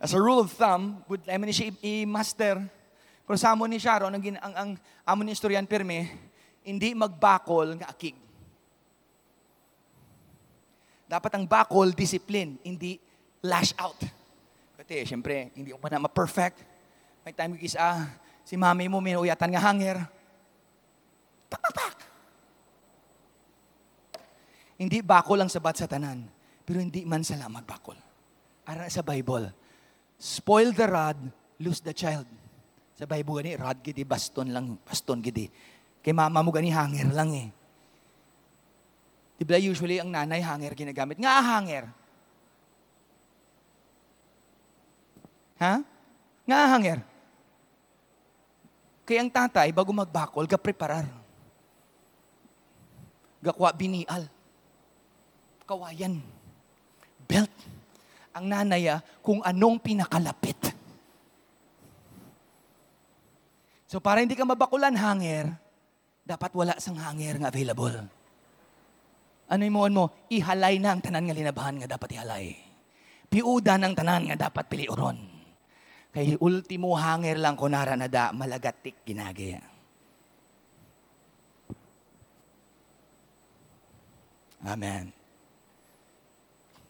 As 0.00 0.14
a 0.14 0.18
rule 0.18 0.40
of 0.40 0.52
thumb, 0.52 1.04
would 1.10 1.20
I 1.28 1.36
mean 1.36 1.52
i-master. 1.84 2.64
Kung 3.26 3.36
sa 3.36 3.52
amo 3.52 3.66
ni 3.66 3.76
Sharon, 3.76 4.14
ang, 4.14 4.24
ang, 4.40 4.54
ang 4.56 4.80
amo 5.04 5.22
ni 5.22 5.32
istoryan 5.36 5.68
pirme, 5.68 6.08
hindi 6.64 6.94
magbakol 6.96 7.76
nga 7.76 7.92
akig. 7.92 8.21
Dapat 11.12 11.36
ang 11.36 11.44
bakol, 11.44 11.92
discipline, 11.92 12.56
hindi 12.64 12.96
lash 13.44 13.76
out. 13.76 14.00
Kasi, 14.80 15.04
syempre, 15.04 15.52
hindi 15.52 15.76
pa 15.76 15.92
na 15.92 16.08
ma-perfect. 16.08 16.64
May 17.20 17.36
time 17.36 17.60
kikis, 17.60 17.76
ah, 17.76 18.08
si 18.48 18.56
mami 18.56 18.88
mo, 18.88 19.04
minuyatan 19.04 19.52
nga 19.52 19.60
hanger. 19.60 20.00
Tak, 21.52 21.60
tak, 21.60 21.74
tak. 21.76 21.94
Hindi 24.80 25.04
bakol 25.04 25.44
ang 25.44 25.52
sabat 25.52 25.76
sa 25.76 25.84
tanan, 25.84 26.32
pero 26.64 26.80
hindi 26.80 27.04
man 27.04 27.20
sila 27.20 27.44
magbakol. 27.44 28.00
Ara 28.64 28.88
sa 28.88 29.04
Bible. 29.04 29.52
Spoil 30.16 30.72
the 30.72 30.88
rod, 30.88 31.20
lose 31.60 31.84
the 31.84 31.92
child. 31.92 32.24
Sa 32.96 33.04
Bible 33.04 33.44
gani, 33.44 33.60
rod 33.60 33.84
gidi, 33.84 34.08
baston 34.08 34.48
lang, 34.48 34.80
baston 34.80 35.20
gidi. 35.20 35.52
Kay 36.00 36.16
mama 36.16 36.40
mo 36.40 36.48
gani, 36.48 36.72
hanger 36.72 37.12
lang 37.12 37.36
eh. 37.36 37.52
Di 39.42 39.50
ba 39.50 39.58
usually 39.58 39.98
ang 39.98 40.06
nanay 40.06 40.38
hanger 40.38 40.70
ginagamit? 40.70 41.18
Nga 41.18 41.34
hanger. 41.42 41.84
Ha? 45.58 45.82
Nga 46.46 46.60
hanger. 46.70 46.98
Kaya 49.02 49.18
ang 49.26 49.34
tatay, 49.34 49.74
bago 49.74 49.90
magbakol, 49.90 50.46
ga-preparar. 50.46 51.10
Gakwa 53.42 53.74
binial. 53.74 54.30
Kawayan. 55.66 56.22
Belt. 57.26 57.50
Ang 58.38 58.46
nanay, 58.46 58.94
ah, 58.94 59.02
kung 59.26 59.42
anong 59.42 59.82
pinakalapit. 59.82 60.70
So 63.90 63.98
para 63.98 64.22
hindi 64.22 64.38
ka 64.38 64.46
mabakulan 64.46 64.94
hanger, 64.94 65.50
dapat 66.22 66.54
wala 66.54 66.78
sang 66.78 66.94
hanger 66.94 67.42
nga 67.42 67.50
available. 67.50 68.21
Ano 69.52 69.68
yung 69.68 69.92
mo? 69.92 70.04
Ihalay 70.32 70.80
na 70.80 70.96
ang 70.96 71.04
tanan 71.04 71.28
nga 71.28 71.36
linabahan 71.36 71.76
nga 71.76 71.92
dapat 71.92 72.16
ihalay. 72.16 72.56
Piuda 73.28 73.76
ng 73.76 73.92
tanan 73.92 74.24
nga 74.32 74.48
dapat 74.48 74.64
piliuron. 74.64 75.20
Kay 76.12 76.40
ultimo 76.40 76.96
hanger 76.96 77.36
lang 77.36 77.56
kunara 77.56 77.92
na 77.92 78.08
da 78.08 78.32
malagatik 78.32 79.04
ginagaya. 79.04 79.60
Amen. 84.64 85.12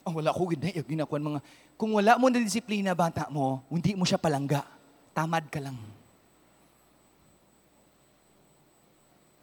Ang 0.07 0.15
wala 0.19 0.35
ko 0.35 0.51
gina 0.51 0.71
ginakuan 0.71 1.23
mga 1.23 1.41
kung 1.75 1.99
wala 1.99 2.15
mo 2.15 2.31
na 2.31 2.39
disiplina 2.39 2.95
bata 2.95 3.27
mo, 3.27 3.67
hindi 3.67 3.99
mo 3.99 4.07
siya 4.07 4.23
palangga. 4.23 4.63
Tamad 5.11 5.51
ka 5.51 5.59
lang. 5.59 5.79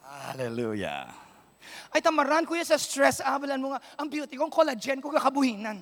Hallelujah. 0.04 1.19
Ay 1.90 2.06
tamaran 2.06 2.46
kuya 2.46 2.62
sa 2.62 2.78
stress, 2.78 3.18
abalan 3.22 3.58
mo 3.58 3.74
nga, 3.74 3.82
ang 3.98 4.06
beauty 4.06 4.38
kong 4.38 4.54
collagen 4.54 5.02
ko 5.02 5.10
kakabuhinan. 5.10 5.82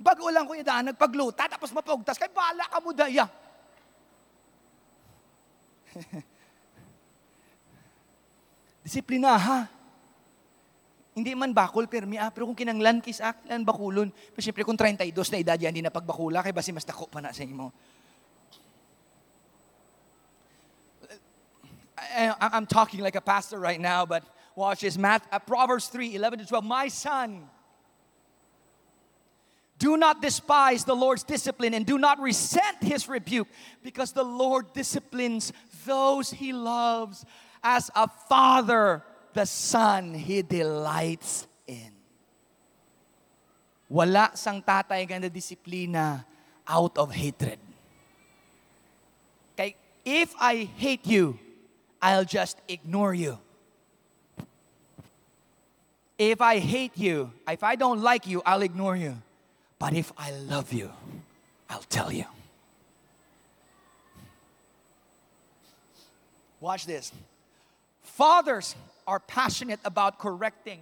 Bago 0.00 0.30
lang 0.32 0.48
kuya 0.48 0.64
daan, 0.64 0.94
nagpagluta, 0.94 1.50
tapos 1.50 1.74
mapugtas, 1.74 2.16
kay 2.16 2.32
bala 2.32 2.64
ka 2.64 2.78
mo 2.80 2.96
daya. 2.96 3.28
Disiplina 8.86 9.36
ha. 9.36 9.68
Hindi 11.18 11.34
man 11.34 11.50
bakol 11.50 11.90
permi 11.90 12.14
ah, 12.14 12.30
pero 12.30 12.46
kung 12.46 12.54
kinanglan 12.54 13.02
kis 13.02 13.18
aklan 13.18 13.66
bakulon. 13.66 14.08
Pero 14.08 14.38
siyempre 14.40 14.62
kung 14.62 14.78
32 14.78 15.12
na 15.34 15.38
edad 15.42 15.58
yan, 15.58 15.74
hindi 15.74 15.82
na 15.82 15.90
pagbakula, 15.90 16.46
kay 16.46 16.54
basi 16.54 16.70
mas 16.70 16.86
dako 16.86 17.10
pa 17.10 17.18
na 17.18 17.34
sa 17.34 17.42
imo. 17.42 17.74
I, 21.98 22.30
I'm 22.54 22.70
talking 22.70 23.02
like 23.02 23.18
a 23.18 23.20
pastor 23.20 23.58
right 23.58 23.82
now, 23.82 24.06
but 24.06 24.22
watch 24.58 24.82
this. 24.82 24.98
Math, 24.98 25.26
uh, 25.30 25.38
Proverbs 25.38 25.86
3, 25.86 26.16
11 26.16 26.40
to 26.40 26.46
12. 26.46 26.64
My 26.64 26.88
son, 26.88 27.46
do 29.78 29.96
not 29.96 30.20
despise 30.20 30.84
the 30.84 30.94
Lord's 30.94 31.22
discipline 31.22 31.72
and 31.72 31.86
do 31.86 31.98
not 31.98 32.18
resent 32.18 32.82
his 32.82 33.08
rebuke, 33.08 33.46
because 33.82 34.10
the 34.10 34.24
Lord 34.24 34.74
disciplines 34.74 35.52
those 35.86 36.30
he 36.30 36.52
loves 36.52 37.24
as 37.62 37.90
a 37.94 38.08
father 38.28 39.02
the 39.32 39.46
son 39.46 40.14
he 40.14 40.42
delights 40.42 41.46
in. 41.66 41.94
Wala 43.88 44.34
sang 44.34 44.60
tatay 44.60 45.06
nga 45.06 45.22
na 45.22 45.30
disiplina 45.30 46.26
out 46.66 46.98
of 46.98 47.14
hatred. 47.14 47.62
Kay 49.56 49.78
if 50.04 50.34
I 50.42 50.66
hate 50.66 51.06
you, 51.06 51.38
I'll 52.02 52.26
just 52.26 52.58
ignore 52.66 53.14
you. 53.14 53.38
If 56.18 56.42
I 56.42 56.58
hate 56.58 56.98
you, 56.98 57.30
if 57.46 57.62
I 57.62 57.76
don't 57.76 58.02
like 58.02 58.26
you, 58.26 58.42
I'll 58.44 58.62
ignore 58.62 58.96
you. 58.96 59.16
But 59.78 59.94
if 59.94 60.10
I 60.18 60.32
love 60.32 60.72
you, 60.72 60.90
I'll 61.70 61.86
tell 61.86 62.10
you. 62.10 62.26
Watch 66.60 66.86
this. 66.86 67.12
Fathers 68.02 68.74
are 69.06 69.20
passionate 69.20 69.78
about 69.84 70.18
correcting 70.18 70.80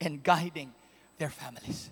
and 0.00 0.22
guiding 0.22 0.72
their 1.18 1.28
families. 1.28 1.90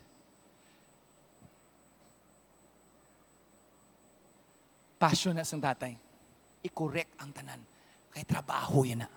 Passion 4.98 5.36
na 5.36 5.44
sang 5.44 5.60
tatay. 5.60 5.94
I-correct 6.64 7.12
ang 7.20 7.30
tanan. 7.36 7.60
Kay 8.16 8.24
trabaho 8.24 8.82
yan 8.82 9.04
na. 9.04 9.08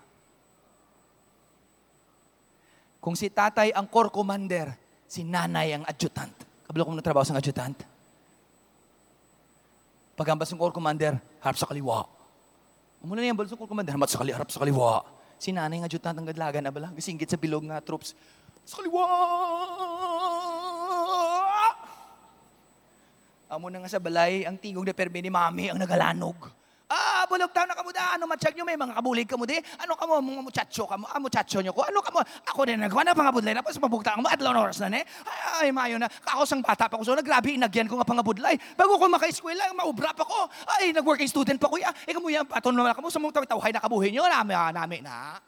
Kung 3.01 3.17
si 3.17 3.33
tatay 3.33 3.73
ang 3.73 3.89
core 3.89 4.13
commander, 4.13 4.77
si 5.09 5.25
nanay 5.25 5.73
ang 5.73 5.83
adjutant. 5.89 6.29
Kabalo 6.69 6.85
kong 6.85 7.01
natrabaho 7.01 7.25
sa 7.25 7.33
adjutant. 7.33 7.73
Pagambas 10.13 10.53
ng 10.53 10.61
core 10.61 10.69
commander, 10.69 11.17
harap 11.41 11.57
sa 11.57 11.65
kaliwa. 11.65 12.05
Muna 13.01 13.25
na 13.25 13.33
yan, 13.33 13.33
balas 13.33 13.49
ng 13.49 13.57
core 13.57 13.73
commander, 13.73 13.97
harap 13.97 14.05
sa 14.05 14.21
kaliwa. 14.21 14.37
Harap 14.37 14.53
sa 14.53 14.61
kaliwa. 14.61 15.01
Si 15.41 15.49
nanay 15.49 15.81
ang 15.81 15.89
adjutant 15.89 16.13
ang 16.13 16.29
gadlagan 16.29 16.61
na 16.61 16.69
bala. 16.69 16.93
Gasinggit 16.93 17.25
sa 17.25 17.41
bilog 17.41 17.65
nga 17.65 17.81
troops. 17.81 18.13
Sa 18.69 18.77
kaliwa! 18.77 19.01
Amo 23.49 23.67
na 23.67 23.81
nga 23.81 23.89
sa 23.89 23.99
balay, 23.99 24.45
ang 24.45 24.61
tingog 24.61 24.85
na 24.85 24.93
permi 24.93 25.25
ni 25.25 25.33
mami 25.33 25.73
ang 25.73 25.81
nagalanog. 25.81 26.60
Bulog 27.31 27.51
tayo 27.55 27.63
na 27.63 27.79
kamo 27.79 27.95
da. 27.95 28.19
Ano 28.19 28.27
matsyag 28.27 28.59
nyo? 28.59 28.67
May 28.67 28.75
mga 28.75 28.91
kabulig 28.99 29.23
kamo 29.23 29.47
di. 29.47 29.55
Ano 29.79 29.95
kamo? 29.95 30.19
Mga 30.19 30.43
muchacho 30.43 30.83
kamo. 30.83 31.07
Ah, 31.07 31.15
muchacho 31.15 31.63
nyo 31.63 31.71
ko. 31.71 31.87
Ano 31.87 32.03
kamo? 32.03 32.19
Ako 32.19 32.67
din 32.67 32.75
nagawa 32.75 33.07
na 33.07 33.15
pangabudlay. 33.15 33.55
Tapos 33.55 33.79
mabugta 33.79 34.19
mo. 34.19 34.27
Adlaw 34.27 34.51
na 34.51 34.59
oras 34.67 34.83
na 34.83 34.91
ne. 34.91 35.07
Ay, 35.23 35.39
ay, 35.63 35.67
mayo 35.71 35.95
na. 35.95 36.11
Kako 36.11 36.43
sang 36.43 36.59
bata 36.59 36.91
pa 36.91 36.99
ko. 36.99 37.07
So, 37.07 37.15
nagrabe, 37.15 37.55
inagyan 37.55 37.87
ko 37.87 37.95
nga 37.95 38.03
pangabudlay. 38.03 38.59
Bago 38.75 38.99
ko 38.99 39.07
maka-eskwela, 39.07 39.71
maubra 39.71 40.11
pa 40.11 40.27
ko. 40.27 40.51
Ay, 40.75 40.91
nag-working 40.91 41.31
student 41.31 41.55
pa 41.55 41.71
ko. 41.71 41.79
Ah, 41.79 41.95
eh, 42.03 42.11
kamo 42.11 42.27
yan. 42.27 42.43
Paton 42.43 42.75
naman 42.75 42.91
kamo. 42.91 43.07
Sa 43.07 43.23
mga 43.23 43.47
tawhay 43.47 43.71
na 43.71 43.79
kabuhin 43.79 44.11
nyo. 44.11 44.27
Nami, 44.27 44.51
ah, 44.51 44.75
nami 44.75 44.99
na. 44.99 45.39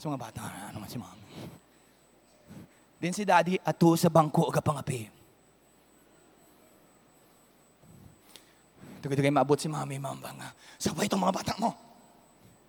Sa 0.00 0.08
mga 0.08 0.20
bata, 0.24 0.40
ano 0.72 0.80
man 0.80 0.88
si 0.88 0.96
mami. 0.96 1.24
Din 2.96 3.12
si 3.12 3.28
daddy, 3.28 3.60
ato 3.60 3.92
sa 3.92 4.08
bangko 4.08 4.48
aga 4.48 4.64
Tugay-tugay 9.06 9.30
maabot 9.30 9.54
si 9.54 9.70
mami, 9.70 10.02
mamba 10.02 10.34
nga. 10.34 10.50
Sabay 10.82 11.06
itong 11.06 11.22
mga 11.22 11.38
bata 11.38 11.54
mo. 11.62 11.70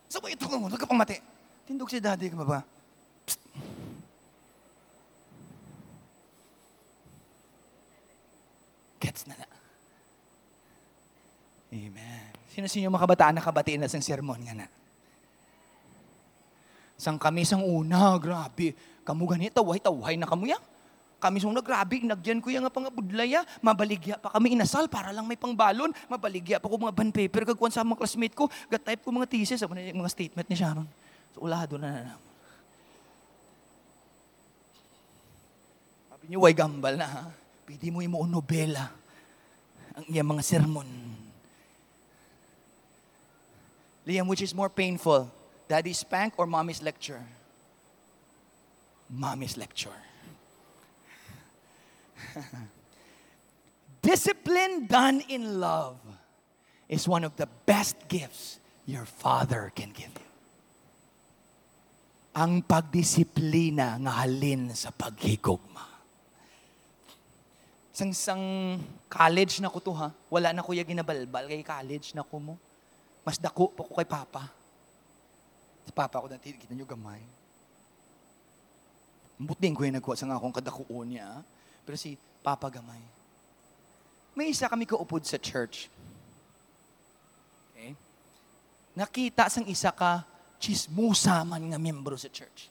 Sabay 0.05 0.37
ito 0.37 0.45
mo, 0.45 0.69
huwag 0.69 0.77
ka 0.77 0.85
pang 0.85 1.01
mati. 1.01 1.17
Tindog 1.65 1.89
si 1.89 1.97
daddy 1.97 2.29
ka 2.29 2.45
ba? 2.45 2.61
Psst. 3.25 3.41
Gets 9.01 9.25
na 9.25 9.33
na. 9.33 9.47
Amen. 11.73 12.29
Sino-sino 12.53 12.93
mga 12.93 13.03
kabataan 13.09 13.33
na 13.33 13.41
kabatiin 13.41 13.81
na 13.81 13.89
sa 13.89 13.97
sermon 13.97 14.37
nga 14.37 14.53
na? 14.53 14.69
Sang 17.01 17.17
kami 17.17 17.49
sang 17.49 17.65
una, 17.65 18.13
grabe. 18.21 18.77
Kamu 19.01 19.25
ganito, 19.25 19.57
taway-taway 19.57 20.21
na 20.21 20.29
kamu 20.29 20.53
ya. 20.53 20.61
Kami 21.17 21.41
sung 21.41 21.53
nagrabe, 21.53 21.97
nagyan 22.05 22.37
ko 22.37 22.53
yung 22.53 22.61
nga 22.61 22.73
pangabudlaya. 22.73 23.41
Mabaligya 23.65 24.21
pa 24.21 24.29
kami 24.37 24.53
inasal 24.53 24.85
para 24.85 25.09
lang 25.09 25.25
may 25.25 25.37
pangbalon. 25.37 25.89
Mabaligya 26.05 26.61
pa 26.61 26.69
ko 26.69 26.77
mga 26.77 26.93
band 26.93 27.09
paper. 27.09 27.41
Kagkuhan 27.53 27.73
sa 27.73 27.81
mga 27.81 27.97
classmate 28.05 28.37
ko, 28.37 28.45
gatype 28.69 29.01
ko 29.01 29.09
mga 29.09 29.25
thesis. 29.25 29.65
Yung 29.65 30.05
mga 30.05 30.13
statement 30.13 30.45
ni 30.45 30.53
Sharon. 30.53 30.85
So, 31.33 31.41
ulado 31.41 31.81
na 31.81 31.89
na. 31.89 32.13
Sabi 36.13 36.23
niyo, 36.29 36.45
way 36.45 36.53
gambal 36.53 36.93
na 36.93 37.07
ha. 37.09 37.23
Pwede 37.65 37.89
mo 37.89 38.05
yung 38.05 38.29
nobela. 38.29 38.93
Ang 39.97 40.05
iyang 40.13 40.29
mga 40.29 40.45
sermon. 40.45 40.85
Liam, 44.05 44.29
which 44.29 44.45
is 44.45 44.53
more 44.53 44.69
painful? 44.69 45.25
Daddy's 45.65 46.05
spank 46.05 46.37
or 46.37 46.45
mommy's 46.45 46.79
lecture? 46.79 47.19
Mommy's 49.09 49.57
lecture. 49.57 49.97
Discipline 54.01 54.87
done 54.87 55.21
in 55.27 55.59
love 55.59 55.99
is 56.87 57.07
one 57.07 57.23
of 57.23 57.35
the 57.35 57.47
best 57.67 57.95
gifts 58.07 58.59
your 58.87 59.03
father 59.03 59.71
can 59.75 59.91
give 59.91 60.13
you. 60.15 60.31
Ang 62.37 62.61
pagdisiplina 62.63 63.97
nga 63.97 64.23
halin 64.23 64.71
sa 64.71 64.93
paghigugma. 64.93 65.83
Sang 67.91 68.13
sang 68.13 68.45
college 69.09 69.57
na 69.57 69.73
ko 69.73 69.81
to 69.81 69.91
ha. 69.97 70.13
Wala 70.29 70.53
na 70.53 70.61
kuya 70.61 70.85
ginabalbal 70.85 71.49
kay 71.49 71.65
college 71.65 72.13
na 72.13 72.21
ko 72.21 72.37
mo. 72.37 72.55
Mas 73.25 73.41
dako 73.41 73.73
pa 73.73 73.81
ko 73.81 73.91
kay 73.97 74.05
papa. 74.05 74.53
Si 75.83 75.91
papa 75.91 76.21
ko 76.21 76.29
dati, 76.29 76.53
kita 76.53 76.77
nyo 76.77 76.85
gamay. 76.85 77.19
Buting 79.41 79.73
ko 79.73 79.83
yung 79.83 79.97
nagkuha 79.97 80.15
sa 80.15 80.29
nga 80.29 80.37
akong 80.37 80.53
kadakuon 80.53 81.17
niya. 81.17 81.41
Pero 81.87 81.95
si 81.95 82.19
Papa 82.43 82.67
Gamay. 82.67 82.99
May 84.35 84.51
isa 84.51 84.67
kami 84.67 84.83
kaupod 84.83 85.23
sa 85.23 85.39
church. 85.39 85.87
Okay? 87.71 87.95
Nakita 88.93 89.47
sang 89.47 89.65
isa 89.71 89.95
ka 89.95 90.27
chismusa 90.59 91.47
man 91.47 91.63
nga 91.63 91.79
membro 91.79 92.19
sa 92.19 92.27
church. 92.27 92.67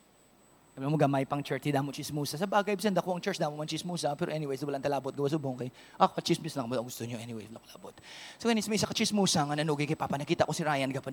Sabi 0.76 0.92
mo, 0.92 1.00
gamay 1.00 1.24
pang 1.24 1.40
church, 1.40 1.64
hindi 1.64 1.80
mo 1.80 1.88
chismusa. 1.88 2.36
Sa 2.36 2.44
bagay, 2.44 2.76
bisan 2.76 2.92
dako 2.92 3.16
ang 3.16 3.24
church, 3.24 3.40
damo 3.40 3.56
man 3.56 3.64
chismusa. 3.64 4.12
Pero 4.12 4.28
anyways, 4.28 4.60
walang 4.60 4.84
talabot, 4.84 5.08
gawa 5.08 5.24
subong 5.32 5.56
kay, 5.56 5.72
ah, 5.96 6.12
chismis 6.20 6.52
lang, 6.52 6.68
gusto 6.68 7.00
nyo, 7.08 7.16
anyways, 7.16 7.48
labot. 7.48 7.96
So, 8.36 8.52
anyways, 8.52 8.68
may 8.68 8.76
isa 8.76 8.84
ka 8.84 8.92
chismusa 8.92 9.40
nga 9.48 9.56
nanugay 9.56 9.88
kay 9.88 9.96
Papa, 9.96 10.20
nakita 10.20 10.44
ko 10.44 10.52
si 10.52 10.60
Ryan 10.60 10.92
gapa 10.92 11.08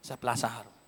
sa 0.00 0.16
Plaza 0.16 0.48
Haro. 0.48 0.83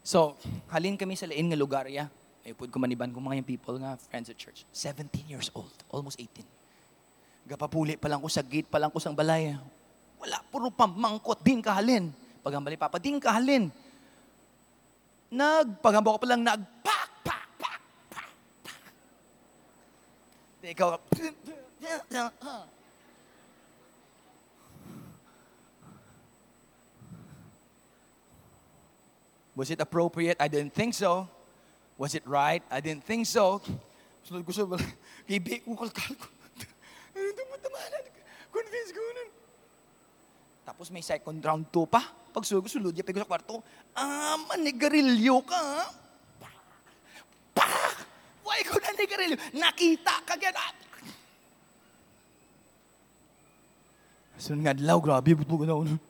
So, 0.00 0.36
halin 0.72 0.96
kami 0.96 1.14
sa 1.16 1.28
lain 1.28 1.52
nga 1.52 1.58
lugar, 1.58 1.84
ya. 1.86 2.08
May 2.40 2.56
pud 2.56 2.72
ko 2.72 2.80
maniban 2.80 3.12
ko 3.12 3.20
mga 3.20 3.44
yung 3.44 3.50
people 3.50 3.76
nga, 3.78 4.00
friends 4.08 4.32
at 4.32 4.38
church. 4.40 4.64
17 4.72 5.28
years 5.28 5.52
old, 5.52 5.72
almost 5.92 6.16
18. 6.16 6.40
Gapapuli 7.44 8.00
pa 8.00 8.08
lang 8.08 8.20
ko 8.24 8.28
sa 8.32 8.40
gate, 8.40 8.68
pa 8.68 8.80
lang 8.80 8.88
ko 8.88 8.96
sa 8.96 9.12
balay. 9.12 9.52
Wala, 10.16 10.40
puro 10.48 10.72
pamangkot, 10.72 11.44
din 11.44 11.60
kahalin. 11.60 12.08
Pagambali, 12.40 12.80
Papa, 12.80 12.96
din 12.96 13.20
kahalin. 13.20 13.68
Nagpagamba 15.30 16.16
ko 16.16 16.18
pa 16.18 16.28
lang, 16.32 16.42
nag, 16.42 16.62
pak, 16.80 17.10
pak, 17.22 17.44
pak, 17.60 17.80
pak, 18.10 18.30
ikaw, 20.64 20.96
Was 29.60 29.68
it 29.68 29.76
appropriate? 29.76 30.40
I 30.40 30.48
didn't 30.48 30.72
think 30.72 30.96
so. 30.96 31.28
Was 32.00 32.16
it 32.16 32.24
right? 32.24 32.64
I 32.72 32.80
didn't 32.80 33.04
think 33.04 33.28
so. 33.28 33.60
Ko 34.24 34.52
sa 34.56 34.64
ibig 35.28 35.68
ko 35.68 35.76
kalkal 35.76 36.16
ko. 36.16 36.28
Ano 37.12 37.26
ito 37.28 37.42
mo 37.44 37.60
tamalan? 37.60 38.04
Convince 38.48 38.88
ko 38.96 39.00
nun. 39.04 39.28
Tapos 40.64 40.88
may 40.88 41.04
second 41.04 41.44
round 41.44 41.68
to 41.68 41.84
pa. 41.84 42.08
Pag 42.32 42.48
sulod 42.48 42.64
ko, 42.64 42.72
sulod 42.72 42.96
yapin 42.96 43.20
ko 43.20 43.20
sa 43.20 43.28
kwarto. 43.28 43.60
Ah, 43.92 44.40
manigarilyo 44.48 45.44
ka. 45.44 45.92
Pa! 46.40 46.48
Pa! 47.52 47.68
Why 48.40 48.64
ko 48.64 48.80
na 48.80 48.96
nigarilyo? 48.96 49.36
Nakita 49.60 50.24
ka 50.24 50.40
gana. 50.40 50.72
Sunod 54.40 54.64
nga 54.64 54.72
dilaw, 54.72 54.96
grabe, 55.04 55.36
buto 55.36 55.52
ko 55.52 55.68
na 55.68 55.76
uno. 55.76 56.00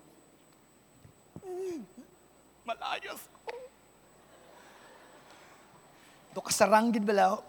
Malayas 6.31 6.37
ko. 6.37 6.41
Ito 6.41 6.41
kasaranggid 6.47 7.05
balaw. 7.05 7.43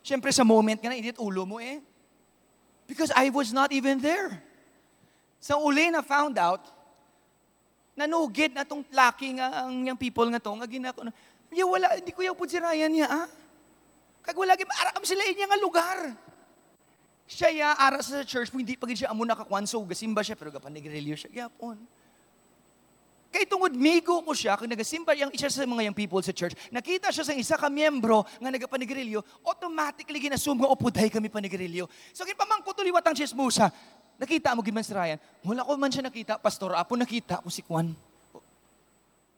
Siyempre 0.00 0.34
sa 0.34 0.42
moment 0.42 0.80
ka 0.80 0.90
na, 0.90 0.98
init 0.98 1.20
ulo 1.22 1.46
mo 1.46 1.62
eh. 1.62 1.78
Because 2.90 3.14
I 3.14 3.30
was 3.30 3.54
not 3.54 3.70
even 3.70 4.02
there. 4.02 4.42
Sa 5.38 5.54
uli 5.62 5.86
na 5.94 6.02
found 6.02 6.34
out, 6.34 6.66
nanugid 7.94 8.50
na 8.50 8.66
tong 8.66 8.82
laki 8.90 9.38
nga 9.38 9.62
ang 9.62 9.86
yung 9.86 10.00
people 10.00 10.26
nga 10.26 10.42
to, 10.42 10.50
nga 10.50 10.66
ginako 10.66 11.06
na, 11.06 11.14
"Ya, 11.54 11.62
wala, 11.62 11.94
hindi 11.94 12.10
ko 12.10 12.26
yung 12.26 12.34
si 12.50 12.58
Ryan 12.58 12.90
niya, 12.90 13.06
ah. 13.06 13.28
Kag 14.26 14.34
wala 14.36 14.52
aram 14.58 15.04
sila 15.06 15.22
inya 15.24 15.46
nga 15.46 15.62
lugar. 15.62 15.98
Siya 17.30 17.48
ya 17.54 17.68
ara 17.78 18.02
sa 18.02 18.26
church, 18.26 18.50
hindi 18.50 18.74
pa 18.74 18.90
siya 18.90 19.14
amo 19.14 19.22
nakakwan 19.22 19.62
so 19.62 19.78
gasimba 19.86 20.18
siya 20.26 20.34
pero 20.34 20.50
gapan 20.50 20.74
nagreligyo 20.74 21.14
siya 21.14 21.30
gyapon. 21.30 21.78
Kay 23.30 23.46
tungod 23.46 23.70
migo 23.70 24.18
ko 24.26 24.34
siya, 24.34 24.58
kung 24.58 24.66
nagasimba 24.66 25.14
yung 25.14 25.30
isa 25.30 25.46
sa 25.46 25.62
mga 25.62 25.86
yung 25.86 25.94
people 25.94 26.18
sa 26.18 26.34
church, 26.34 26.58
nakita 26.74 27.14
siya 27.14 27.22
sa 27.22 27.30
isa 27.30 27.54
ka 27.54 27.70
miyembro 27.70 28.26
nga 28.42 28.50
nagapanigrilyo, 28.50 29.22
automatically 29.46 30.18
ginasum 30.18 30.58
nga 30.58 30.66
upuday 30.66 31.06
kami 31.06 31.30
panigrilyo. 31.30 31.86
So 32.10 32.26
ginpamangko 32.26 32.74
tuliwat 32.74 33.06
ang 33.06 33.14
chismusa. 33.14 33.70
Nakita 34.18 34.50
mo 34.58 34.66
giman 34.66 34.82
si 34.82 34.90
Ryan. 34.90 35.22
Wala 35.46 35.62
ko 35.62 35.78
man 35.78 35.94
siya 35.94 36.10
nakita, 36.10 36.34
pastor 36.42 36.74
apo 36.74 36.98
nakita 36.98 37.38
ko 37.38 37.46
si 37.46 37.62
Kwan. 37.62 37.94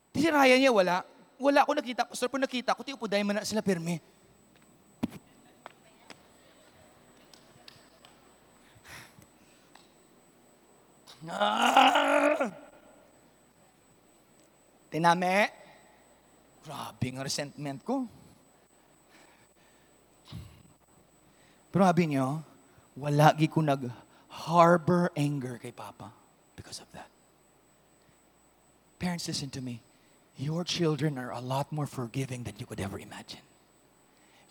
Di 0.09 0.19
si 0.25 0.33
Ryan 0.33 0.65
niya 0.65 0.73
wala. 0.73 1.05
Wala 1.37 1.61
ko 1.69 1.77
nakita, 1.77 2.09
pastor 2.09 2.33
po 2.33 2.41
nakita 2.41 2.73
ko, 2.73 2.81
ti 2.81 2.97
upuday 2.97 3.21
man 3.21 3.37
na 3.37 3.45
sila 3.45 3.61
pirmi. 3.61 4.01
Tiname. 14.91 15.49
Grabe 16.63 17.07
nga 17.11 17.23
resentment 17.23 17.83
ko. 17.83 18.07
Pero 21.73 21.83
sabi 21.89 22.13
niyo, 22.13 22.45
wala 23.01 23.33
gi 23.33 23.49
ko 23.49 23.65
nag-harbor 23.65 25.11
anger 25.17 25.57
kay 25.57 25.73
Papa 25.73 26.13
because 26.55 26.79
of 26.85 26.89
that. 26.93 27.09
Parents, 29.01 29.27
listen 29.27 29.51
to 29.51 29.65
me. 29.65 29.81
Your 30.37 30.63
children 30.63 31.19
are 31.19 31.33
a 31.33 31.41
lot 31.41 31.73
more 31.73 31.87
forgiving 31.87 32.45
than 32.45 32.55
you 32.59 32.67
could 32.67 32.79
ever 32.79 32.99
imagine. 32.99 33.41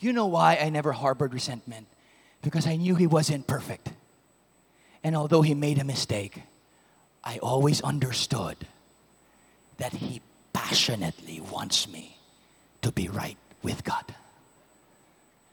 You 0.01 0.11
know 0.11 0.26
why 0.26 0.57
I 0.57 0.69
never 0.69 0.91
harbored 0.91 1.34
resentment? 1.34 1.88
Because 2.41 2.65
I 2.65 2.76
knew 2.76 2.95
he 2.95 3.07
wasn't 3.07 3.45
perfect. 3.45 3.93
And 5.03 5.15
although 5.15 5.41
he 5.41 5.53
made 5.53 5.78
a 5.78 5.86
mistake, 5.86 6.41
I 7.24 7.38
always 7.39 7.82
understood 7.82 8.57
that 9.78 9.93
he 9.93 10.22
passionately 10.53 11.41
wants 11.41 11.88
me 11.88 12.17
to 12.82 12.91
be 12.91 13.07
right 13.07 13.38
with 13.61 13.84
God. 13.84 14.05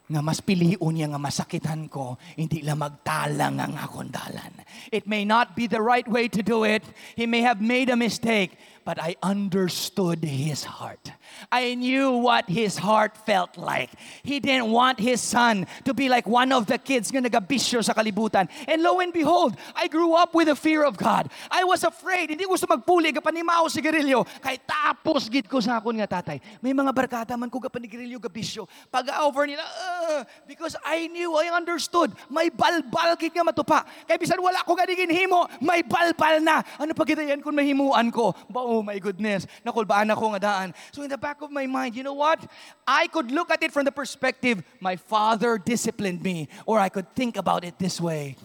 Nga 0.08 0.24
mas 0.24 0.40
piliun 0.40 0.96
niya 0.96 1.12
nga 1.12 1.20
masakitan 1.20 1.92
ko, 1.92 2.16
hindi 2.40 2.64
lang 2.64 2.80
magtalang 2.80 3.60
ang 3.60 3.76
akong 3.76 4.08
dalan. 4.08 4.64
It 4.88 5.04
may 5.04 5.28
not 5.28 5.52
be 5.52 5.68
the 5.68 5.84
right 5.84 6.08
way 6.08 6.32
to 6.32 6.40
do 6.40 6.64
it. 6.64 6.80
He 7.12 7.28
may 7.28 7.44
have 7.44 7.60
made 7.60 7.92
a 7.92 7.96
mistake, 8.00 8.56
but 8.88 8.96
I 8.96 9.20
understood 9.20 10.24
his 10.24 10.64
heart. 10.64 11.12
I 11.50 11.74
knew 11.74 12.12
what 12.22 12.48
his 12.48 12.78
heart 12.78 13.16
felt 13.24 13.56
like. 13.56 13.90
He 14.22 14.40
didn't 14.40 14.70
want 14.70 15.00
his 15.00 15.20
son 15.20 15.66
to 15.84 15.92
be 15.94 16.08
like 16.08 16.26
one 16.26 16.52
of 16.52 16.66
the 16.66 16.78
kids 16.78 17.10
nga 17.10 17.20
nagabisyo 17.20 17.84
sa 17.84 17.92
kalibutan. 17.92 18.48
And 18.66 18.82
lo 18.82 19.00
and 19.00 19.12
behold, 19.12 19.56
I 19.76 19.88
grew 19.88 20.14
up 20.14 20.34
with 20.34 20.48
a 20.48 20.56
fear 20.56 20.84
of 20.84 20.96
God. 20.96 21.28
I 21.50 21.64
was 21.64 21.84
afraid. 21.84 22.30
Hindi 22.30 22.44
gusto 22.44 22.64
magpuli, 22.64 23.12
kapanimaw 23.12 23.68
si 23.68 23.80
Garillo. 23.84 24.24
Kay 24.40 24.60
tapos 24.64 25.28
gid 25.28 25.50
ko 25.50 25.60
sa 25.60 25.80
akon 25.80 26.00
nga 26.00 26.20
tatay. 26.20 26.40
May 26.64 26.72
mga 26.72 26.90
barkada 26.94 27.34
man 27.36 27.50
ko 27.52 27.60
kapanigarilyo 27.60 28.16
gabisyo. 28.22 28.64
Pag-over 28.88 29.44
nila, 29.44 29.62
uh, 29.62 30.22
because 30.46 30.74
I 30.86 31.06
knew, 31.12 31.36
I 31.36 31.52
understood. 31.52 32.14
May 32.32 32.48
balbal 32.48 33.18
gid 33.20 33.36
nga 33.36 33.44
matupa. 33.44 33.84
Kay 34.08 34.16
bisan 34.16 34.40
wala 34.40 34.62
ko 34.64 34.72
ganigin 34.78 35.10
himo, 35.10 35.44
may 35.60 35.84
balbal 35.84 36.40
na. 36.40 36.62
Ano 36.78 36.94
pa 36.94 37.04
kita 37.04 37.22
yan 37.22 37.42
kung 37.44 37.58
mahimuan 37.58 38.08
ko? 38.14 38.32
Ba, 38.48 38.62
oh 38.62 38.80
my 38.80 38.96
goodness, 39.02 39.44
nakulbaan 39.66 40.08
ako 40.08 40.38
nga 40.38 40.40
daan. 40.40 40.68
So 40.94 41.02
in 41.04 41.10
the 41.10 41.17
back 41.18 41.42
of 41.42 41.50
my 41.50 41.66
mind, 41.66 41.94
you 41.94 42.02
know 42.02 42.14
what? 42.14 42.40
I 42.86 43.06
could 43.08 43.30
look 43.30 43.50
at 43.50 43.62
it 43.62 43.72
from 43.72 43.84
the 43.84 43.92
perspective, 43.92 44.62
my 44.80 44.96
father 44.96 45.58
disciplined 45.58 46.22
me. 46.22 46.48
Or 46.64 46.78
I 46.78 46.88
could 46.88 47.14
think 47.14 47.36
about 47.36 47.64
it 47.64 47.78
this 47.78 48.00
way, 48.00 48.36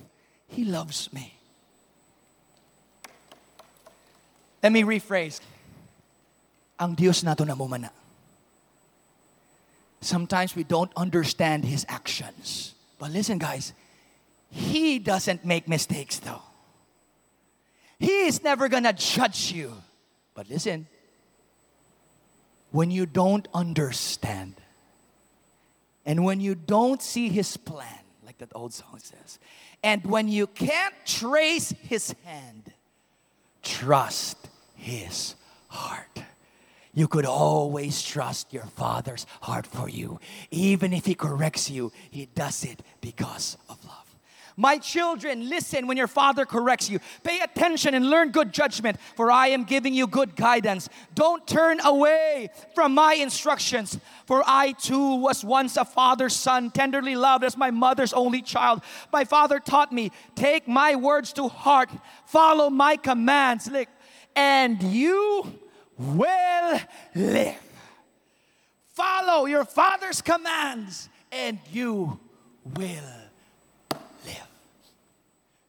he 0.47 0.65
loves 0.65 1.11
me. 1.13 1.33
Let 4.61 4.71
me 4.71 4.83
rephrase. 4.83 5.41
Ang 6.79 6.95
Diyos 6.95 7.23
nato 7.23 7.43
na 7.43 7.53
mumana. 7.53 7.89
Sometimes 9.99 10.55
we 10.55 10.63
don't 10.63 10.91
understand 10.95 11.65
His 11.65 11.85
actions. 11.87 12.73
But 12.99 13.11
listen, 13.11 13.37
guys, 13.37 13.73
He 14.49 14.99
doesn't 14.99 15.43
make 15.45 15.67
mistakes, 15.67 16.19
though. 16.19 16.41
He 17.99 18.27
is 18.27 18.43
never 18.43 18.69
gonna 18.69 18.93
judge 18.93 19.51
you. 19.51 19.73
But 20.35 20.49
listen, 20.49 20.87
when 22.73 22.89
you 22.89 23.05
don't 23.05 23.47
understand, 23.53 24.55
and 26.07 26.25
when 26.25 26.41
you 26.41 26.55
don't 26.55 27.01
see 27.01 27.29
His 27.29 27.55
plan, 27.55 27.99
like 28.25 28.39
that 28.39 28.49
old 28.55 28.73
song 28.73 28.97
says, 28.97 29.37
and 29.83 30.03
when 30.03 30.27
you 30.27 30.47
can't 30.47 30.93
trace 31.05 31.71
His 31.83 32.15
hand, 32.25 32.73
trust 33.61 34.49
His 34.75 35.35
heart. 35.67 36.23
You 36.95 37.07
could 37.07 37.25
always 37.25 38.01
trust 38.01 38.51
your 38.51 38.65
Father's 38.65 39.27
heart 39.41 39.67
for 39.67 39.87
you. 39.87 40.19
Even 40.49 40.93
if 40.93 41.05
He 41.05 41.13
corrects 41.13 41.69
you, 41.69 41.91
He 42.09 42.25
does 42.25 42.63
it 42.63 42.81
because 43.01 43.55
of 43.69 43.83
love. 43.85 44.12
My 44.55 44.77
children, 44.77 45.49
listen 45.49 45.87
when 45.87 45.97
your 45.97 46.07
father 46.07 46.45
corrects 46.45 46.89
you. 46.89 46.99
Pay 47.23 47.39
attention 47.39 47.93
and 47.93 48.09
learn 48.09 48.31
good 48.31 48.53
judgment, 48.53 48.97
for 49.15 49.31
I 49.31 49.47
am 49.47 49.63
giving 49.63 49.93
you 49.93 50.05
good 50.05 50.35
guidance. 50.35 50.89
Don't 51.15 51.45
turn 51.47 51.79
away 51.79 52.49
from 52.75 52.93
my 52.93 53.15
instructions, 53.15 53.99
for 54.25 54.43
I 54.45 54.73
too 54.73 55.15
was 55.15 55.43
once 55.43 55.77
a 55.77 55.85
father's 55.85 56.35
son, 56.35 56.69
tenderly 56.71 57.15
loved 57.15 57.43
as 57.43 57.57
my 57.57 57.71
mother's 57.71 58.13
only 58.13 58.41
child. 58.41 58.83
My 59.11 59.25
father 59.25 59.59
taught 59.59 59.91
me, 59.91 60.11
take 60.35 60.67
my 60.67 60.95
words 60.95 61.33
to 61.33 61.47
heart, 61.47 61.89
follow 62.25 62.69
my 62.69 62.95
commands, 62.95 63.69
and 64.35 64.81
you 64.83 65.59
will 65.97 66.79
live. 67.15 67.55
Follow 68.87 69.45
your 69.45 69.65
father's 69.65 70.21
commands, 70.21 71.09
and 71.31 71.57
you 71.71 72.19
will. 72.63 73.22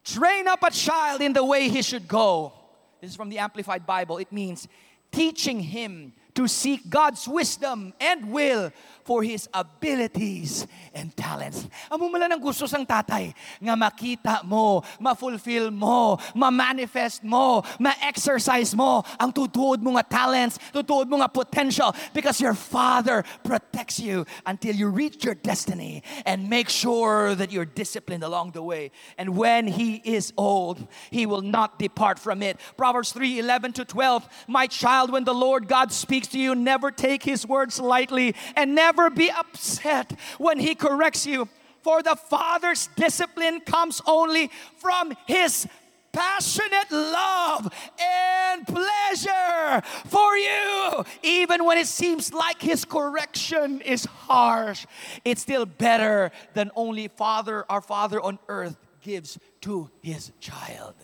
Train 0.04 0.46
up 0.46 0.62
a 0.62 0.70
child 0.70 1.22
in 1.22 1.32
the 1.32 1.44
way 1.44 1.68
he 1.68 1.82
should 1.82 2.06
go. 2.06 2.52
This 3.00 3.10
is 3.10 3.16
from 3.16 3.30
the 3.30 3.38
Amplified 3.38 3.86
Bible. 3.86 4.18
It 4.18 4.30
means 4.30 4.68
teaching 5.10 5.60
him 5.60 6.12
to 6.34 6.46
seek 6.48 6.90
God's 6.90 7.26
wisdom 7.26 7.94
and 8.00 8.30
will 8.30 8.72
for 9.04 9.22
His 9.22 9.48
abilities 9.52 10.66
and 10.96 11.14
talents. 11.16 11.68
Amo 11.92 12.08
ang 12.08 12.40
gusto 12.40 12.64
sang 12.64 12.88
tatay 12.88 13.36
nga 13.60 13.76
makita 13.76 14.40
mo, 14.48 14.80
ma-fulfill 14.98 15.68
mo, 15.70 16.16
ma-manifest 16.32 17.20
mo, 17.22 17.60
ma-exercise 17.78 18.72
mo 18.72 19.04
ang 19.20 19.30
tutuod 19.30 19.84
mo 19.84 19.94
nga 20.00 20.04
talents, 20.08 20.56
tutuod 20.72 21.04
mo 21.06 21.20
nga 21.20 21.28
potential 21.28 21.92
because 22.16 22.40
your 22.40 22.54
Father 22.56 23.22
protects 23.44 24.00
you 24.00 24.24
until 24.48 24.74
you 24.74 24.88
reach 24.88 25.24
your 25.24 25.36
destiny 25.36 26.02
and 26.24 26.48
make 26.48 26.72
sure 26.72 27.34
that 27.34 27.52
you're 27.52 27.68
disciplined 27.68 28.24
along 28.24 28.52
the 28.56 28.62
way. 28.62 28.90
And 29.18 29.36
when 29.36 29.68
He 29.68 30.00
is 30.04 30.32
old, 30.36 30.80
He 31.10 31.26
will 31.26 31.44
not 31.44 31.78
depart 31.78 32.18
from 32.18 32.42
it. 32.42 32.56
Proverbs 32.76 33.12
3 33.12 33.38
11 33.38 33.74
to 33.74 33.84
12. 33.84 34.28
My 34.48 34.66
child, 34.66 35.12
when 35.12 35.24
the 35.24 35.34
Lord 35.34 35.68
God 35.68 35.92
speaks 35.92 36.28
to 36.28 36.38
you, 36.38 36.54
never 36.54 36.90
take 36.90 37.22
His 37.22 37.46
words 37.46 37.80
lightly 37.80 38.34
and 38.56 38.74
never 38.74 38.93
never 38.94 39.10
be 39.10 39.30
upset 39.30 40.12
when 40.38 40.58
he 40.58 40.74
corrects 40.74 41.26
you. 41.26 41.48
For 41.82 42.02
the 42.02 42.16
Father's 42.16 42.88
discipline 42.96 43.60
comes 43.60 44.00
only 44.06 44.50
from 44.78 45.12
his 45.26 45.66
passionate 46.12 46.90
love 46.90 47.68
and 48.00 48.66
pleasure 48.66 49.82
for 50.06 50.36
you. 50.36 51.04
Even 51.22 51.64
when 51.64 51.76
it 51.76 51.86
seems 51.86 52.32
like 52.32 52.62
his 52.62 52.84
correction 52.84 53.80
is 53.82 54.04
harsh, 54.04 54.86
it's 55.24 55.42
still 55.42 55.66
better 55.66 56.30
than 56.54 56.70
only 56.74 57.08
Father, 57.08 57.66
our 57.68 57.82
Father 57.82 58.20
on 58.20 58.38
earth, 58.48 58.76
gives 59.02 59.38
to 59.60 59.90
his 60.00 60.32
child. 60.40 60.94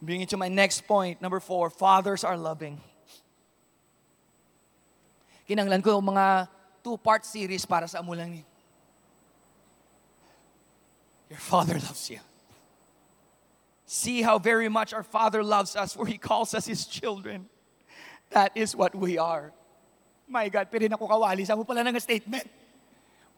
Bringing 0.00 0.28
to 0.28 0.36
my 0.36 0.48
next 0.48 0.86
point, 0.86 1.20
number 1.20 1.40
four, 1.40 1.68
fathers 1.68 2.24
are 2.24 2.38
loving. 2.38 2.80
Kinanglan 5.48 5.82
ko 5.82 6.00
mga 6.00 6.48
two-part 6.88 7.28
series 7.28 7.68
para 7.68 7.84
sa 7.84 8.00
ni. 8.00 8.44
Your 11.28 11.38
Father 11.38 11.74
loves 11.74 12.08
you. 12.08 12.20
See 13.84 14.22
how 14.22 14.38
very 14.38 14.68
much 14.68 14.96
our 14.96 15.02
Father 15.02 15.44
loves 15.44 15.76
us, 15.76 15.92
for 15.92 16.06
He 16.06 16.16
calls 16.16 16.54
us 16.54 16.64
His 16.64 16.86
children. 16.88 17.48
That 18.30 18.52
is 18.56 18.72
what 18.72 18.94
we 18.94 19.18
are. 19.20 19.52
My 20.28 20.48
God, 20.48 20.68
pero 20.72 20.88
ako. 20.88 21.04
Sa 21.44 21.56
mo 21.56 21.64
pala 21.64 21.84
ng 21.84 22.00
statement. 22.00 22.48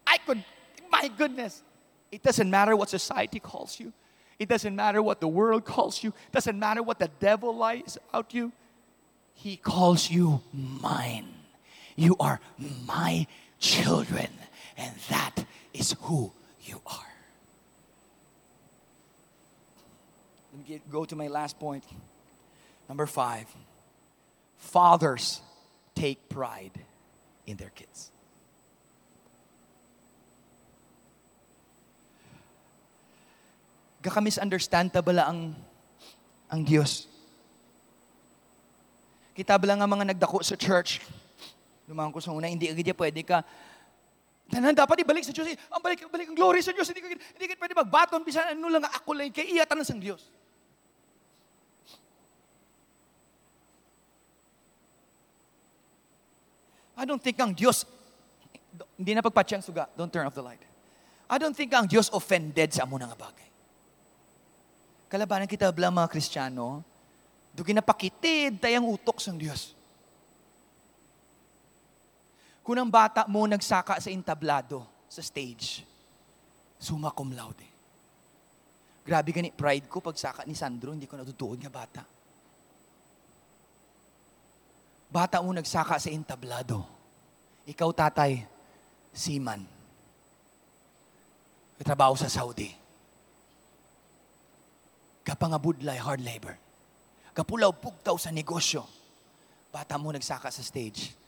I 0.06 0.18
could, 0.18 0.42
my 0.90 1.10
goodness. 1.18 1.62
It 2.10 2.22
doesn't 2.22 2.50
matter 2.50 2.74
what 2.74 2.90
society 2.90 3.38
calls 3.38 3.78
you. 3.78 3.92
It 4.38 4.48
doesn't 4.48 4.74
matter 4.74 5.02
what 5.02 5.18
the 5.18 5.28
world 5.28 5.64
calls 5.64 6.02
you. 6.02 6.10
It 6.10 6.32
doesn't 6.32 6.58
matter 6.58 6.82
what 6.82 6.98
the 6.98 7.10
devil 7.18 7.54
lies 7.54 7.98
out 8.14 8.34
you. 8.34 8.50
He 9.34 9.56
calls 9.56 10.10
you 10.10 10.42
mine. 10.54 11.39
You 12.00 12.16
are 12.16 12.40
my 12.88 13.28
children, 13.60 14.32
and 14.80 14.96
that 15.12 15.44
is 15.76 15.92
who 16.08 16.32
you 16.64 16.80
are. 16.88 17.12
Let 20.48 20.56
me 20.56 20.64
get, 20.64 20.80
go 20.88 21.04
to 21.04 21.12
my 21.12 21.28
last 21.28 21.60
point. 21.60 21.84
Number 22.88 23.04
five 23.04 23.44
fathers 24.56 25.44
take 25.92 26.24
pride 26.32 26.72
in 27.44 27.60
their 27.60 27.68
kids. 27.68 28.08
Gaka-misunderstand 34.00 34.88
ta 34.88 35.04
ang 35.04 35.52
ang 36.48 36.64
Diyos. 36.64 37.04
Kita 39.36 39.60
bala 39.60 39.76
nga 39.76 39.84
mga 39.84 40.16
nagdako 40.16 40.40
sa 40.40 40.56
church, 40.56 41.04
Lumangan 41.90 42.14
ko 42.14 42.22
sa 42.22 42.30
una, 42.30 42.46
hindi 42.46 42.70
agad 42.70 42.94
pwede 42.94 43.26
ka 43.26 43.42
Tanan 44.50 44.74
dapat 44.74 45.06
ibalik 45.06 45.22
sa 45.22 45.30
Diyos. 45.30 45.46
Eh. 45.46 45.56
Ang 45.70 45.78
balik, 45.78 46.10
balik 46.10 46.26
ang 46.26 46.34
glory 46.34 46.58
sa 46.58 46.74
Diyos. 46.74 46.90
Hindi 46.90 46.98
ka, 46.98 47.08
hindi 47.14 47.46
ka 47.46 47.54
pwede 47.54 47.74
magbaton. 47.78 48.20
Bisan 48.26 48.58
ano 48.58 48.66
lang 48.66 48.82
ako 48.82 49.14
lang. 49.14 49.30
Kaya 49.30 49.46
iyatan 49.46 49.78
ng 49.78 49.86
sang 49.86 50.02
Diyos. 50.02 50.26
I 56.98 57.06
don't 57.06 57.22
think 57.22 57.38
ang 57.40 57.54
Diyos, 57.54 57.86
hindi 58.98 59.16
na 59.16 59.24
pagpatsyan 59.24 59.64
suga, 59.64 59.88
don't 59.96 60.12
turn 60.12 60.28
off 60.28 60.36
the 60.36 60.44
light. 60.44 60.60
I 61.30 61.40
don't 61.40 61.56
think 61.56 61.72
ang 61.72 61.88
Diyos 61.88 62.12
offended 62.12 62.74
sa 62.76 62.84
amo 62.84 63.00
nga 63.00 63.16
bagay. 63.16 63.48
Kalabanan 65.08 65.48
kita 65.48 65.72
blang 65.72 65.96
mga 65.96 66.12
Kristiyano, 66.12 66.84
do 67.56 67.64
ginapakitid 67.64 68.60
tayang 68.60 68.84
utok 68.84 69.16
sang 69.16 69.40
Diyos. 69.40 69.72
Kung 72.60 72.76
ang 72.76 72.92
bata 72.92 73.24
mo 73.24 73.48
nagsaka 73.48 73.98
sa 73.98 74.12
entablado, 74.12 74.84
sa 75.08 75.24
stage, 75.24 75.82
summa 76.76 77.10
cum 77.10 77.32
laude. 77.32 77.66
Grabe 79.00 79.32
gani 79.32 79.50
pride 79.50 79.88
ko 79.88 80.04
pag 80.04 80.14
saka 80.14 80.44
ni 80.44 80.52
Sandro, 80.52 80.92
hindi 80.92 81.08
ko 81.08 81.16
natutuod 81.16 81.56
nga 81.56 81.72
bata. 81.72 82.02
Bata 85.10 85.42
mo 85.42 85.50
nagsaka 85.50 85.98
sa 85.98 86.12
entablado. 86.12 86.84
Ikaw 87.66 87.90
tatay, 87.90 88.44
seaman. 89.10 89.66
Trabaho 91.80 92.12
sa 92.14 92.28
Saudi. 92.28 92.70
Kapangabudlay, 95.24 95.96
hard 95.96 96.22
labor. 96.22 96.54
Kapulaw 97.32 97.72
pugtaw 97.72 98.14
sa 98.20 98.28
negosyo. 98.28 98.84
Bata 99.72 99.96
mo 99.96 100.12
nagsaka 100.12 100.52
sa 100.52 100.60
stage 100.60 101.19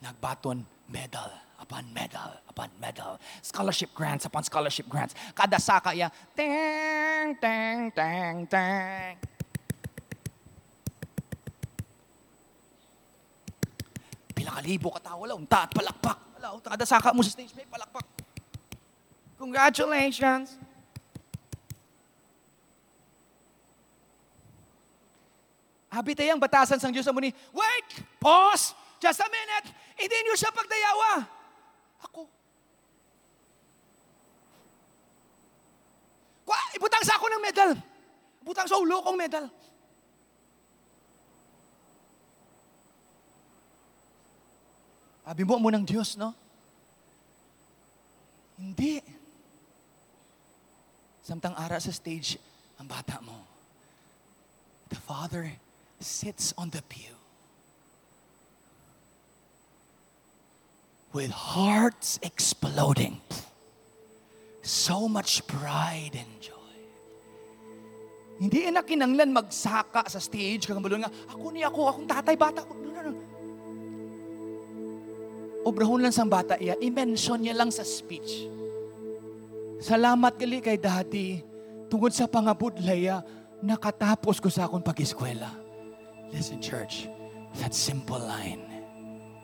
nagbaton 0.00 0.64
medal 0.88 1.30
upon 1.60 1.84
medal 1.92 2.32
upon 2.48 2.68
medal. 2.80 3.20
Scholarship 3.44 3.92
grants 3.94 4.24
upon 4.24 4.42
scholarship 4.44 4.88
grants. 4.88 5.14
Kada 5.36 5.60
saka 5.60 5.92
ya, 5.92 6.08
tang, 6.34 7.36
tang, 7.36 7.92
tang, 7.92 8.36
tang. 8.48 9.14
Pila 14.34 14.50
kalibo 14.56 14.88
katawa 14.96 15.24
lang, 15.28 15.44
unta 15.44 15.68
at 15.68 15.70
palakpak. 15.70 16.18
Wala, 16.40 16.56
kada 16.64 16.88
saka 16.88 17.12
mo 17.12 17.20
sa 17.20 17.36
stage, 17.36 17.52
may 17.52 17.68
palakpak. 17.68 18.08
Congratulations. 19.36 20.56
Habi 25.90 26.14
tayang 26.14 26.38
batasan 26.38 26.78
sang 26.78 26.94
Diyos 26.94 27.02
sa 27.02 27.10
muni, 27.10 27.34
wait, 27.50 27.88
pause, 28.22 28.72
just 29.00 29.24
a 29.24 29.28
minute, 29.32 29.66
hindi 29.96 30.16
niyo 30.22 30.36
siya 30.36 30.52
pagdayawa. 30.52 31.10
Ako. 32.04 32.20
Kwa, 36.44 36.58
ibutang 36.76 37.04
sa 37.04 37.16
ako 37.16 37.26
ng 37.32 37.42
medal. 37.42 37.70
Ibutang 38.44 38.68
sa 38.68 38.76
ulo 38.76 39.00
kong 39.00 39.18
medal. 39.18 39.46
Sabi 45.30 45.46
mo 45.46 45.62
mo 45.62 45.70
ng 45.70 45.86
Diyos, 45.86 46.18
no? 46.18 46.34
Hindi. 48.58 48.98
Samtang 51.22 51.54
ara 51.54 51.78
sa 51.78 51.94
stage, 51.94 52.34
ang 52.82 52.90
bata 52.90 53.22
mo. 53.22 53.46
The 54.90 54.98
Father 54.98 55.46
sits 56.02 56.50
on 56.58 56.74
the 56.74 56.82
pew. 56.90 57.19
With 61.12 61.30
hearts 61.30 62.18
exploding. 62.22 63.20
So 64.62 65.08
much 65.08 65.42
pride 65.46 66.14
and 66.14 66.32
joy. 66.38 66.54
Hindi 68.40 68.72
na 68.72 68.80
kinanglan 68.80 69.34
magsaka 69.34 70.08
sa 70.08 70.16
stage 70.16 70.64
kagambalon 70.64 71.04
nga, 71.04 71.12
ako 71.28 71.44
ni 71.52 71.60
ako, 71.60 71.80
akong 71.92 72.08
tatay, 72.08 72.36
bata. 72.38 72.64
No, 72.64 72.88
no, 72.88 73.00
no. 73.04 73.12
Obrahon 75.68 76.00
lang 76.00 76.14
sa 76.14 76.24
bata 76.24 76.56
iya, 76.56 76.72
i-mention 76.80 77.44
niya 77.44 77.52
lang 77.52 77.68
sa 77.68 77.84
speech. 77.84 78.48
Salamat 79.80 80.36
gali 80.40 80.60
kay 80.64 80.80
Daddy. 80.80 81.44
Tungod 81.90 82.14
sa 82.14 82.30
pangabudlaya, 82.30 83.20
nakatapos 83.60 84.38
ko 84.38 84.48
sa 84.48 84.68
akong 84.68 84.84
pag-eskwela. 84.84 85.50
Listen, 86.30 86.62
church, 86.62 87.10
that 87.58 87.74
simple 87.74 88.20
line 88.20 88.62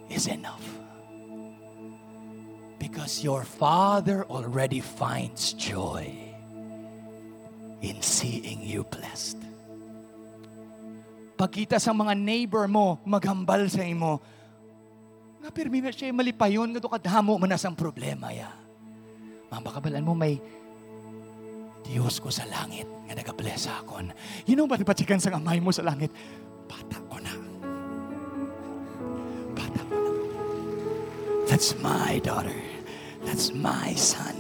is 0.07 0.31
enough. 0.31 0.86
Because 2.77 3.25
your 3.25 3.43
Father 3.43 4.29
already 4.29 4.85
finds 4.85 5.57
joy 5.57 6.05
in 7.81 7.97
seeing 8.05 8.61
you 8.65 8.85
blessed. 8.85 9.41
Pagkita 11.37 11.77
sa 11.77 11.93
mga 11.93 12.17
neighbor 12.17 12.65
mo, 12.65 13.01
maghambal 13.05 13.69
sa 13.69 13.85
imo, 13.85 14.21
nga 15.45 15.53
pirmi 15.53 15.85
na 15.85 15.93
siya 15.93 16.13
malipayon, 16.13 16.73
nga 16.73 16.81
kadhamo 16.81 17.37
man 17.37 17.53
ang 17.53 17.77
problema 17.77 18.33
ya. 18.33 18.49
Mambakabalan 19.53 20.03
mo 20.03 20.17
may 20.17 20.41
Diyos 21.87 22.19
ko 22.19 22.35
sa 22.35 22.43
langit 22.51 22.89
nga 23.07 23.15
nagabless 23.15 23.71
akon. 23.71 24.11
You 24.43 24.59
know 24.59 24.67
ba 24.67 24.75
patikan 24.75 25.23
sa 25.23 25.31
amay 25.31 25.63
mo 25.63 25.71
sa 25.71 25.87
langit? 25.87 26.11
Bata 26.67 26.99
That's 31.57 31.75
my 31.79 32.19
daughter. 32.19 32.53
That's 33.23 33.51
my 33.51 33.95
son. 33.95 34.37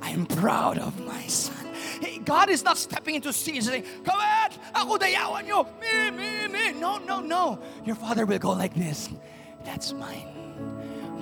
I'm 0.00 0.26
proud 0.26 0.78
of 0.78 0.94
my 1.04 1.26
son. 1.26 1.66
Hey, 2.00 2.18
God 2.18 2.48
is 2.50 2.62
not 2.62 2.78
stepping 2.78 3.16
into 3.16 3.32
scenes 3.32 3.66
saying, 3.66 3.82
Come 4.04 4.20
on, 4.20 4.50
ako 4.72 4.96
dayawan. 4.96 5.42
Me, 5.80 6.10
me, 6.14 6.46
me. 6.46 6.70
No, 6.78 6.98
no, 6.98 7.18
no. 7.18 7.58
Your 7.84 7.96
father 7.96 8.26
will 8.26 8.38
go 8.38 8.52
like 8.52 8.74
this. 8.74 9.10
That's 9.64 9.92
mine. 9.92 10.31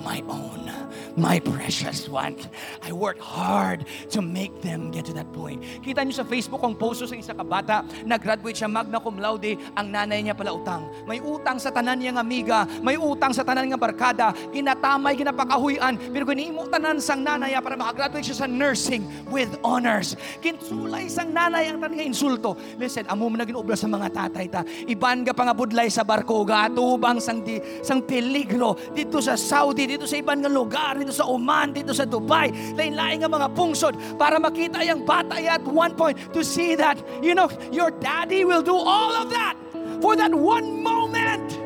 My 0.01 0.25
own, 0.25 0.65
my 1.13 1.37
precious 1.37 2.09
one. 2.09 2.33
I 2.81 2.89
worked 2.89 3.21
hard 3.21 3.85
to 4.09 4.19
make 4.19 4.65
them 4.65 4.89
get 4.89 5.05
to 5.05 5.13
that 5.13 5.29
point. 5.29 5.61
Kita 5.85 6.01
niyo 6.01 6.17
sa 6.17 6.25
Facebook 6.25 6.65
ang 6.65 6.73
post 6.73 7.05
sa 7.05 7.13
isa 7.13 7.37
kabata, 7.37 7.85
nag-graduate 8.01 8.57
siya 8.57 8.65
magna 8.65 8.97
cum 8.97 9.21
laude, 9.21 9.61
ang 9.77 9.93
nanay 9.93 10.25
niya 10.25 10.33
pala 10.33 10.57
utang. 10.57 10.89
May 11.05 11.21
utang 11.21 11.61
sa 11.61 11.69
tanan 11.69 12.01
niyang 12.01 12.17
amiga, 12.17 12.65
may 12.81 12.97
utang 12.97 13.29
sa 13.29 13.45
tanan 13.45 13.69
nga 13.69 13.77
barkada, 13.77 14.33
ginatamay, 14.49 15.13
ginapakahuyan, 15.13 16.01
pero 16.09 16.25
ginimo 16.25 16.65
tanan 16.65 16.97
sang 16.97 17.21
nanay 17.21 17.53
para 17.61 17.77
makagraduate 17.77 18.25
siya 18.25 18.41
sa 18.41 18.47
nursing 18.49 19.05
with 19.29 19.53
honors. 19.61 20.17
Kinsulay 20.41 21.05
sang 21.13 21.29
nanay 21.29 21.69
ang 21.69 21.77
tanan 21.77 22.01
insulto. 22.01 22.57
Listen, 22.81 23.05
amo 23.05 23.29
mo 23.29 23.37
na 23.37 23.45
ginubla 23.45 23.77
sa 23.77 23.85
mga 23.85 24.09
tatay 24.09 24.45
ta. 24.49 24.65
Iban 24.89 25.21
ka 25.21 25.37
pa 25.37 25.45
nga 25.45 25.53
budlay 25.53 25.93
sa 25.93 26.01
barko, 26.01 26.41
gatubang 26.41 27.21
sang 27.21 27.45
di, 27.45 27.61
sang 27.85 28.01
peligro 28.01 28.73
dito 28.97 29.21
sa 29.21 29.37
Saudi, 29.37 29.90
dito 29.91 30.07
sa 30.07 30.15
ibang 30.15 30.39
lugar, 30.47 30.95
dito 30.95 31.11
sa 31.11 31.27
Oman, 31.27 31.75
dito 31.75 31.91
sa 31.91 32.07
Dubai, 32.07 32.47
lain-lain 32.79 33.19
nga 33.19 33.27
mga 33.27 33.51
pungsod 33.51 33.99
para 34.15 34.39
makita 34.39 34.79
yung 34.87 35.03
bata 35.03 35.35
at 35.35 35.59
one 35.67 35.91
point 35.99 36.15
to 36.31 36.47
see 36.47 36.79
that, 36.79 36.95
you 37.19 37.35
know, 37.35 37.51
your 37.75 37.91
daddy 37.99 38.47
will 38.47 38.63
do 38.63 38.71
all 38.71 39.11
of 39.19 39.27
that 39.27 39.59
for 39.99 40.15
that 40.15 40.31
one 40.31 40.79
moment 40.79 41.59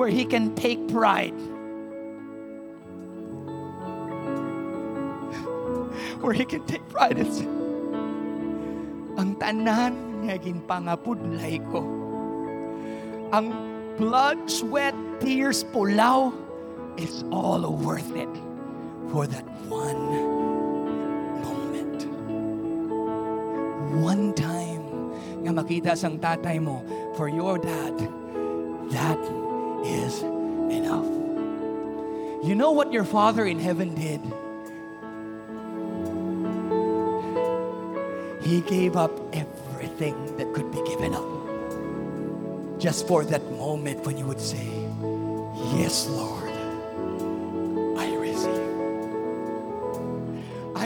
where 0.00 0.08
he 0.08 0.24
can 0.24 0.56
take 0.56 0.80
pride. 0.88 1.36
Where 6.24 6.32
he 6.32 6.48
can 6.48 6.64
take 6.64 6.80
pride 6.88 7.20
say, 7.28 7.44
ang 9.20 9.36
tanan 9.36 10.24
nga 10.24 10.40
ginpangapudlay 10.40 11.60
ko. 11.68 11.84
Ang 13.36 13.52
blood, 14.00 14.48
sweat, 14.48 14.96
tears, 15.20 15.64
pulaw, 15.72 16.32
it's 16.96 17.24
all 17.30 17.60
worth 17.72 18.14
it 18.16 18.28
for 19.12 19.26
that 19.26 19.44
one 19.68 20.10
moment. 21.44 22.00
One 24.00 24.34
time 24.34 24.84
nga 25.44 25.52
makita 25.52 25.96
sang 25.96 26.18
tatay 26.18 26.60
mo 26.60 26.82
for 27.16 27.28
your 27.28 27.58
dad, 27.58 27.94
that 28.90 29.20
is 29.84 30.22
enough. 30.72 31.06
You 32.42 32.54
know 32.54 32.72
what 32.72 32.92
your 32.92 33.04
Father 33.04 33.46
in 33.46 33.58
heaven 33.58 33.94
did? 33.94 34.22
He 38.46 38.60
gave 38.62 38.94
up 38.94 39.10
everything 39.34 40.14
that 40.36 40.54
could 40.54 40.70
be 40.70 40.78
given 40.86 41.14
up 41.14 41.26
just 42.78 43.08
for 43.08 43.24
that 43.24 43.42
moment 43.58 44.06
when 44.06 44.16
you 44.16 44.26
would 44.26 44.40
say, 44.40 44.66
Yes, 45.74 46.06
Lord, 46.06 46.45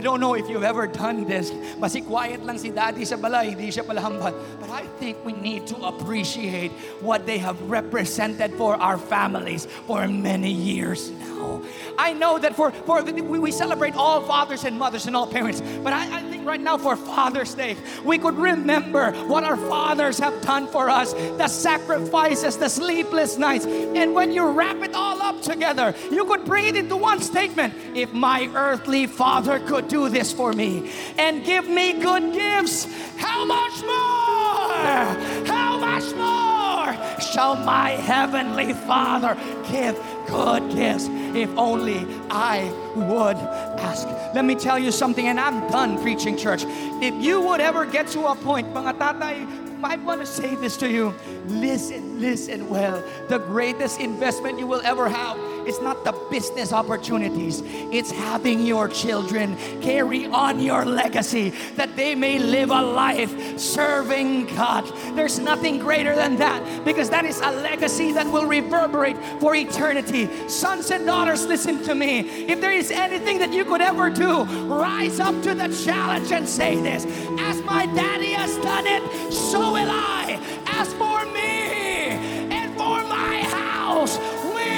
I 0.00 0.02
don't 0.02 0.18
know 0.18 0.32
if 0.32 0.48
you've 0.48 0.64
ever 0.64 0.86
done 0.86 1.28
this. 1.28 1.50
Masi 1.76 2.00
quiet 2.00 2.40
lang 2.40 2.56
si 2.56 2.72
daddy 2.72 3.04
sa 3.04 3.20
balay, 3.20 3.52
hindi 3.52 3.68
siya 3.68 3.84
palahambal. 3.84 4.32
But 4.56 4.72
I 4.72 4.88
think 4.96 5.20
we 5.28 5.36
need 5.36 5.68
to 5.68 5.76
appreciate 5.84 6.72
what 7.04 7.28
they 7.28 7.36
have 7.36 7.60
represented 7.68 8.56
for 8.56 8.80
our 8.80 8.96
families 8.96 9.68
for 9.84 10.08
many 10.08 10.48
years 10.48 11.12
now. 11.40 11.62
I 11.98 12.12
know 12.12 12.38
that 12.38 12.54
for, 12.54 12.70
for 12.70 13.02
we, 13.02 13.38
we 13.38 13.52
celebrate 13.52 13.94
all 13.94 14.20
fathers 14.22 14.64
and 14.64 14.78
mothers 14.78 15.06
and 15.06 15.16
all 15.16 15.26
parents, 15.26 15.60
but 15.82 15.92
I, 15.92 16.18
I 16.18 16.22
think 16.22 16.46
right 16.46 16.60
now 16.60 16.78
for 16.78 16.96
Father's 16.96 17.54
Day, 17.54 17.76
we 18.04 18.18
could 18.18 18.36
remember 18.36 19.12
what 19.26 19.44
our 19.44 19.56
fathers 19.56 20.18
have 20.18 20.40
done 20.42 20.66
for 20.66 20.88
us, 20.88 21.12
the 21.12 21.48
sacrifices, 21.48 22.56
the 22.56 22.68
sleepless 22.68 23.38
nights. 23.38 23.66
And 23.66 24.14
when 24.14 24.32
you 24.32 24.50
wrap 24.50 24.76
it 24.82 24.94
all 24.94 25.20
up 25.20 25.42
together, 25.42 25.94
you 26.10 26.24
could 26.24 26.44
bring 26.44 26.66
it 26.66 26.76
into 26.76 26.96
one 26.96 27.20
statement. 27.20 27.74
If 27.94 28.12
my 28.12 28.50
earthly 28.54 29.06
father 29.06 29.60
could 29.60 29.88
do 29.88 30.08
this 30.08 30.32
for 30.32 30.52
me 30.52 30.90
and 31.18 31.44
give 31.44 31.68
me 31.68 32.00
good 32.00 32.32
gifts, 32.32 32.86
how 33.16 33.44
much 33.44 33.82
more? 33.82 35.46
How 35.46 35.78
much 35.78 36.14
more 36.14 37.20
shall 37.20 37.56
my 37.56 37.90
heavenly 37.90 38.72
Father 38.72 39.36
give 39.70 39.98
good 40.30 40.70
gifts 40.70 41.08
if 41.34 41.50
only 41.58 42.06
I 42.30 42.70
would 42.94 43.36
ask. 43.78 44.06
Let 44.34 44.44
me 44.44 44.54
tell 44.54 44.78
you 44.78 44.90
something, 44.90 45.26
and 45.26 45.38
I'm 45.38 45.68
done 45.70 46.00
preaching 46.00 46.36
church. 46.36 46.64
If 47.02 47.14
you 47.22 47.40
would 47.40 47.60
ever 47.60 47.84
get 47.84 48.06
to 48.08 48.26
a 48.26 48.34
point, 48.36 48.72
mga 48.72 48.98
tatay, 48.98 49.46
I 49.82 49.96
want 49.96 50.20
to 50.20 50.26
say 50.26 50.54
this 50.56 50.76
to 50.78 50.88
you. 50.88 51.14
Listen, 51.46 52.20
listen 52.20 52.68
well. 52.68 53.02
The 53.28 53.38
greatest 53.38 54.00
investment 54.00 54.58
you 54.58 54.66
will 54.66 54.82
ever 54.84 55.08
have 55.08 55.36
is 55.70 55.80
not 55.80 56.04
the 56.04 56.12
business 56.30 56.72
opportunities, 56.72 57.62
it's 57.92 58.10
having 58.10 58.66
your 58.66 58.88
children 58.88 59.56
carry 59.80 60.26
on 60.26 60.58
your 60.58 60.84
legacy 60.84 61.50
that 61.76 61.94
they 61.94 62.16
may 62.16 62.40
live 62.40 62.70
a 62.70 62.82
life 62.82 63.32
serving 63.58 64.46
God. 64.56 64.84
There's 65.14 65.38
nothing 65.38 65.78
greater 65.78 66.16
than 66.16 66.36
that 66.38 66.84
because 66.84 67.08
that 67.10 67.24
is 67.24 67.38
a 67.40 67.52
legacy 67.52 68.12
that 68.12 68.26
will 68.26 68.46
reverberate 68.46 69.16
for 69.38 69.54
eternity. 69.54 70.28
Sons 70.48 70.90
and 70.90 71.06
daughters, 71.06 71.46
listen 71.46 71.84
to 71.84 71.94
me. 71.94 72.20
If 72.52 72.60
there 72.60 72.72
is 72.72 72.90
anything 72.90 73.38
that 73.38 73.52
you 73.52 73.64
could 73.64 73.80
ever 73.80 74.10
do, 74.10 74.42
rise 74.66 75.20
up 75.20 75.40
to 75.42 75.54
the 75.54 75.68
challenge 75.84 76.32
and 76.32 76.48
say 76.48 76.80
this 76.80 77.04
As 77.38 77.62
my 77.62 77.86
daddy 77.86 78.32
has 78.32 78.56
done 78.56 78.86
it, 78.88 79.32
so 79.32 79.60
will 79.72 79.90
I. 79.90 80.40
As 80.66 80.92
for 80.94 81.24
me, 81.26 81.50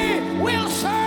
we 0.02 0.42
will 0.42 0.68
serve. 0.68 1.01